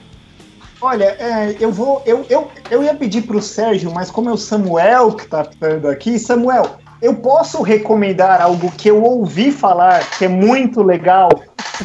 [0.80, 2.02] Olha, é, eu vou.
[2.04, 5.88] Eu, eu, eu ia pedir pro Sérgio, mas como é o Samuel que tá falando
[5.88, 11.30] aqui, Samuel, eu posso recomendar algo que eu ouvi falar que é muito legal,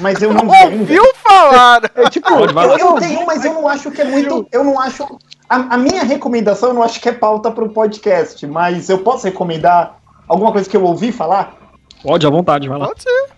[0.02, 0.80] mas eu não vi ainda?
[0.80, 1.92] Ouviu falar?
[1.96, 4.48] É tipo, Eu, eu tenho, mas eu não acho que é muito.
[4.52, 5.04] Eu não acho.
[5.48, 9.26] A, a minha recomendação eu não acho que é pauta pro podcast, mas eu posso
[9.26, 11.56] recomendar alguma coisa que eu ouvi falar?
[12.02, 12.88] Pode, à vontade, vai lá.
[12.88, 13.37] Pode ser.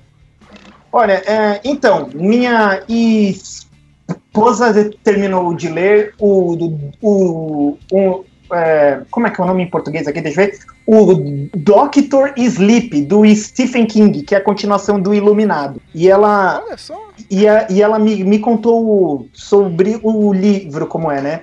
[0.92, 6.56] Olha, é, então, minha esposa terminou de ler o.
[7.02, 10.22] o, o é, como é que é o nome em português aqui?
[10.22, 10.58] Deixa eu ver.
[10.88, 15.80] O Doctor Sleep, do Stephen King, que é a continuação do Iluminado.
[15.94, 17.00] E ela, Olha só.
[17.30, 21.42] e, a- e ela me, me contou sobre o livro, como é, né?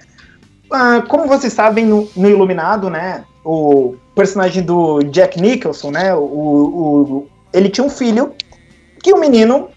[0.68, 3.22] Ah, como vocês sabem, no, no Iluminado, né?
[3.44, 6.12] O personagem do Jack Nicholson, né?
[6.12, 8.32] O, o- ele tinha um filho
[9.06, 9.68] que o menino.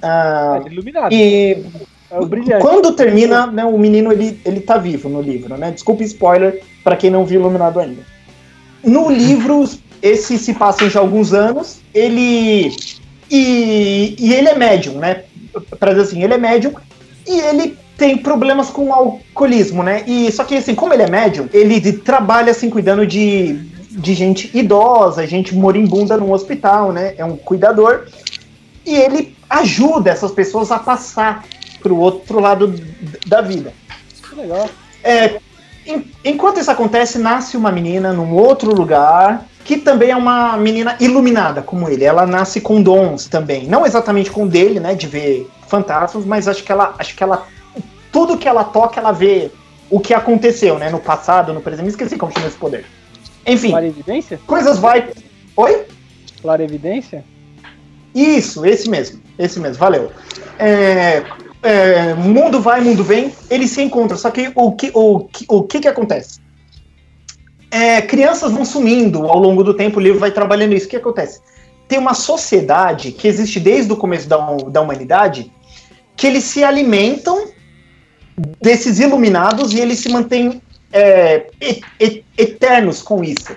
[0.00, 1.12] ah, é iluminado.
[1.12, 1.64] e
[2.08, 2.62] É o brilhante.
[2.62, 5.72] quando termina, né, o menino ele, ele tá vivo no livro, né?
[5.72, 8.02] Desculpa spoiler pra quem não viu Iluminado ainda.
[8.84, 9.68] No livro,
[10.00, 12.72] esse se passa já alguns anos, ele
[13.28, 15.24] e, e ele é médium, né?
[15.80, 16.72] Pra dizer assim, ele é médium
[17.26, 20.04] e ele tem problemas com o alcoolismo, né?
[20.06, 24.56] E só que assim, como ele é médium, ele trabalha assim cuidando de de gente
[24.56, 27.14] idosa, gente moribunda num hospital, né?
[27.18, 28.06] É um cuidador.
[28.84, 31.44] E ele ajuda essas pessoas a passar
[31.82, 32.74] para o outro lado
[33.26, 33.72] da vida.
[34.28, 34.68] Que legal.
[35.02, 35.40] É,
[35.86, 40.96] en- enquanto isso acontece, nasce uma menina num outro lugar, que também é uma menina
[41.00, 42.04] iluminada, como ele.
[42.04, 43.66] Ela nasce com dons também.
[43.66, 44.94] Não exatamente com o dele, né?
[44.94, 46.94] De ver fantasmas, mas acho que ela.
[46.98, 47.46] Acho que ela.
[48.12, 49.50] Tudo que ela toca, ela vê
[49.88, 50.90] o que aconteceu, né?
[50.90, 51.84] No passado, no presente.
[51.84, 52.84] Me esqueci como chama esse poder.
[53.46, 54.40] Enfim, Clara evidência?
[54.46, 55.08] coisas vai.
[55.56, 55.84] Oi?
[56.42, 57.24] Clara evidência?
[58.14, 59.20] Isso, esse mesmo.
[59.38, 60.10] Esse mesmo, valeu.
[60.58, 61.22] É,
[61.62, 64.18] é, mundo vai, mundo vem, eles se encontram.
[64.18, 66.40] Só que o que, o, o que, que acontece?
[67.70, 70.86] É, crianças vão sumindo ao longo do tempo, o livro vai trabalhando isso.
[70.86, 71.40] O que acontece?
[71.86, 74.36] Tem uma sociedade que existe desde o começo da,
[74.68, 75.52] da humanidade
[76.16, 77.48] que eles se alimentam
[78.60, 80.60] desses iluminados e eles se mantêm
[80.92, 83.56] é, e- e- eternos com isso.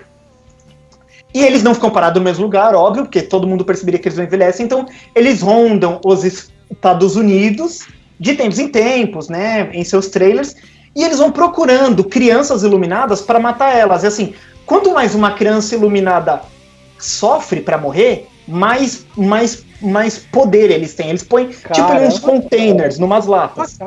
[1.33, 4.17] E eles não ficam parados no mesmo lugar, óbvio, porque todo mundo perceberia que eles
[4.17, 4.85] não envelhecem, então
[5.15, 7.87] eles rondam os Estados Unidos
[8.19, 10.55] de tempos em tempos, né, em seus trailers,
[10.95, 14.03] e eles vão procurando crianças iluminadas para matar elas.
[14.03, 14.33] E assim,
[14.65, 16.41] quanto mais uma criança iluminada
[16.99, 21.09] sofre para morrer, mais, mais, mais poder eles têm.
[21.09, 22.05] Eles põem tipo Caramba.
[22.05, 23.77] uns containers, numas latas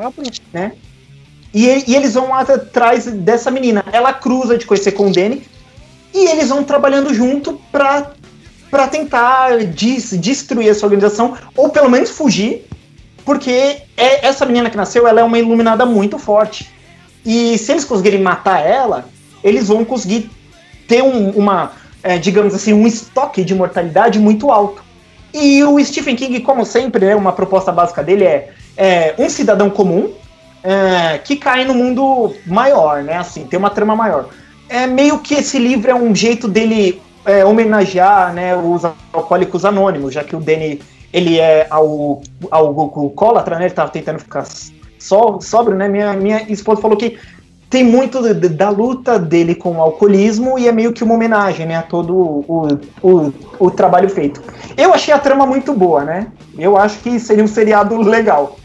[0.53, 0.73] né?
[1.53, 3.83] E, e eles vão atrás dessa menina.
[3.91, 5.43] Ela cruza de conhecer com o Danny
[6.13, 8.11] e eles vão trabalhando junto pra,
[8.71, 12.67] pra tentar des- destruir essa organização ou pelo menos fugir,
[13.25, 16.69] porque é, essa menina que nasceu ela é uma iluminada muito forte.
[17.25, 19.05] E se eles conseguirem matar ela,
[19.43, 20.29] eles vão conseguir
[20.87, 24.81] ter um- uma, é, digamos assim, um estoque de mortalidade muito alto.
[25.33, 29.69] E o Stephen King, como sempre, né, uma proposta básica dele é, é um cidadão
[29.69, 30.13] comum
[30.63, 33.17] é, que cai no mundo maior, né?
[33.17, 34.29] Assim, tem uma trama maior.
[34.69, 38.83] É meio que esse livro é um jeito dele é, homenagear né, os
[39.13, 40.81] alcoólicos anônimos, já que o Danny
[41.11, 42.21] ele é ao,
[42.51, 43.65] ao, alcoólatra, né?
[43.65, 44.45] Ele tava tentando ficar
[44.99, 45.87] só sóbrio, né?
[45.87, 47.17] Minha, minha esposa falou que
[47.69, 51.75] tem muito da luta dele com o alcoolismo e é meio que uma homenagem, né,
[51.75, 54.41] a todo o, o, o trabalho feito.
[54.77, 56.27] Eu achei a trama muito boa, né?
[56.57, 58.57] Eu acho que seria um seriado legal.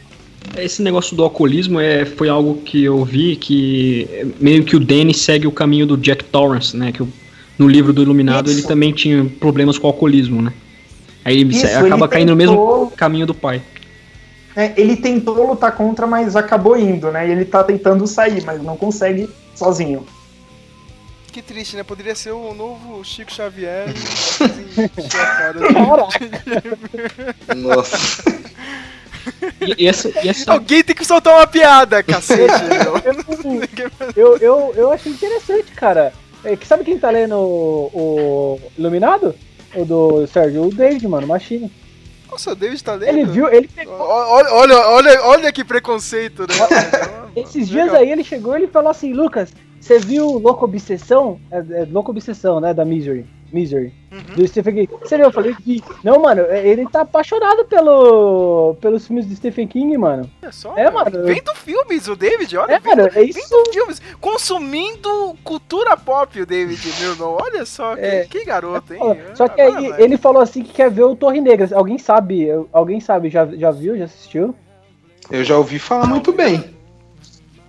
[0.57, 4.07] Esse negócio do alcoolismo é, foi algo que eu vi que
[4.39, 6.93] meio que o Danny segue o caminho do Jack Torrance, né?
[6.93, 7.09] Que o-
[7.59, 8.61] no livro do Iluminado Isso.
[8.61, 10.53] ele também tinha problemas com o alcoolismo, né?
[11.25, 13.63] Aí ele Isso, acaba ele caindo no tentou- mesmo caminho do pai.
[14.55, 17.27] É, ele tentou lutar contra, mas acabou indo, né?
[17.27, 20.05] E ele tá tentando sair, mas não consegue sozinho.
[21.33, 21.83] Que triste, né?
[21.83, 23.87] Poderia ser o novo Chico Xavier.
[23.89, 24.91] assim.
[27.57, 28.23] Nossa.
[29.61, 32.53] E, e essa, e essa- Alguém tem que soltar uma piada, cacete.
[34.17, 36.13] Eu, eu, eu achei interessante, cara.
[36.45, 39.35] É, que sabe quem tá lendo o, o Iluminado?
[39.75, 40.65] O do Sérgio?
[40.67, 41.71] O David, mano, Machine.
[42.31, 43.09] Nossa, o David tá lendo?
[43.09, 43.95] Ele viu, ele pegou.
[43.99, 47.29] Olha, olha, olha, olha que preconceito, né?
[47.37, 49.51] Esses dias aí ele chegou e ele falou assim, Lucas,
[49.81, 51.39] você viu Louco Obsessão?
[51.51, 52.75] É, é Louco Obsessão, né?
[52.75, 53.25] Da Misery.
[53.53, 53.93] Misery.
[54.37, 54.89] Do Stephen King.
[55.01, 55.27] Você viu?
[55.27, 55.83] Eu falei que.
[56.05, 60.31] Não, mano, é- ele tá apaixonado pelo, pelos filmes do Stephen King, mano.
[60.43, 61.25] Olha só, É, mano.
[61.25, 62.75] Vendo filmes, o David, olha.
[62.75, 63.41] É, mano, é isso.
[63.41, 67.39] Vendo filmes, consumindo cultura pop, o David, meu irmão.
[67.41, 68.27] Olha só, que, É.
[68.29, 69.01] que garoto, hein?
[69.35, 70.03] Só que Agora aí vai.
[70.03, 71.69] ele falou assim que quer ver o Torre Negra.
[71.75, 72.49] Alguém sabe?
[72.73, 73.31] Alguém sabe?
[73.31, 73.97] Já, já viu?
[73.97, 74.55] Já assistiu?
[75.31, 76.63] Eu já ouvi falar muito bem.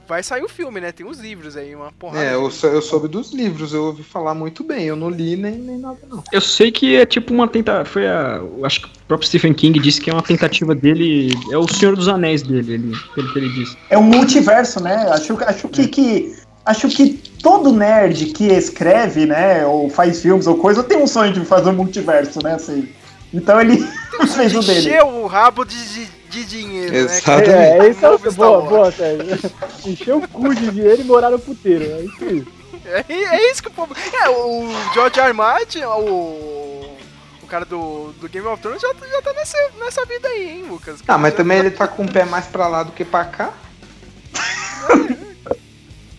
[0.07, 0.91] Vai sair o filme, né?
[0.91, 2.23] Tem uns livros aí, uma porrada.
[2.25, 4.85] É, eu, sou- eu soube dos livros, eu ouvi falar muito bem.
[4.85, 6.23] Eu não li nem, nem nada, não.
[6.31, 7.85] eu sei que é tipo uma tentativa.
[7.85, 8.41] Foi a.
[8.63, 11.31] Acho que o próprio Stephen King disse que é uma tentativa dele.
[11.51, 13.77] É o Senhor dos Anéis dele, ele, pelo que ele disse.
[13.89, 14.95] É um multiverso, né?
[15.09, 16.35] Acho, acho que, que
[16.65, 21.33] acho que todo nerd que escreve, né, ou faz filmes ou coisa, tem um sonho
[21.33, 22.55] de fazer um multiverso, né?
[22.55, 22.87] Assim.
[23.33, 23.77] Então ele
[24.35, 24.79] fez o dele.
[24.79, 27.49] Encheu o rabo de, de, de dinheiro, Exatamente.
[27.49, 27.79] né?
[27.79, 28.19] É, esse é o.
[28.19, 29.51] Boa, boa, Sérgio.
[29.85, 31.83] Encheu o cu de dinheiro e morar no puteiro.
[31.83, 32.47] É isso aí.
[32.85, 33.95] É, é isso que o povo.
[34.23, 35.33] É, o George R.
[35.33, 36.83] Martin, o.
[37.41, 40.65] O cara do, do Game of Thrones já, já tá nessa, nessa vida aí, hein,
[40.69, 41.01] Lucas?
[41.07, 43.53] Ah, mas também ele tá com o pé mais pra lá do que pra cá.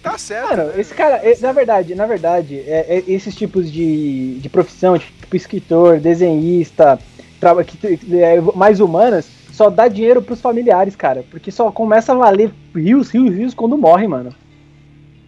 [0.05, 0.51] Tá certo.
[0.56, 4.98] Mano, esse cara, é- na verdade, na verdade, é, é esses tipos de, de profissão,
[4.98, 6.98] tipo escritor, desenhista,
[7.40, 7.78] traba- que,
[8.14, 11.24] é, mais humanas, só dá dinheiro pros familiares, cara.
[11.31, 14.31] Porque só começa a valer rios, rios, rios quando morre, mano.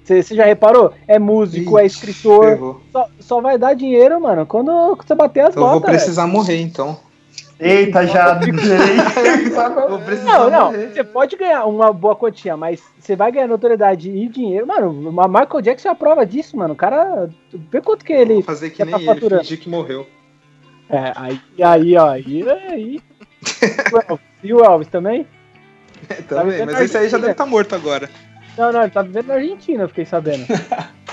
[0.04, 0.92] Você já reparou?
[1.08, 2.44] É músico, é Ixi, escritor.
[2.54, 2.82] ferrou.
[2.92, 5.96] Só, só vai dar dinheiro, mano, quando você bater as Então eu vou botas.
[5.96, 6.96] precisar morrer, então.
[7.58, 8.38] Eita, já.
[10.24, 10.72] Não, não.
[10.72, 14.66] Você pode ganhar uma boa quantia, mas você vai ganhar notoriedade e dinheiro.
[14.66, 16.74] Mano, o Michael Jackson é a prova disso, mano.
[16.74, 17.30] O cara.
[17.70, 18.34] Vê quanto que ele.
[18.34, 19.42] Vou fazer que já nem tá ele, faturando.
[19.42, 20.06] fingir que morreu.
[20.90, 22.10] É, aí, aí, ó.
[22.10, 23.00] Aí, aí.
[24.42, 25.26] E o Elvis também?
[26.28, 28.08] Também, vivendo mas esse aí já deve estar morto agora.
[28.56, 30.46] Não, não, ele tá vivendo na Argentina, eu fiquei sabendo.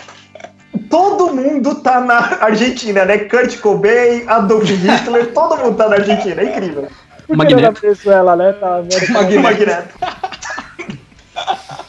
[0.89, 3.19] Todo mundo tá na Argentina, né?
[3.19, 6.87] Kurt Cobain, Adolf Hitler, todo mundo tá na Argentina, é incrível.
[7.29, 7.81] Não Magneto.
[7.81, 8.53] Venezuela, né?
[8.53, 9.93] Tá, O Magneto.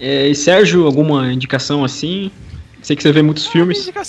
[0.00, 2.30] É, e Sérgio, alguma indicação assim?
[2.82, 3.80] Sei que você vê muitos filmes.
[3.80, 4.02] Indica-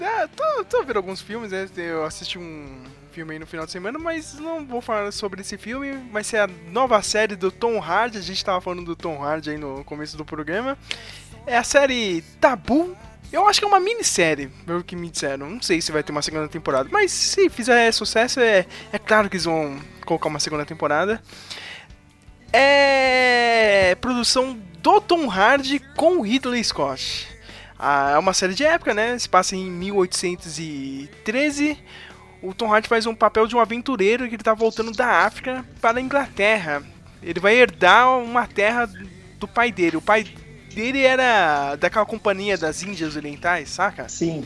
[0.00, 1.66] É, tô, tô vendo alguns filmes, né?
[1.76, 5.56] Eu assisti um filme aí no final de semana, mas não vou falar sobre esse
[5.56, 5.96] filme.
[6.12, 8.18] Vai ser a nova série do Tom Hardy.
[8.18, 10.76] A gente tava falando do Tom Hardy aí no começo do programa.
[11.46, 12.96] É a série Tabu.
[13.32, 15.48] Eu acho que é uma minissérie, pelo que me disseram.
[15.48, 19.28] Não sei se vai ter uma segunda temporada, mas se fizer sucesso, é, é claro
[19.28, 21.22] que eles vão colocar uma segunda temporada.
[22.52, 27.28] É produção do Tom Hardy com Ridley Scott.
[27.78, 29.16] Ah, é uma série de época, né?
[29.18, 31.78] Se passa em 1813.
[32.42, 35.64] O Tom Hardy faz um papel de um aventureiro que ele tá voltando da África
[35.80, 36.82] para a Inglaterra.
[37.22, 38.90] Ele vai herdar uma terra
[39.38, 39.96] do pai dele.
[39.96, 40.24] O pai
[40.76, 44.06] dele era daquela companhia das Índias Orientais, saca?
[44.10, 44.44] Sim.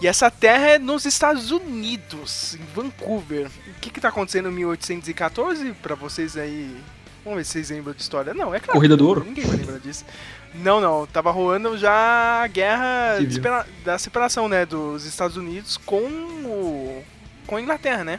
[0.00, 3.48] E essa terra é nos Estados Unidos, em Vancouver.
[3.66, 6.74] O que que tá acontecendo em 1814 pra vocês aí?
[7.22, 8.32] Vamos ver se vocês lembram de história.
[8.32, 8.72] Não, é claro.
[8.72, 9.24] Corrida do Ouro?
[9.24, 10.06] Ninguém vai lembrar disso.
[10.54, 11.06] Não, não.
[11.06, 14.64] Tava rolando já a guerra separa- da separação, né?
[14.64, 17.04] Dos Estados Unidos com o...
[17.46, 18.18] com a Inglaterra, né?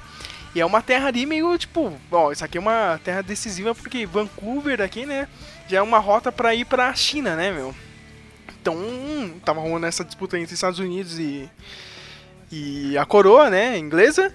[0.53, 1.91] E é uma terra ali meio tipo...
[2.11, 5.27] Ó, isso aqui é uma terra decisiva porque Vancouver aqui, né?
[5.69, 7.75] Já é uma rota pra ir pra China, né, meu?
[8.59, 8.75] Então,
[9.45, 11.47] tava rolando essa disputa entre Estados Unidos e,
[12.51, 14.33] e a coroa, né, inglesa.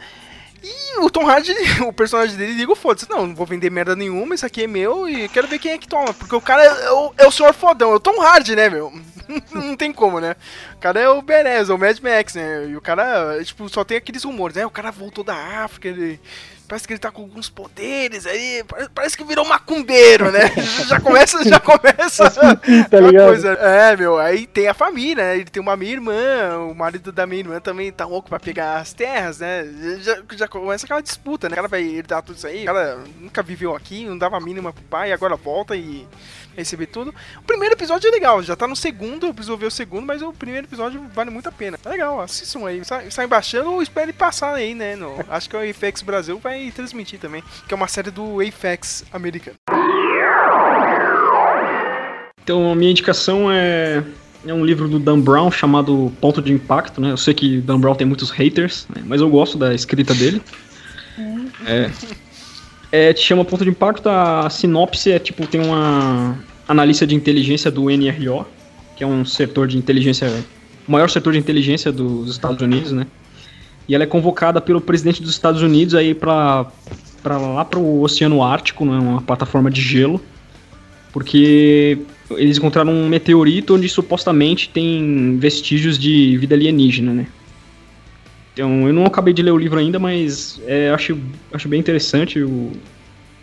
[0.63, 1.53] E o Tom Hardy,
[1.85, 3.11] o personagem dele, liga o foda-se.
[3.11, 5.79] Não, não vou vender merda nenhuma, isso aqui é meu e quero ver quem é
[5.79, 6.15] que toma.
[6.15, 8.93] Porque o cara é o, é o senhor fodão, é o Tom Hardy, né, meu?
[9.53, 10.37] não tem como, né?
[10.75, 12.69] O cara é o Beres, o Mad Max, né?
[12.69, 14.65] E o cara, tipo, só tem aqueles rumores, né?
[14.65, 15.35] O cara voltou da
[15.65, 16.21] África, ele...
[16.67, 20.51] Parece que ele tá com alguns poderes aí, pare- parece que virou macumbeiro, né?
[20.89, 22.31] Já começa, já começa
[22.91, 23.27] tá ligado?
[23.29, 23.53] coisa.
[23.53, 25.35] É, meu, aí tem a família, né?
[25.37, 28.77] Ele tem uma minha irmã, o marido da minha irmã também tá louco pra pegar
[28.79, 29.65] as terras, né?
[30.01, 31.53] Já, já começa aquela disputa, né?
[31.53, 34.41] O cara vai herdar tudo isso aí, o cara nunca viveu aqui, não dava a
[34.41, 36.07] mínima pro pai, agora volta e
[36.57, 37.15] receber tudo.
[37.39, 40.23] O primeiro episódio é legal, já tá no segundo, eu preciso ver o segundo, mas
[40.23, 41.79] o primeiro episódio vale muito a pena.
[41.85, 44.97] É legal, assistam aí, sai, sai baixando ou espere passar aí, né?
[44.97, 49.05] No, acho que o Apex Brasil vai transmitir também, que é uma série do Apex
[49.13, 49.57] americano.
[52.43, 54.05] Então, a minha indicação é,
[54.47, 57.11] é um livro do Dan Brown chamado Ponto de Impacto, né?
[57.11, 59.03] Eu sei que Dan Brown tem muitos haters, né?
[59.07, 60.43] mas eu gosto da escrita dele.
[61.67, 61.91] É,
[62.95, 66.39] é, te chama Ponto de Impacto, a sinopse é tipo, tem uma
[66.69, 68.47] analista de inteligência do NRO,
[68.95, 70.31] que é um setor de inteligência,
[70.87, 73.05] o maior setor de inteligência dos Estados Unidos, né?
[73.89, 76.67] E ela é convocada pelo presidente dos Estados Unidos aí para
[77.21, 78.97] para lá para o Oceano Ártico, né?
[78.97, 80.21] Uma plataforma de gelo
[81.13, 81.99] porque
[82.31, 87.27] eles encontraram um meteorito onde supostamente tem vestígios de vida alienígena, né?
[88.55, 91.19] Então, eu não acabei de ler o livro ainda, mas é, acho,
[91.53, 92.73] acho bem interessante o,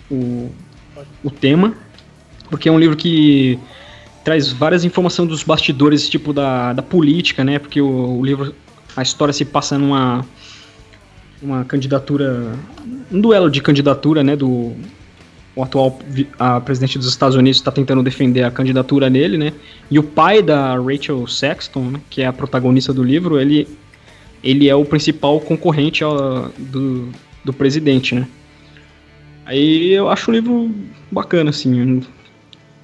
[0.09, 0.49] o,
[1.21, 1.75] o tema,
[2.49, 3.59] porque é um livro que
[4.23, 7.59] traz várias informações dos bastidores, tipo da, da política, né?
[7.59, 8.55] Porque o, o livro,
[8.95, 10.25] a história se passa numa
[11.41, 12.53] uma candidatura,
[13.11, 14.35] um duelo de candidatura, né?
[14.35, 14.75] Do
[15.53, 15.99] o atual
[16.39, 19.51] a presidente dos Estados Unidos está tentando defender a candidatura dele, né?
[19.89, 23.67] E o pai da Rachel Sexton, né, que é a protagonista do livro, ele,
[24.43, 27.09] ele é o principal concorrente ó, do,
[27.43, 28.27] do presidente, né?
[29.45, 30.71] Aí eu acho o livro
[31.11, 32.01] bacana, assim.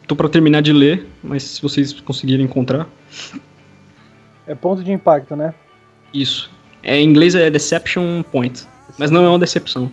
[0.08, 2.88] Tô para terminar de ler, mas se vocês conseguirem encontrar,
[4.46, 5.54] É ponto de impacto, né?
[6.14, 6.50] isso.
[6.82, 8.66] É, em inglês é Deception Point,
[8.98, 9.92] mas não é uma decepção.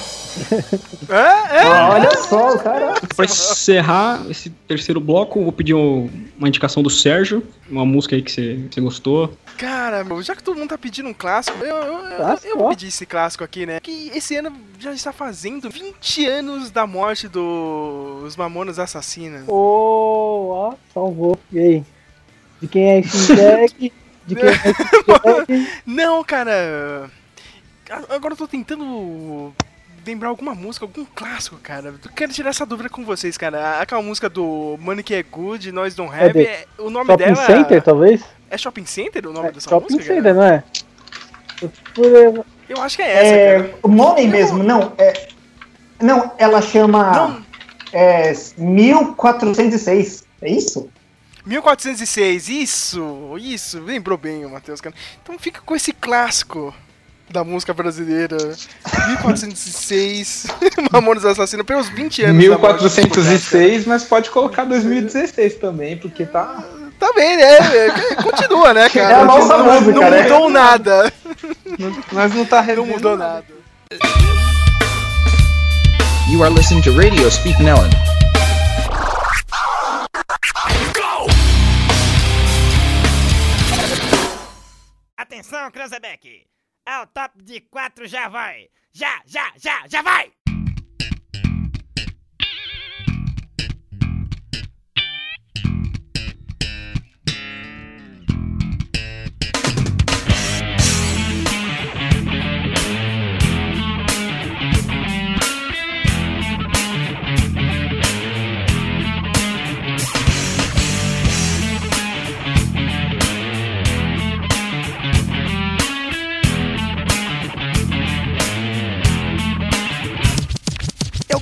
[1.10, 1.66] É, é.
[1.66, 2.94] Olha só, o cara.
[3.16, 6.08] Pra encerrar esse terceiro bloco, eu vou pedir um-
[6.38, 9.36] uma indicação do Sérgio, uma música aí que você, gostou.
[9.58, 12.56] Cara, meu, já que todo mundo tá pedindo um clássico, eu, eu, eu- Clássico, eu
[12.58, 12.70] vou ó.
[12.70, 13.80] pedir esse clássico aqui, né?
[13.80, 19.42] Que esse ano já está fazendo 20 anos da morte dos Mamonas Assassinas.
[19.48, 21.38] Ô, ó, salvou.
[21.52, 21.84] E aí?
[22.62, 23.92] De quem é esse Jack?
[24.26, 25.70] De quem é esse?
[25.84, 27.10] Não, cara.
[28.08, 29.52] Agora eu tô tentando
[30.06, 31.88] lembrar alguma música, algum clássico, cara.
[32.04, 33.80] Eu quero tirar essa dúvida com vocês, cara.
[33.80, 37.24] Aquela música do Money que é Good, Nós Don't Have, de é- o nome Shopping
[37.24, 38.22] dela Center, talvez?
[38.50, 40.14] é Shopping Center o nome É, dessa Shopping música?
[40.14, 40.34] Center, cara?
[40.34, 40.64] não é?
[42.68, 43.78] Eu acho que é essa, É, cara.
[43.82, 44.92] o Money mesmo, não.
[44.96, 45.28] É,
[46.00, 47.44] não, ela chama Não.
[47.92, 50.24] é, 1406.
[50.40, 50.88] É isso?
[51.44, 54.94] 1406, isso, isso, lembrou bem o Matheus, cara.
[55.22, 56.74] Então fica com esse clássico
[57.30, 58.36] da música brasileira.
[59.08, 60.46] 1406,
[60.90, 62.48] Mamonas Assassino, pelos 20 anos.
[62.48, 66.62] da morte do Chico Buarque, 1406, mas pode colocar 2016 também, porque tá.
[66.98, 67.56] Tá bem, né?
[67.56, 69.10] É, Continua, né, cara?
[69.10, 70.22] É a nossa não, música, não né?
[70.22, 71.12] mudou nada.
[72.12, 73.46] Mas não tá Não mudou nada.
[76.30, 77.90] You are listening to Radio Speak Nellen.
[85.16, 86.49] Atenção, Cranzebeck!
[86.90, 88.68] Ao top de quatro já vai!
[88.92, 90.39] Já, já, já, já vai!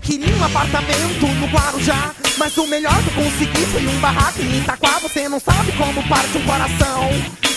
[0.08, 2.14] Queria um apartamento no Guarujá.
[2.38, 4.98] Mas o melhor que eu consegui foi um barraco em Itaquá.
[5.02, 7.10] Você não sabe como parte um coração.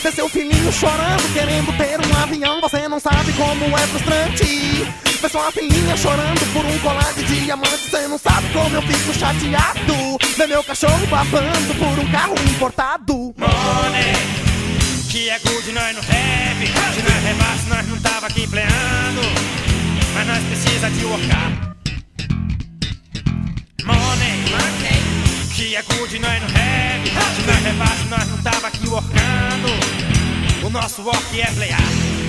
[0.03, 2.59] Ver seu filhinho chorando, querendo ter um avião.
[2.59, 4.85] Você não sabe como é frustrante.
[5.21, 7.89] Ver sua filhinha chorando por um colar de diamante.
[7.89, 10.17] Você não sabe como eu fico chateado.
[10.35, 13.13] Ver meu cachorro babando por um carro importado.
[13.37, 14.13] Money,
[15.09, 16.67] que é good, nós não heavy.
[16.67, 19.21] Se nós rebaixo, nós não tava aqui pleando.
[20.13, 21.70] Mas nós precisa de workar.
[23.85, 24.43] Money,
[25.55, 27.09] que é good, nós não heavy.
[27.35, 30.65] Se nós rebaixo, nós não tava aqui workando.
[30.65, 32.20] O nosso work é playar.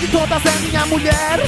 [0.00, 1.38] De todas é minha mulher.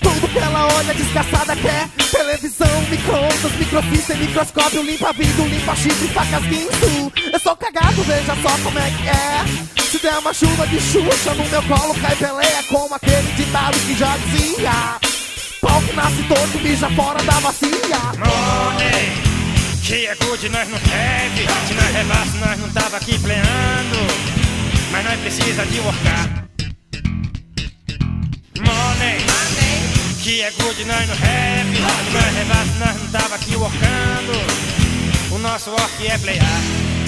[0.00, 1.88] Tudo que ela olha desgraçada quer.
[2.10, 4.82] Televisão, micro-ondas, microfície, microscópio.
[4.82, 7.12] Limpa vidro, limpa chifre, facas, guinso.
[7.32, 9.82] Eu sou cagado, veja só como é que é.
[9.84, 13.94] Se der uma chuva de xuxa no meu colo cai peleia Como aquele ditado que
[13.94, 14.98] já dizia.
[15.60, 17.98] Pau que nasce torto, mija fora da bacia.
[18.18, 19.22] Money,
[19.84, 21.46] que é good, nós não heavy.
[21.68, 23.98] Se nós rebaixo, nós não tava aqui pleando.
[24.90, 26.51] Mas nós precisa de workar.
[28.58, 29.18] Money,
[30.22, 31.76] que é good, nós heavy.
[31.76, 34.32] Se nós rebaixo, nós não tava aqui workando.
[35.34, 37.01] O nosso work é playar.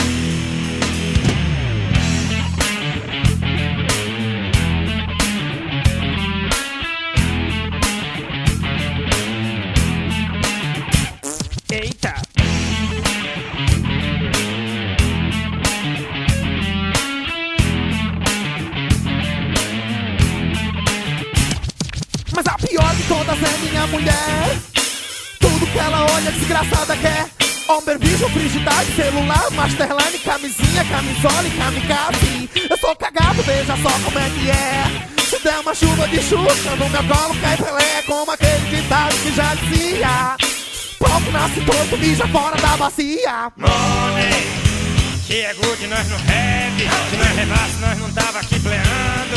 [26.24, 27.26] Que olha desgraçada quer
[27.66, 34.18] Homem, bicho, frigidade, celular, masterline, camisinha, camisola e kamikaze Eu sou cagado, veja só como
[34.18, 38.30] é que é Se der uma chuva de xuxa no meu colo cai Pelé Como
[38.30, 40.36] aquele ditado que já dizia
[41.24, 44.64] que nasce torto, mija fora da bacia Money,
[45.26, 46.88] que é good, nós não heavy.
[47.10, 49.36] Se nós rebaixo, nós não tava aqui pleando.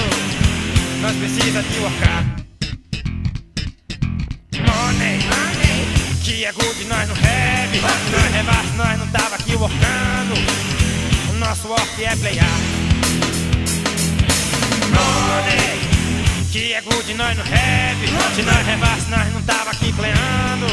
[1.01, 2.25] Nós precisa de workar.
[4.65, 5.66] Money,
[6.27, 7.79] que é good, nós não heavy.
[7.79, 10.33] Nós rebaixo, nós não tava aqui workando.
[11.29, 12.59] O nosso work é playar.
[14.91, 15.79] Money,
[16.51, 18.07] que é good, nós não heavy.
[18.35, 20.67] Se nós rebaixo, nós não tava aqui pleando.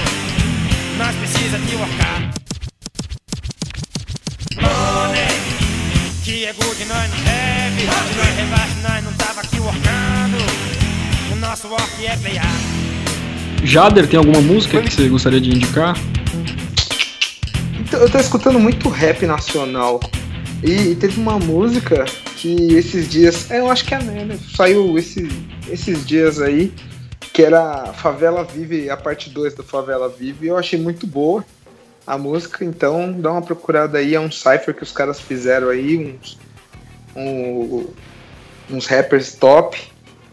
[0.99, 2.35] Nós precisa de workar.
[6.25, 7.83] Que é good, nós não heavy.
[7.83, 11.33] Se nós rebaixo, nós não tava aqui workando.
[11.33, 13.04] O nosso work é playar.
[13.65, 15.97] Jader, tem alguma música que você gostaria de indicar?
[17.81, 20.01] Então, eu tô escutando muito rap nacional.
[20.63, 22.05] E, e teve uma música
[22.37, 23.51] que esses dias.
[23.51, 25.33] é, Eu acho que é né, saiu esses,
[25.69, 26.73] esses dias aí,
[27.33, 30.47] que era Favela Vive, a parte 2 do Favela Vive.
[30.47, 31.45] e Eu achei muito boa
[32.07, 34.15] a música, então dá uma procurada aí.
[34.15, 36.39] É um cypher que os caras fizeram aí, uns,
[37.17, 37.87] um-
[38.71, 39.79] uns rappers top.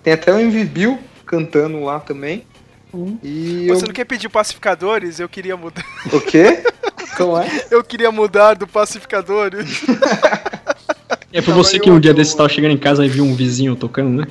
[0.03, 2.43] Tem até o MV Bill cantando lá também.
[3.23, 5.19] E Você eu- não quer pedir pacificadores?
[5.19, 5.85] Eu queria mudar.
[6.11, 6.63] O quê?
[7.17, 7.47] Como é?
[7.69, 9.81] Eu queria mudar do pacificadores.
[11.33, 13.33] É pra Tava você que um dia desse tava chegando em casa e viu um
[13.33, 14.27] vizinho tocando, né?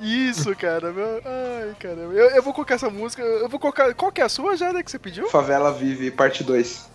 [0.00, 0.90] Isso, cara.
[0.90, 1.20] Meu...
[1.24, 2.14] Ai, caramba.
[2.14, 3.22] Eu, eu vou colocar essa música.
[3.22, 3.92] Eu vou colocar.
[3.92, 5.28] Qual que é a sua, Jada, que você pediu?
[5.28, 6.88] Favela Vive, parte 2.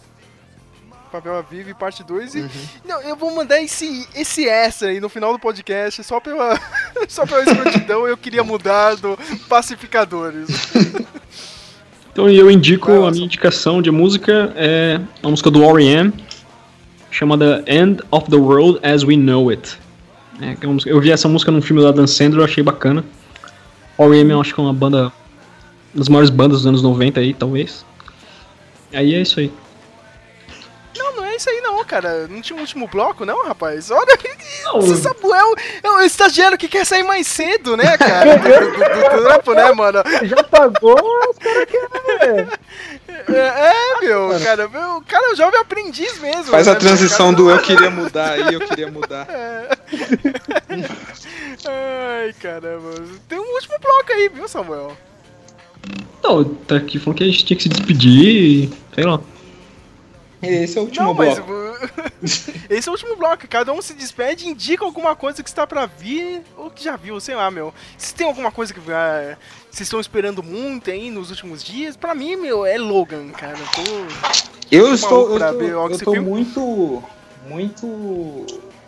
[1.12, 2.36] Papel Vive, parte 2.
[2.36, 2.42] Uhum.
[2.46, 2.88] E...
[2.88, 6.60] Não, eu vou mandar esse, esse essa aí no final do podcast, só pela,
[7.08, 8.08] só pela escrotidão.
[8.08, 9.18] Eu queria mudar do
[9.48, 10.48] Pacificadores.
[12.18, 16.12] Então eu indico a minha indicação de música é a música do R.E.M.
[17.12, 19.78] chamada End of the World as We Know It.
[20.42, 23.06] É, que é eu vi essa música num filme da Dan Sandler, eu achei bacana.
[24.00, 24.32] R.E.M.
[24.32, 25.14] eu acho que é uma banda, uma
[25.94, 27.86] das maiores bandas dos anos 90 aí, talvez.
[28.92, 29.52] Aí é isso aí.
[31.38, 32.28] É isso aí não, cara.
[32.28, 33.92] Não tinha um último bloco, não, rapaz?
[33.92, 34.18] Olha,
[34.64, 34.80] Não.
[34.80, 35.54] esse Samuel
[35.84, 38.38] é o estagiário que quer sair mais cedo, né, cara?
[38.38, 40.02] Do, do, trampo, né, mano?
[40.24, 41.00] Já pagou,
[41.30, 42.48] os caras querem.
[43.30, 46.46] É, é, meu, cara, meu, cara é o jovem aprendiz mesmo.
[46.46, 49.28] Faz né, a transição do eu queria mudar aí, eu queria mudar.
[51.70, 52.96] Ai, caramba.
[53.30, 54.98] Tem um último bloco aí, viu, Samuel?
[56.24, 58.70] Não, tá aqui falando que a gente tinha que se despedir e.
[58.96, 59.22] sei lá.
[60.42, 61.54] Esse é o último Não, mas bloco.
[62.70, 63.48] esse é o último bloco.
[63.48, 66.96] Cada um se despede e indica alguma coisa que está pra vir ou que já
[66.96, 67.74] viu, sei lá, meu.
[67.98, 69.38] Se tem alguma coisa que ah,
[69.72, 73.58] vocês estão esperando muito aí nos últimos dias, pra mim, meu, é Logan, cara.
[73.58, 77.04] Eu tô, Eu estou, eu tô, eu tô muito,
[77.48, 78.46] muito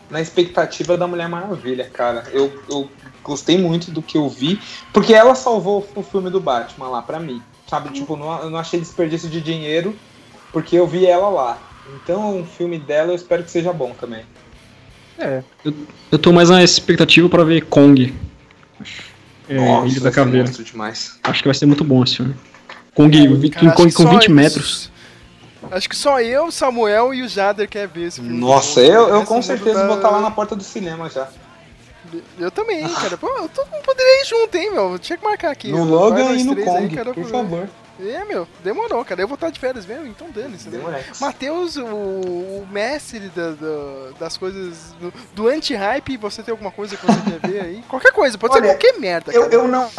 [0.10, 2.26] na expectativa da Mulher Maravilha, cara.
[2.32, 2.90] Eu, eu
[3.24, 4.60] gostei muito do que eu vi,
[4.94, 7.90] porque ela salvou o filme do Batman lá pra mim, sabe?
[7.92, 9.96] Tipo, não, eu não achei desperdício de dinheiro,
[10.52, 11.58] porque eu vi ela lá.
[12.04, 14.24] Então, o filme dela eu espero que seja bom também.
[15.18, 15.44] É.
[15.66, 15.74] Eu,
[16.12, 18.14] eu tô mais na expectativa pra ver Kong.
[19.50, 20.46] É, Nossa, Ilha da vai ser Caveira.
[20.48, 21.20] monstro demais.
[21.24, 22.36] Acho que vai ser muito bom esse filme.
[22.94, 24.92] Kong, Cara, Kong com só 20 isso- metros.
[25.72, 28.38] Acho que só eu, o Samuel e o Jader quer ver esse filme.
[28.38, 31.28] Nossa, eu, eu com certeza tá- vou estar lá na porta do cinema já.
[32.40, 33.18] Eu também, cara.
[33.18, 34.98] Pô, eu todo mundo poderia ir junto, hein, meu.
[34.98, 35.70] Tinha que marcar aqui.
[35.70, 37.70] No Logan e no três aí, Kong, cara, por favor.
[38.02, 39.22] É, meu, demorou, cara.
[39.22, 40.70] Eu vou estar de férias mesmo, então dane-se.
[40.70, 40.80] Né?
[41.20, 46.96] Matheus, o, o mestre da- da- das coisas do, do anti-hype, você tem alguma coisa
[46.96, 47.84] que você quer ver aí?
[47.90, 49.32] Qualquer coisa, pode ser Olha, qualquer merda.
[49.34, 49.90] Eu, eu não.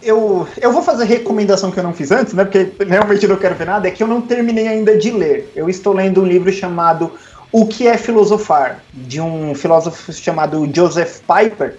[0.00, 2.44] Eu, eu vou fazer recomendação que eu não fiz antes, né?
[2.44, 3.88] Porque realmente eu não quero ver nada.
[3.88, 5.52] É que eu não terminei ainda de ler.
[5.56, 7.18] Eu estou lendo um livro chamado
[7.50, 11.76] O que é Filosofar, de um filósofo chamado Joseph Piper.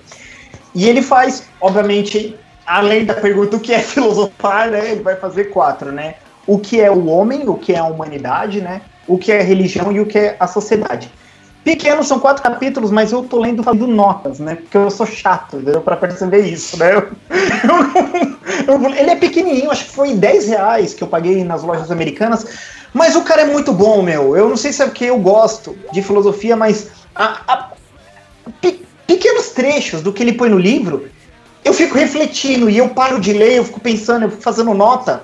[0.76, 2.38] E ele faz, obviamente,
[2.70, 4.91] além da pergunta o que é filosofar, né?
[4.91, 6.16] Ele vai fazer quatro, né?
[6.46, 8.82] O que é o homem, o que é a humanidade, né?
[9.08, 11.12] O que é a religião e o que é a sociedade.
[11.64, 14.56] Pequenos são quatro capítulos, mas eu tô lendo fazendo notas, né?
[14.56, 16.94] Porque eu sou chato, pra perceber isso, né?
[16.96, 17.10] Eu-
[18.68, 21.91] eu- eu- ele é pequenininho, acho que foi 10 reais que eu paguei nas lojas
[21.91, 22.46] americanas,
[22.94, 24.38] mas o cara é muito bom, meu.
[24.38, 27.70] Eu não sei se é porque eu gosto de filosofia, mas a- a-
[28.62, 31.10] pe- pequenos trechos do que ele põe no livro,
[31.64, 35.23] eu fico refletindo e eu paro de ler, eu fico pensando, eu fico fazendo nota.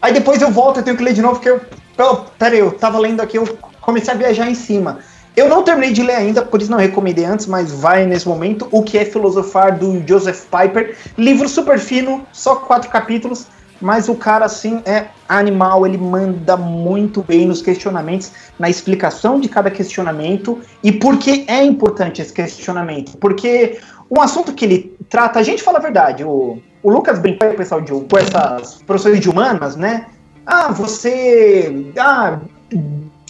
[0.00, 1.60] Aí depois eu volto, eu tenho que ler de novo, porque eu.
[1.98, 5.00] Oh, pera aí, eu tava lendo aqui, eu comecei a viajar em cima.
[5.36, 8.68] Eu não terminei de ler ainda, por isso não recomendei antes, mas vai nesse momento.
[8.72, 10.96] O que é Filosofar, do Joseph Piper.
[11.16, 13.46] Livro super fino, só quatro capítulos,
[13.80, 19.48] mas o cara, assim, é animal, ele manda muito bem nos questionamentos, na explicação de
[19.48, 23.16] cada questionamento e por que é importante esse questionamento.
[23.18, 23.78] Porque
[24.10, 27.54] um assunto que ele trata, a gente fala a verdade, o, o Lucas brincou com
[27.54, 30.06] o pessoal de, com essas professores de humanas, né?
[30.46, 32.38] Ah, você ah,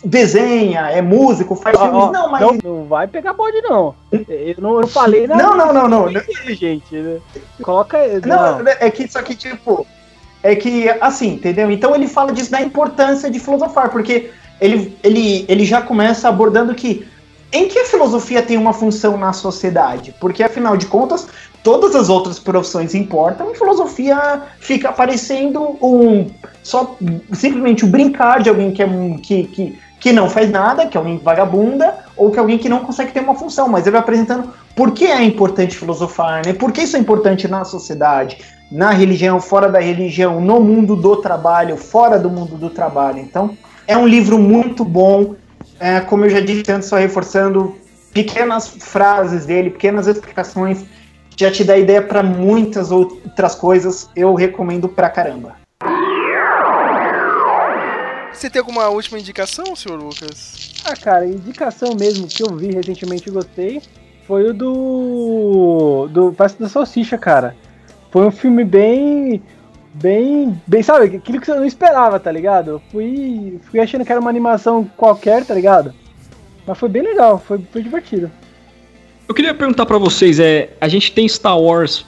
[0.04, 2.04] desenha, é músico, faz Ó, filmes.
[2.04, 2.40] ó, Não, mas.
[2.40, 3.94] não, não vai pegar bode, não.
[4.12, 5.42] Eu não, eu falei nada.
[5.42, 6.22] Não, não, não, não.
[6.48, 6.94] gente.
[6.94, 7.18] né?
[7.62, 7.98] Coloca.
[8.24, 9.86] Não, é que isso aqui, tipo.
[10.40, 11.68] É que, assim, entendeu?
[11.70, 14.30] Então ele fala disso da importância de filosofar, porque
[14.60, 17.08] ele, ele, ele já começa abordando que
[17.52, 20.14] em que a filosofia tem uma função na sociedade?
[20.20, 21.26] Porque, afinal de contas,
[21.62, 26.26] todas as outras profissões importam e filosofia fica parecendo um.
[26.62, 26.96] só
[27.32, 30.96] simplesmente o brincar de alguém que, é, um- que, que, que não faz nada, que
[30.96, 33.68] é alguém vagabunda, ou que é alguém que não consegue ter uma função.
[33.68, 36.52] Mas ele vai apresentando por que é importante filosofar, né?
[36.52, 38.38] Por que isso é importante na sociedade,
[38.70, 43.18] na religião, fora da religião, no mundo do trabalho, fora do mundo do trabalho.
[43.18, 43.56] Então,
[43.86, 45.34] é um livro muito bom.
[45.80, 47.76] É, como eu já disse antes, só reforçando,
[48.12, 50.84] pequenas frases dele, pequenas explicações,
[51.36, 54.10] já te dá ideia para muitas outras coisas.
[54.16, 55.56] Eu recomendo pra caramba.
[58.32, 60.74] Você tem alguma última indicação, senhor Lucas?
[60.84, 63.82] Ah, cara, indicação mesmo que eu vi recentemente e gostei
[64.28, 66.08] foi o do.
[66.10, 67.56] do Festa da Salsicha, cara.
[68.10, 69.42] Foi um filme bem.
[70.00, 72.70] Bem, bem, sabe, aquilo que você não esperava, tá ligado?
[72.72, 75.92] Eu fui, fui achando que era uma animação qualquer, tá ligado?
[76.66, 78.30] Mas foi bem legal, foi, foi divertido.
[79.28, 82.04] Eu queria perguntar pra vocês, é, a gente tem Star Wars,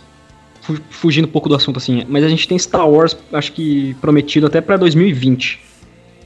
[0.63, 3.95] fu- fugindo um pouco do assunto assim, mas a gente tem Star Wars, acho que
[4.01, 5.61] prometido até pra 2020.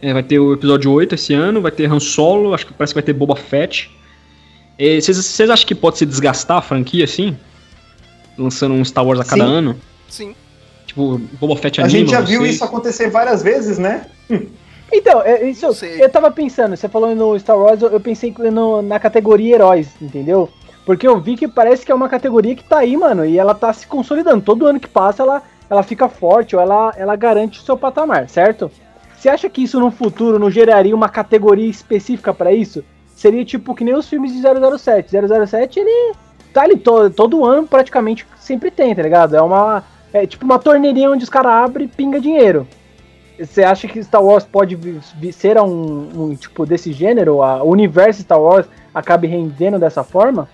[0.03, 2.93] É, vai ter o episódio 8 esse ano, vai ter Han Solo, acho que parece
[2.93, 3.91] que vai ter Boba Fett.
[4.79, 7.37] É, Vocês vocês acham que pode se desgastar a franquia assim?
[8.37, 9.51] Lançando um Star Wars a cada Sim.
[9.53, 9.77] ano?
[10.09, 10.35] Sim.
[10.95, 14.07] Tipo, Boba Fett A anima gente já viu isso acontecer várias vezes, né?
[14.93, 15.67] Então, é, isso,
[15.99, 19.89] eu tava pensando, você falou no Star Wars, eu, eu pensei no- na categoria heróis,
[20.01, 20.49] entendeu?
[20.87, 23.55] Porque eu vi que parece que é uma categoria que tá aí, mano, e ela
[23.55, 24.45] tá se consolidando.
[24.45, 28.29] Todo ano que passa, ela, ela fica forte, ou ela, ela garante o seu patamar,
[28.29, 28.71] certo?
[29.17, 32.85] Você acha que isso no futuro não geraria uma categoria específica pra isso?
[33.17, 34.41] Seria tipo que nem os filmes de
[34.79, 35.11] 007.
[35.11, 36.15] 007, ele
[36.53, 39.35] tá ali todo, todo ano, praticamente sempre tem, tá ligado?
[39.35, 39.83] É uma.
[40.15, 42.67] É tipo uma torneirinha onde os caras abrem e pinga dinheiro.
[43.39, 44.79] Você acha que Star Wars pode
[45.33, 47.39] ser um, um tipo desse gênero?
[47.39, 50.49] O universo Star Wars acabe rendendo dessa forma?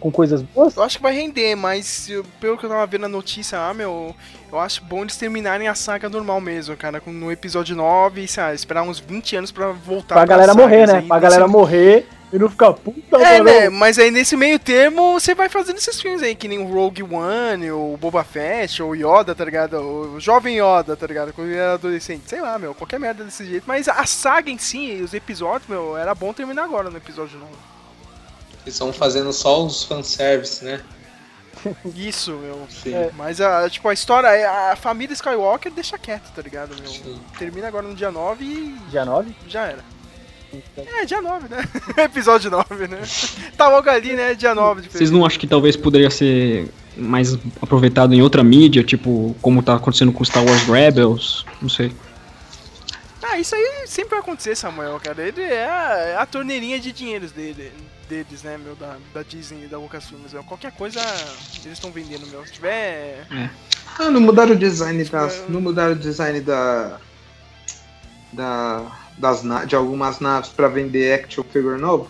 [0.00, 0.76] Com coisas boas?
[0.76, 2.10] Eu acho que vai render, mas
[2.40, 4.14] pelo que eu tava vendo na notícia lá, meu,
[4.52, 8.28] eu acho bom eles terminarem a saga normal mesmo, cara, com- no episódio 9, e,
[8.28, 10.94] sei lá, esperar uns 20 anos pra voltar Pra pras galera morrer, né?
[10.98, 13.44] aí, Pra galera morrer e não ficar puta, É, mano.
[13.44, 13.68] né?
[13.70, 17.02] Mas aí nesse meio termo você vai fazendo esses filmes aí, que nem o Rogue
[17.04, 19.78] One, o Boba Fett, ou o Yoda, tá ligado?
[19.78, 21.32] O jovem Yoda, tá ligado?
[21.32, 22.24] Quando ele era adolescente.
[22.26, 23.62] Sei lá, meu, qualquer merda desse jeito.
[23.66, 27.52] Mas a saga em si, os episódios, meu, era bom terminar agora no episódio 9.
[28.64, 30.80] Eles estão fazendo só os fanservice, né?
[31.94, 32.66] Isso, meu.
[32.68, 32.94] Sim.
[32.94, 34.28] É, Mas a, tipo, a história,
[34.72, 37.16] a família Skywalker deixa quieto, tá ligado, meu?
[37.38, 38.76] Termina agora no dia 9 e.
[38.90, 39.34] Dia 9?
[39.46, 39.93] Já era.
[40.76, 41.64] É, dia 9, né?
[42.04, 43.02] Episódio 9, né?
[43.56, 44.34] Tá logo ali, né?
[44.34, 48.82] Dia 9 de Vocês não acham que talvez poderia ser mais aproveitado em outra mídia,
[48.82, 51.44] tipo, como tá acontecendo com Star Wars Rebels?
[51.60, 51.92] Não sei.
[53.22, 55.26] Ah, isso aí sempre vai acontecer, Samuel, cara.
[55.26, 57.72] Ele é a, é a torneirinha de dinheiros dele,
[58.08, 60.32] deles, né, meu, da, da Disney e da Lucasfilmes.
[60.32, 60.44] Meu.
[60.44, 61.00] Qualquer coisa
[61.64, 62.44] eles estão vendendo, meu.
[62.46, 63.26] Se tiver.
[63.98, 65.42] Ah, não mudaram o design das.
[65.48, 66.98] Não mudaram o design da.
[68.32, 68.82] Da.
[69.18, 72.08] Das, na- de algumas naves pra vender action figure novo?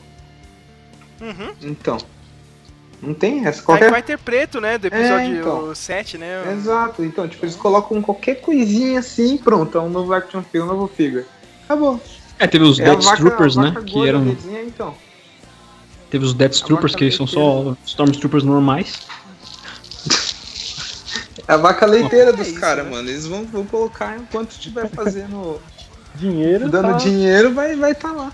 [1.20, 1.52] Uhum.
[1.62, 1.98] Então.
[3.02, 3.62] Não tem essa.
[3.62, 3.90] Qualquer...
[3.90, 4.78] vai ter preto, né?
[4.78, 5.74] Do episódio É, então.
[5.74, 6.50] 7, né?
[6.52, 10.66] Exato, então, tipo, eles colocam qualquer coisinha assim, pronto, é um novo action figure, um
[10.74, 11.26] novo figure.
[11.64, 12.00] Acabou.
[12.38, 13.74] É, teve os É Death vaca- Troopers, né?
[13.84, 14.20] Que eram.
[14.24, 14.94] né, então.
[16.10, 19.00] Teve os Death Troopers, que são só Stormtroopers normais.
[21.46, 23.08] É a vaca leiteira É dos caras, mano.
[23.08, 25.60] Eles vão, vão colocar enquanto estiver fazendo.
[26.14, 26.68] Dinheiro.
[26.68, 28.32] dando tá- dinheiro, vai vai tá lá.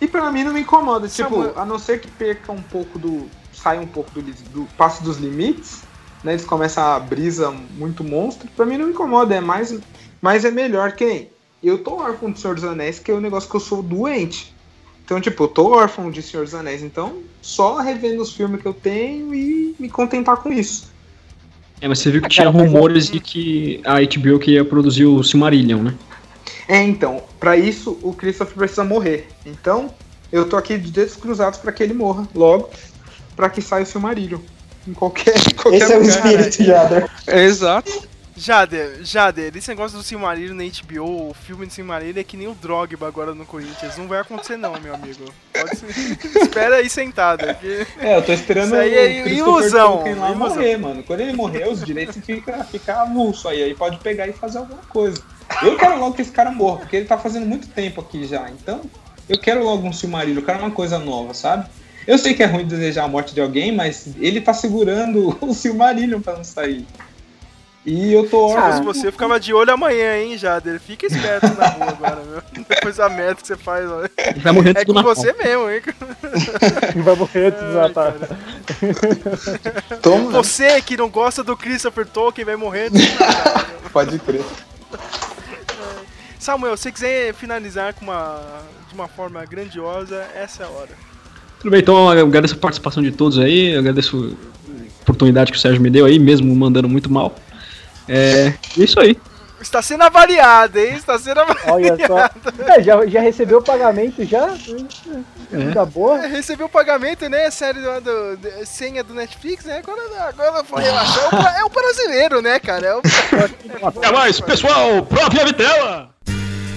[0.00, 2.98] E pra mim não me incomoda, tipo, Samuel- a não ser que perca um pouco
[2.98, 3.28] do.
[3.52, 4.22] saia um pouco do,
[4.52, 5.82] do passe dos limites,
[6.22, 6.32] né?
[6.32, 9.76] Eles começam a brisa muito monstro, pra mim não me incomoda, é mais.
[10.20, 11.28] Mas é melhor que nem.
[11.62, 14.54] Eu tô órfão de Senhor dos Anéis, que é um negócio que eu sou doente.
[15.04, 18.68] Então, tipo, eu tô órfão de Senhor dos Anéis, então só revendo os filmes que
[18.68, 20.92] eu tenho e me contentar com isso.
[21.80, 25.82] É, mas você viu que tinha rumores de que a HBO queria produzir o Silmarillion,
[25.82, 25.94] né?
[26.68, 29.26] É, então, pra isso o Christopher precisa morrer.
[29.46, 29.92] Então,
[30.30, 32.68] eu tô aqui de dedos cruzados pra que ele morra logo,
[33.34, 34.38] pra que saia o Silmarillion.
[34.86, 36.16] Em qualquer, em qualquer Esse é o lugar.
[36.16, 37.10] espírito, Jader.
[37.26, 38.08] É, exato.
[38.36, 42.46] Jader, Jader, esse negócio do Silmarillion na HBO, o filme do Silmarillion é que nem
[42.46, 43.96] o Drogba agora no Corinthians.
[43.96, 45.24] Não vai acontecer não, meu amigo.
[45.52, 45.88] Pode ser.
[46.42, 47.52] Espera aí sentado.
[47.56, 47.84] Que...
[47.98, 50.36] É, eu tô esperando Isso aí é ilusão, ilusão.
[50.36, 51.02] morrer, mano.
[51.02, 54.82] Quando ele morrer, os direitos ficam fica avulso aí, aí pode pegar e fazer alguma
[54.82, 55.20] coisa.
[55.62, 58.48] Eu quero logo que esse cara morra, porque ele tá fazendo muito tempo aqui já.
[58.50, 58.82] Então,
[59.28, 61.66] eu quero logo um Silmarillion, eu quero uma coisa nova, sabe?
[62.06, 65.52] Eu sei que é ruim desejar a morte de alguém, mas ele tá segurando o
[65.54, 66.86] Silmarillion pra não sair.
[67.86, 68.84] E eu tô Se órfão.
[68.84, 70.78] fosse você, eu ficava de olho amanhã, hein, Jader.
[70.78, 72.42] Fica esperto na rua agora, meu.
[72.68, 74.02] Depois da merda que você faz, ó.
[74.04, 75.14] Ele vai morrer antes É do com Natal.
[75.14, 75.80] você mesmo, hein?
[77.02, 78.14] Vai morrer antes do Natal.
[80.02, 80.30] Toma.
[80.32, 83.64] Você que não gosta do Christopher Tolkien vai morrer antes do Natal.
[83.92, 84.44] Pode crer.
[86.38, 88.40] Samuel, se quiser finalizar com uma,
[88.88, 90.90] de uma forma grandiosa, essa é a hora.
[91.58, 94.36] Tudo bem, então eu agradeço a participação de todos aí, agradeço
[94.68, 97.36] a oportunidade que o Sérgio me deu aí, mesmo mandando muito mal.
[98.08, 99.18] É isso aí.
[99.60, 100.94] Está sendo avaliado, hein?
[100.94, 101.72] Está sendo avaliado.
[101.72, 102.18] Olha só.
[102.72, 104.48] É, já, já recebeu o pagamento já?
[105.50, 106.24] Fica boa.
[106.24, 107.50] É, Recebeu o pagamento, né?
[107.50, 109.78] Série do, do, do- senha do Netflix, né?
[109.78, 111.34] Agora, agora foi relaxar.
[111.34, 112.86] É o É o brasileiro, né, cara?
[112.86, 113.02] É o...
[113.86, 115.02] Até mais, pessoal!
[115.04, 116.10] Prove a vitela!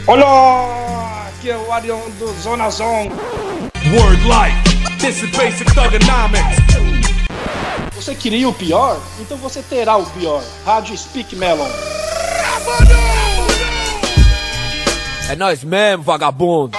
[0.08, 1.28] Olá!
[1.38, 3.12] Aqui é o Arion do Zona Zone.
[3.94, 4.98] Word life.
[5.00, 6.58] This is basic thugonomics.
[7.96, 9.00] Você queria o pior?
[9.20, 10.42] Então você terá o pior.
[10.66, 11.68] Rádio Speak Melon.
[15.30, 16.78] É nós mesmo, vagabundo.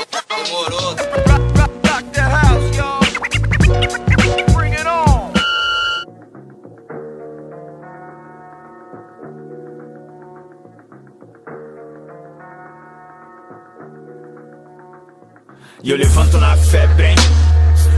[15.85, 17.17] E eu levanto na febre, hein?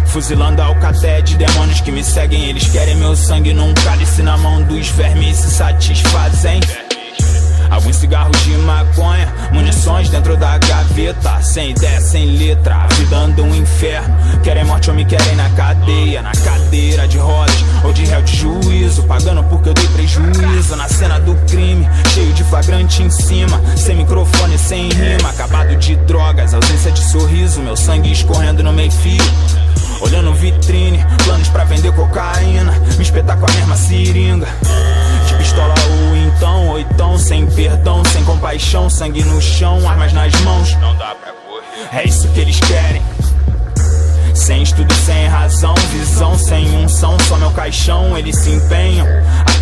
[0.07, 4.39] Fuzilando a alcateia de demônios que me seguem Eles querem meu sangue num cálice na
[4.39, 6.61] mão dos vermes se satisfazem
[7.71, 11.41] Alguns cigarros de maconha, munições dentro da gaveta.
[11.43, 14.15] Sem ideia, sem letra, a um inferno.
[14.43, 18.37] Querem morte ou me querem na cadeia Na cadeira de rodas ou de réu de
[18.37, 19.03] juízo.
[19.05, 23.97] Pagando porque eu dei prejuízo Na cena do crime, cheio de flagrante em cima Sem
[23.97, 25.31] microfone, sem rima.
[25.31, 27.61] Acabado de drogas, ausência de sorriso.
[27.61, 29.25] Meu sangue escorrendo no meio fio.
[30.01, 32.73] Olhando vitrine, planos pra vender cocaína.
[32.97, 34.47] Me espetar com a mesma seringa.
[35.27, 35.75] De pistola
[36.43, 40.75] ou ou então Sem perdão, sem compaixão Sangue no chão, armas nas mãos.
[40.77, 42.01] Não dá pra correr.
[42.01, 43.03] É isso que eles querem.
[44.35, 49.07] Sem estudo, sem razão, visão, sem unção, só meu caixão, eles se empenham.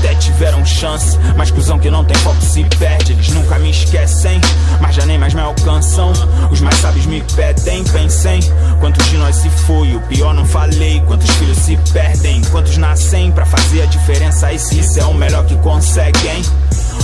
[0.02, 3.12] Até tiveram chance, mas cuzão que não tem foco se perde.
[3.12, 4.40] Eles nunca me esquecem,
[4.80, 6.12] mas já nem mais me alcançam.
[6.50, 8.40] Os mais sábios me pedem, pensem.
[8.80, 11.00] Quantos de nós se foi, o pior não falei.
[11.06, 14.52] Quantos filhos se perdem, quantos nascem pra fazer a diferença.
[14.52, 16.42] E se isso é o melhor que conseguem.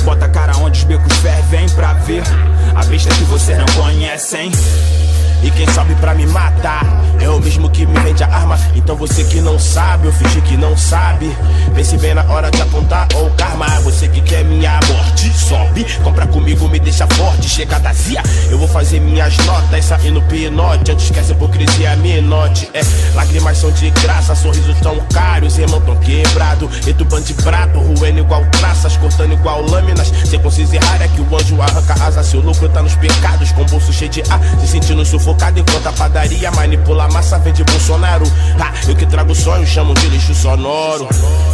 [0.02, 2.24] Bota a cara onde os becos fervem pra ver
[2.74, 4.50] a besta que vocês não conhecem.
[5.42, 6.84] E quem sobe pra me matar
[7.20, 8.58] é o mesmo que me vende a arma.
[8.74, 11.36] Então você que não sabe, eu fingi que não sabe.
[11.74, 13.66] Pense bem na hora de apontar ou karma.
[13.80, 15.86] Você que quer minha morte, sobe.
[16.02, 17.48] Compra comigo, me deixa forte.
[17.48, 19.84] Chega da zia, eu vou fazer minhas notas.
[19.84, 22.68] Sair no pinote, antes que essa hipocrisia me note.
[22.74, 22.80] É,
[23.14, 25.58] lágrimas são de graça, sorrisos tão caros.
[25.58, 27.78] Irmão tão quebrado, etubando de prato.
[27.78, 30.12] Ruendo igual traças, cortando igual lâminas.
[30.24, 32.22] Sem consciência rara é que o anjo arranca asa.
[32.22, 34.40] Seu lucro tá nos pecados, com bolso cheio de ar.
[34.60, 38.24] Se sentindo sufocado enquanto a padaria manipula a massa, vende Bolsonaro.
[38.58, 41.06] Ah, eu que trago sonho, chamo de lixo sonoro.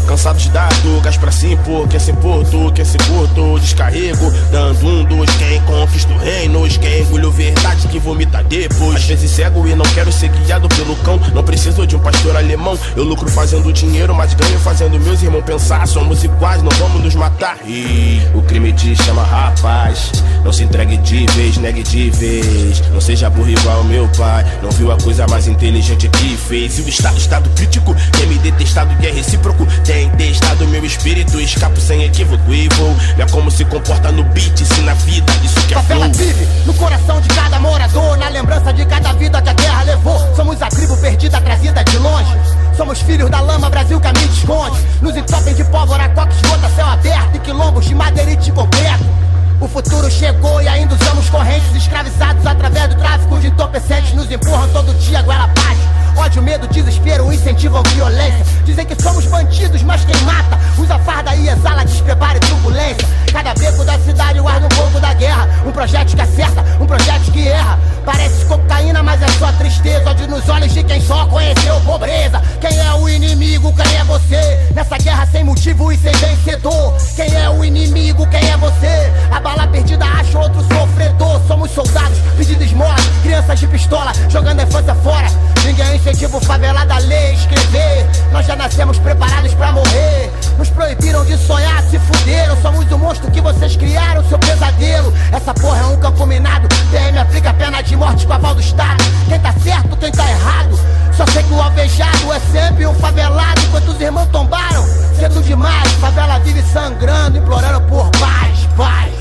[0.07, 0.69] Cansados de dar
[1.03, 3.59] gás pra se impor, quer se impor, tu quer se curto.
[3.59, 6.69] Descarrego, dando um dos quem conquista o reino.
[6.81, 8.97] Quem engoliu verdade que vomita depois.
[8.97, 11.19] Às vezes cego e não quero ser guiado pelo cão.
[11.35, 12.79] Não preciso de um pastor alemão.
[12.95, 15.87] Eu lucro fazendo dinheiro, mas ganho fazendo meus irmãos pensar.
[15.89, 17.57] Somos iguais, não vamos nos matar.
[17.67, 20.13] E o crime te chama rapaz.
[20.45, 22.81] Não se entregue de vez, negue de vez.
[22.91, 24.45] Não seja burro igual meu pai.
[24.63, 26.79] Não viu a coisa mais inteligente que fez.
[26.79, 29.67] E o estado, estado crítico, tem me detestado e é recíproco.
[29.85, 32.95] Tem testado meu espírito, escapo sem equívoco e vou.
[33.19, 35.77] É como se comporta no beat, se na vida, isso que é.
[35.77, 39.83] Favela vive no coração de cada morador, na lembrança de cada vida que a terra
[39.85, 40.35] levou.
[40.37, 42.37] Somos a tribo perdida, trazida de longe.
[42.77, 44.79] Somos filhos da lama, Brasil que mídia esconde.
[45.01, 49.24] Nos entopem de pólvora, coque, esgota, céu aberto e quilombos de madeirite completo.
[49.65, 54.13] O futuro chegou e ainda usamos correntes escravizados através do tráfico de entorpecentes.
[54.13, 56.04] Nos empurram todo dia goela abaixo.
[56.17, 58.45] Ódio, medo, desespero incentivam violência.
[58.65, 63.09] Dizem que somos bandidos, mas quem mata usa farda e exala despreparo e turbulência.
[63.33, 65.49] Cada beco da cidade guarda um pouco da guerra.
[65.67, 67.79] Um projeto que acerta, um projeto que erra.
[68.05, 70.09] Parece cocaína, mas é só tristeza.
[70.09, 72.41] Ódio nos olhos de quem só conheceu pobreza.
[72.61, 73.75] Quem é o inimigo?
[73.75, 74.61] Quem é você?
[74.75, 76.97] Nessa guerra sem motivo e sem vencedor.
[77.17, 78.27] Quem é o inimigo?
[78.29, 79.13] Quem é você?
[79.31, 81.41] A bala perdida acha outro sofredor.
[81.49, 85.27] Somos soldados pedindo esmola, crianças de pistola jogando a infância fora.
[85.65, 88.07] Ninguém incentiva o favelado a ler escrever.
[88.31, 90.31] Nós já nascemos preparados pra morrer.
[90.59, 92.61] Nos proibiram de sonhar, se fuderam.
[92.61, 95.13] Somos o monstro que vocês criaram, seu pesadelo.
[95.33, 96.69] Essa porra é um campo minado.
[96.91, 99.03] PM aplica pena de morte com aval do Estado.
[99.29, 100.79] Quem tá certo, quem tá errado.
[101.17, 103.61] Só sei que o alvejado é sempre um favelado.
[103.63, 104.85] Enquanto os irmãos tombaram,
[105.19, 105.91] cedo demais.
[105.93, 109.14] Favela vive sangrando, implorando por paz, paz.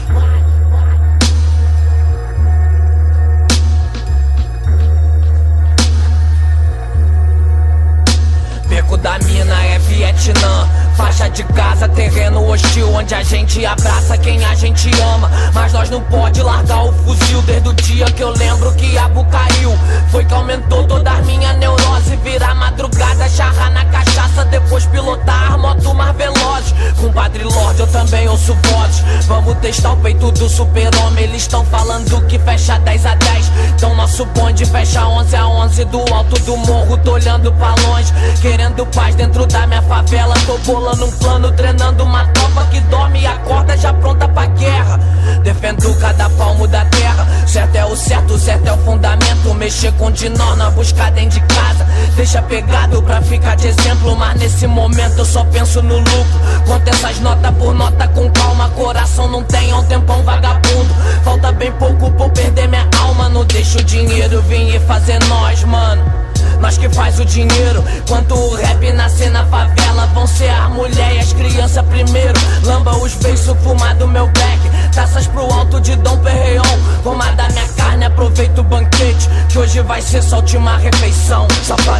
[8.98, 10.93] Da mina é Vietnã.
[10.96, 15.30] Faixa de casa, terreno hostil, onde a gente abraça quem a gente ama.
[15.54, 19.10] Mas nós não pode largar o fuzil desde o dia que eu lembro que a
[19.10, 19.78] caiu.
[20.12, 22.16] Foi que aumentou toda a minha neurose.
[22.18, 26.76] Virar madrugada, charrar na cachaça, depois pilotar moto mais veloz.
[27.00, 29.04] Com Padre Lorde eu também ouço vozes.
[29.26, 31.24] Vamos testar o peito do super-homem.
[31.24, 33.52] Eles estão falando que fecha 10 a 10.
[33.76, 36.98] Então nosso bonde fecha 11 a 11 do alto do morro.
[36.98, 40.36] Tô olhando pra longe, querendo paz dentro da minha favela.
[40.46, 45.00] Tô bolando um plano, treinando uma tropa que dorme e acorda já pronta pra guerra.
[45.44, 47.26] Defendo cada palmo da terra.
[47.48, 49.54] Certo é o certo, certo é o fundamento.
[49.54, 51.86] Mexer com dinó na busca dentro de casa.
[52.16, 54.16] Deixa pegado pra ficar de exemplo.
[54.16, 56.40] Mas nesse momento eu só penso no lucro.
[56.68, 58.70] Conta essas notas por nota com calma.
[58.72, 60.94] Coração não tem há um tempão vagabundo.
[61.24, 63.30] Falta bem pouco eu perder minha alma.
[63.30, 66.23] Não deixa o dinheiro vir e fazer nós, mano.
[66.60, 71.16] Nós que faz o dinheiro, quanto o rap nascer na favela Vão ser as mulheres
[71.16, 76.18] e as crianças primeiro Lamba os beiços, fumado meu black Taças pro alto de Dom
[76.20, 76.64] Perreon
[77.04, 82.00] Comada minha carne, aproveita o banquete Que hoje vai ser sua última refeição Só pra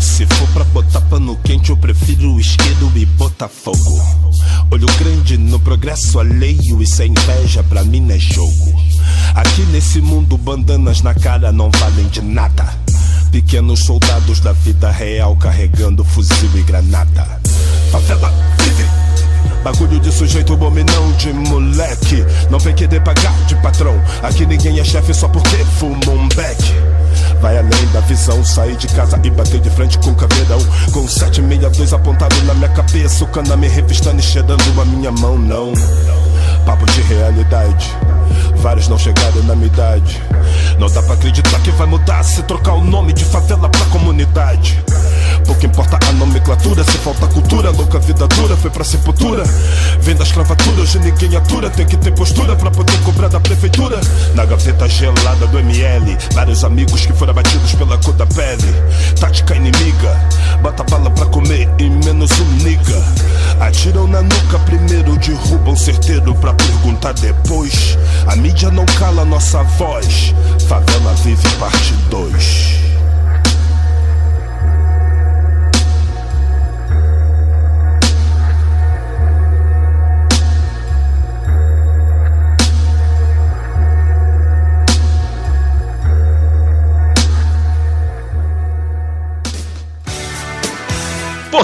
[0.00, 4.00] Se for pra botar pano quente, eu prefiro o isqueiro e Botafogo.
[4.70, 8.74] Olho grande no progresso alheio e sem inveja pra mim não é jogo.
[9.34, 12.83] Aqui nesse mundo, bandanas na cara não valem de nada.
[13.34, 17.26] Pequenos soldados da vida real carregando fuzil e granada.
[17.90, 18.84] Favela vive.
[19.64, 22.24] Bagulho de sujeito bom e não de moleque.
[22.48, 24.00] Não vem querer pagar de patrão.
[24.22, 26.62] Aqui ninguém é chefe só porque fumou um beck.
[27.40, 30.60] Vai além da visão, sair de casa e bater de frente com o caveirão.
[30.92, 35.36] Com 762 apontado na minha cabeça, o cana me revistando e cheirando a minha mão,
[35.36, 35.72] não.
[36.64, 37.90] Papo de realidade,
[38.56, 40.22] vários não chegaram na minha idade.
[40.78, 44.82] Não dá pra acreditar que vai mudar se trocar o nome de favela pra comunidade.
[45.44, 49.44] Pouco importa a nomenclatura, se falta cultura, louca vida dura, foi pra sepultura.
[50.00, 54.00] Vem da escravatura, hoje ninguém atura, tem que ter postura pra poder cobrar da prefeitura.
[54.34, 58.74] Na gaveta gelada do ML, vários amigos que foram abatidos pela cor da pele.
[59.20, 60.28] Tática inimiga,
[60.62, 63.04] bota bala pra comer e menos um niga.
[63.60, 67.98] Atiram na nuca primeiro, derrubam certeiro pra perguntar depois.
[68.26, 70.34] A mídia não cala nossa voz,
[70.66, 72.93] favela vive parte 2.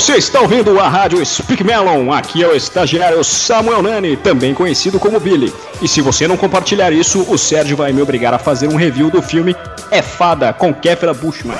[0.01, 2.11] Você está ouvindo a rádio Speak Melon.
[2.11, 5.53] Aqui é o estagiário Samuel Nani, também conhecido como Billy.
[5.83, 9.11] E se você não compartilhar isso, o Sérgio vai me obrigar a fazer um review
[9.11, 9.55] do filme
[9.91, 11.55] É Fada com Kéfera Bushman.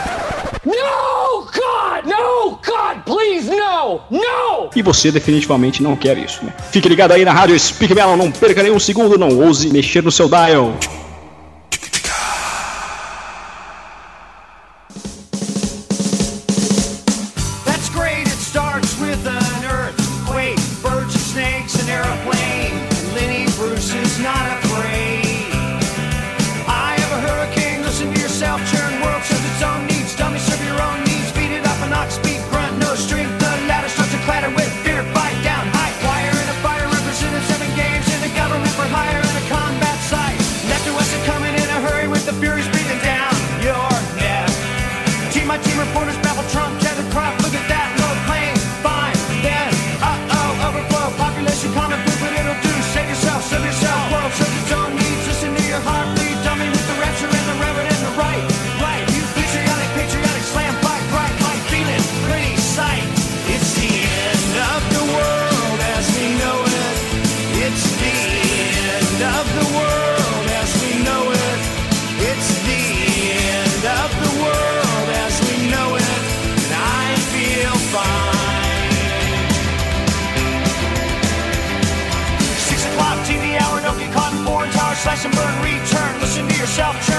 [0.65, 2.07] No, God!
[2.07, 4.01] No, God, please, no!
[4.11, 4.71] No!
[4.75, 6.55] E você definitivamente não quer isso, né?
[6.73, 10.11] Fique ligado aí na rádio Speak Melon, não perca nenhum segundo, não ouse mexer no
[10.11, 10.75] seu dial.
[86.81, 87.10] Yourself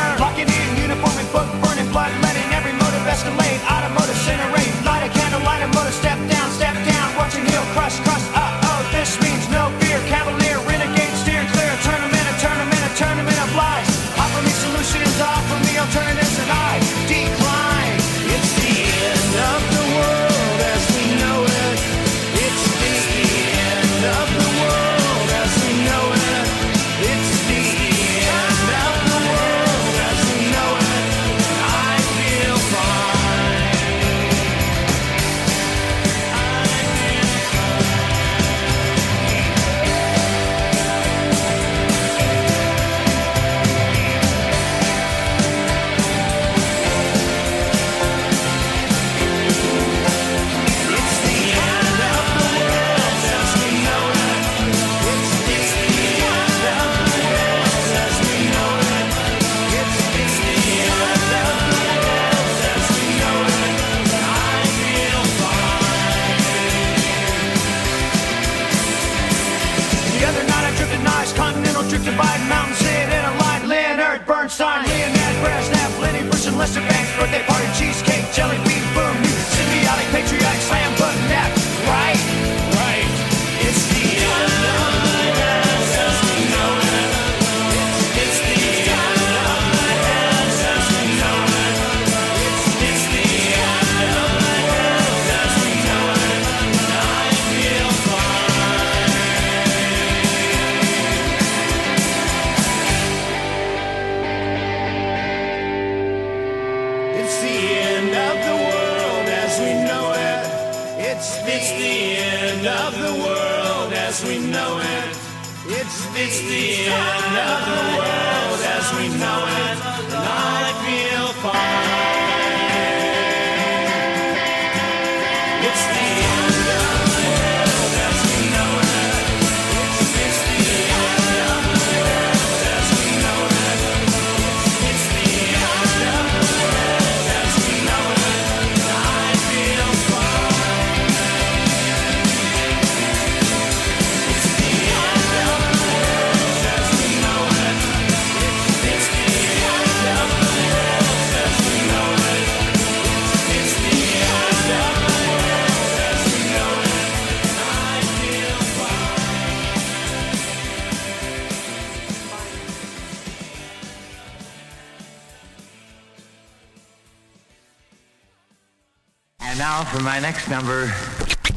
[170.31, 170.89] next number,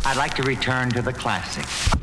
[0.04, 1.93] I'd like to return to the classics.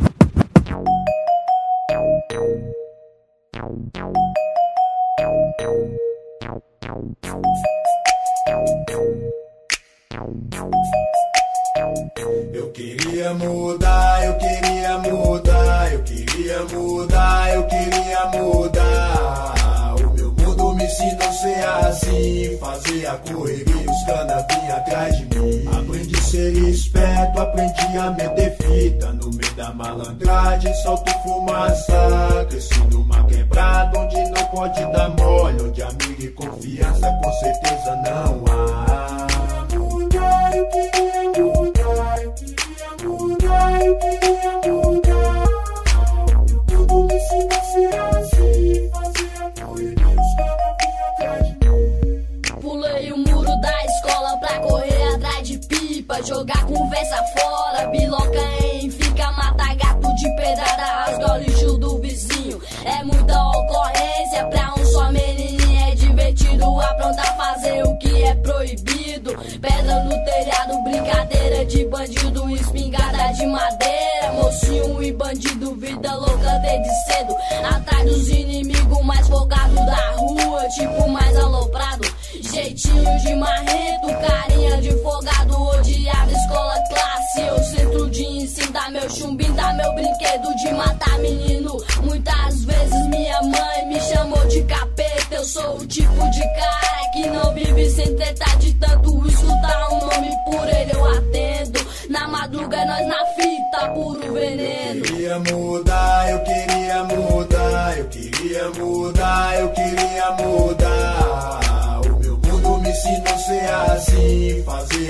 [80.72, 82.08] tipo mais aloprado.
[82.42, 85.62] Jeitinho de marreto, carinha de folgado.
[85.62, 88.72] Odiava escola classe, eu centro de ensino.
[88.72, 91.78] Dá meu chumbim, dá meu brinquedo de matar menino.
[92.04, 95.36] Muitas vezes minha mãe me chamou de capeta.
[95.36, 98.46] Eu sou o tipo de cara que não vive sem treta.
[98.60, 101.80] De tanto escutar um nome por ele, eu atendo.
[102.10, 105.02] Na madruga, nós na fita, puro veneno.
[105.02, 106.11] Queria mudar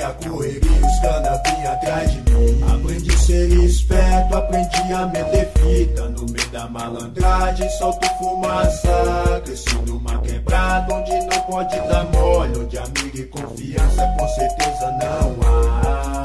[0.01, 2.63] a correria, os canavinhos atrás de mim.
[2.63, 6.09] Aprendi a ser esperto, aprendi a meter fita.
[6.09, 9.41] No meio da malandragem, solto fumaça.
[9.45, 12.59] Cresci numa quebrada onde não pode dar mole.
[12.59, 16.20] Onde amigo e confiança com certeza não há.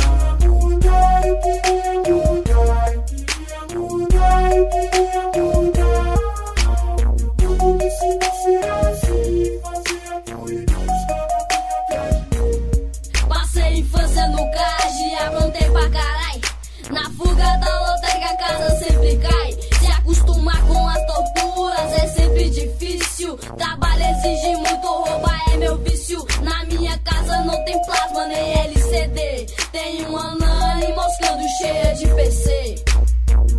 [28.17, 29.47] Manei LCD.
[29.73, 32.75] Tem uma nana em Moscando cheia de PC.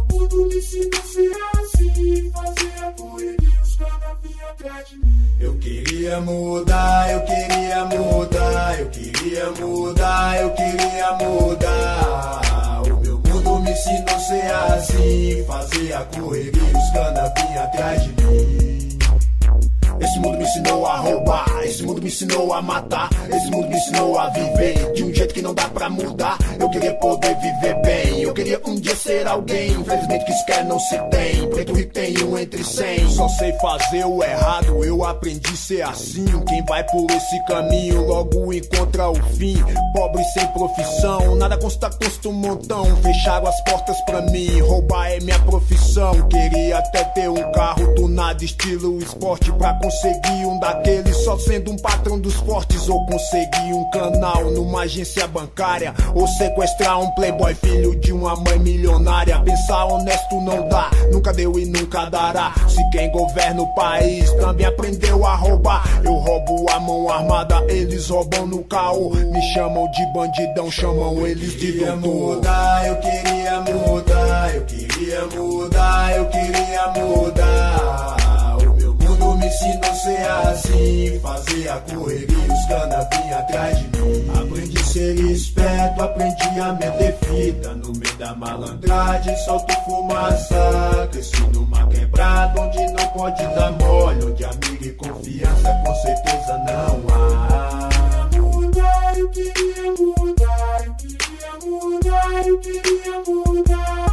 [0.10, 4.18] Tudo me sinto assim, fazia por os cada
[4.50, 5.38] atrás de mim.
[5.40, 12.82] Eu queria mudar, eu queria mudar, eu queria mudar, eu queria mudar.
[12.82, 18.24] O meu mundo me ensinou a ser assim, fazer a correria, os canapim atrás de
[18.24, 18.57] mim.
[20.00, 23.76] Esse mundo me ensinou a roubar, esse mundo me ensinou a matar, esse mundo me
[23.76, 26.38] ensinou a viver de um jeito que não dá pra mudar.
[26.60, 29.72] Eu queria poder viver bem, eu queria um dia ser alguém.
[29.72, 33.08] Infelizmente que sequer não se tem, preto rico tem um entre cem.
[33.10, 36.26] Só sei fazer o errado, eu aprendi ser assim.
[36.48, 39.58] Quem vai por esse caminho logo encontra o fim.
[39.94, 42.86] Pobre sem profissão, nada consta custa um montão.
[42.98, 46.28] Fecharam as portas pra mim, roubar é minha profissão.
[46.28, 51.16] Queria até ter um carro tunado nada, estilo esporte pra conseguir um daqueles.
[51.24, 57.00] Só sendo um patrão dos fortes, ou conseguir um canal numa agência bancária, ou sequestrar
[57.00, 59.40] um playboy filho de uma mãe milionária.
[59.40, 62.54] Pensar honesto não dá, nunca deu e nunca dará.
[62.68, 68.10] Se quem governa o país também aprendeu a roubar, eu roubo a mão armada, eles
[68.10, 69.12] roubam no caô.
[69.12, 72.36] Me chamam de bandidão, chamam eles de queria doutor.
[72.36, 77.57] mudar, eu queria mudar, eu queria mudar, eu queria mudar
[79.58, 84.28] se não ser assim Fazer a correria, os canavinhos atrás de mim.
[84.40, 91.10] Aprendi a ser esperto, aprendi a meter fita No meio da malandragem, solto fumaça.
[91.12, 97.16] Cresci numa quebrada onde não pode dar mole Onde amigo e confiança com certeza não
[97.16, 97.90] há.
[98.38, 104.08] Mudar, eu queria mudar, eu queria mudar, eu queria mudar.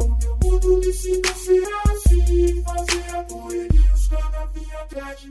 [0.00, 4.57] O meu mundo me sinto ser assim Fazer a correria, os canavinhos
[5.00, 5.28] Ow.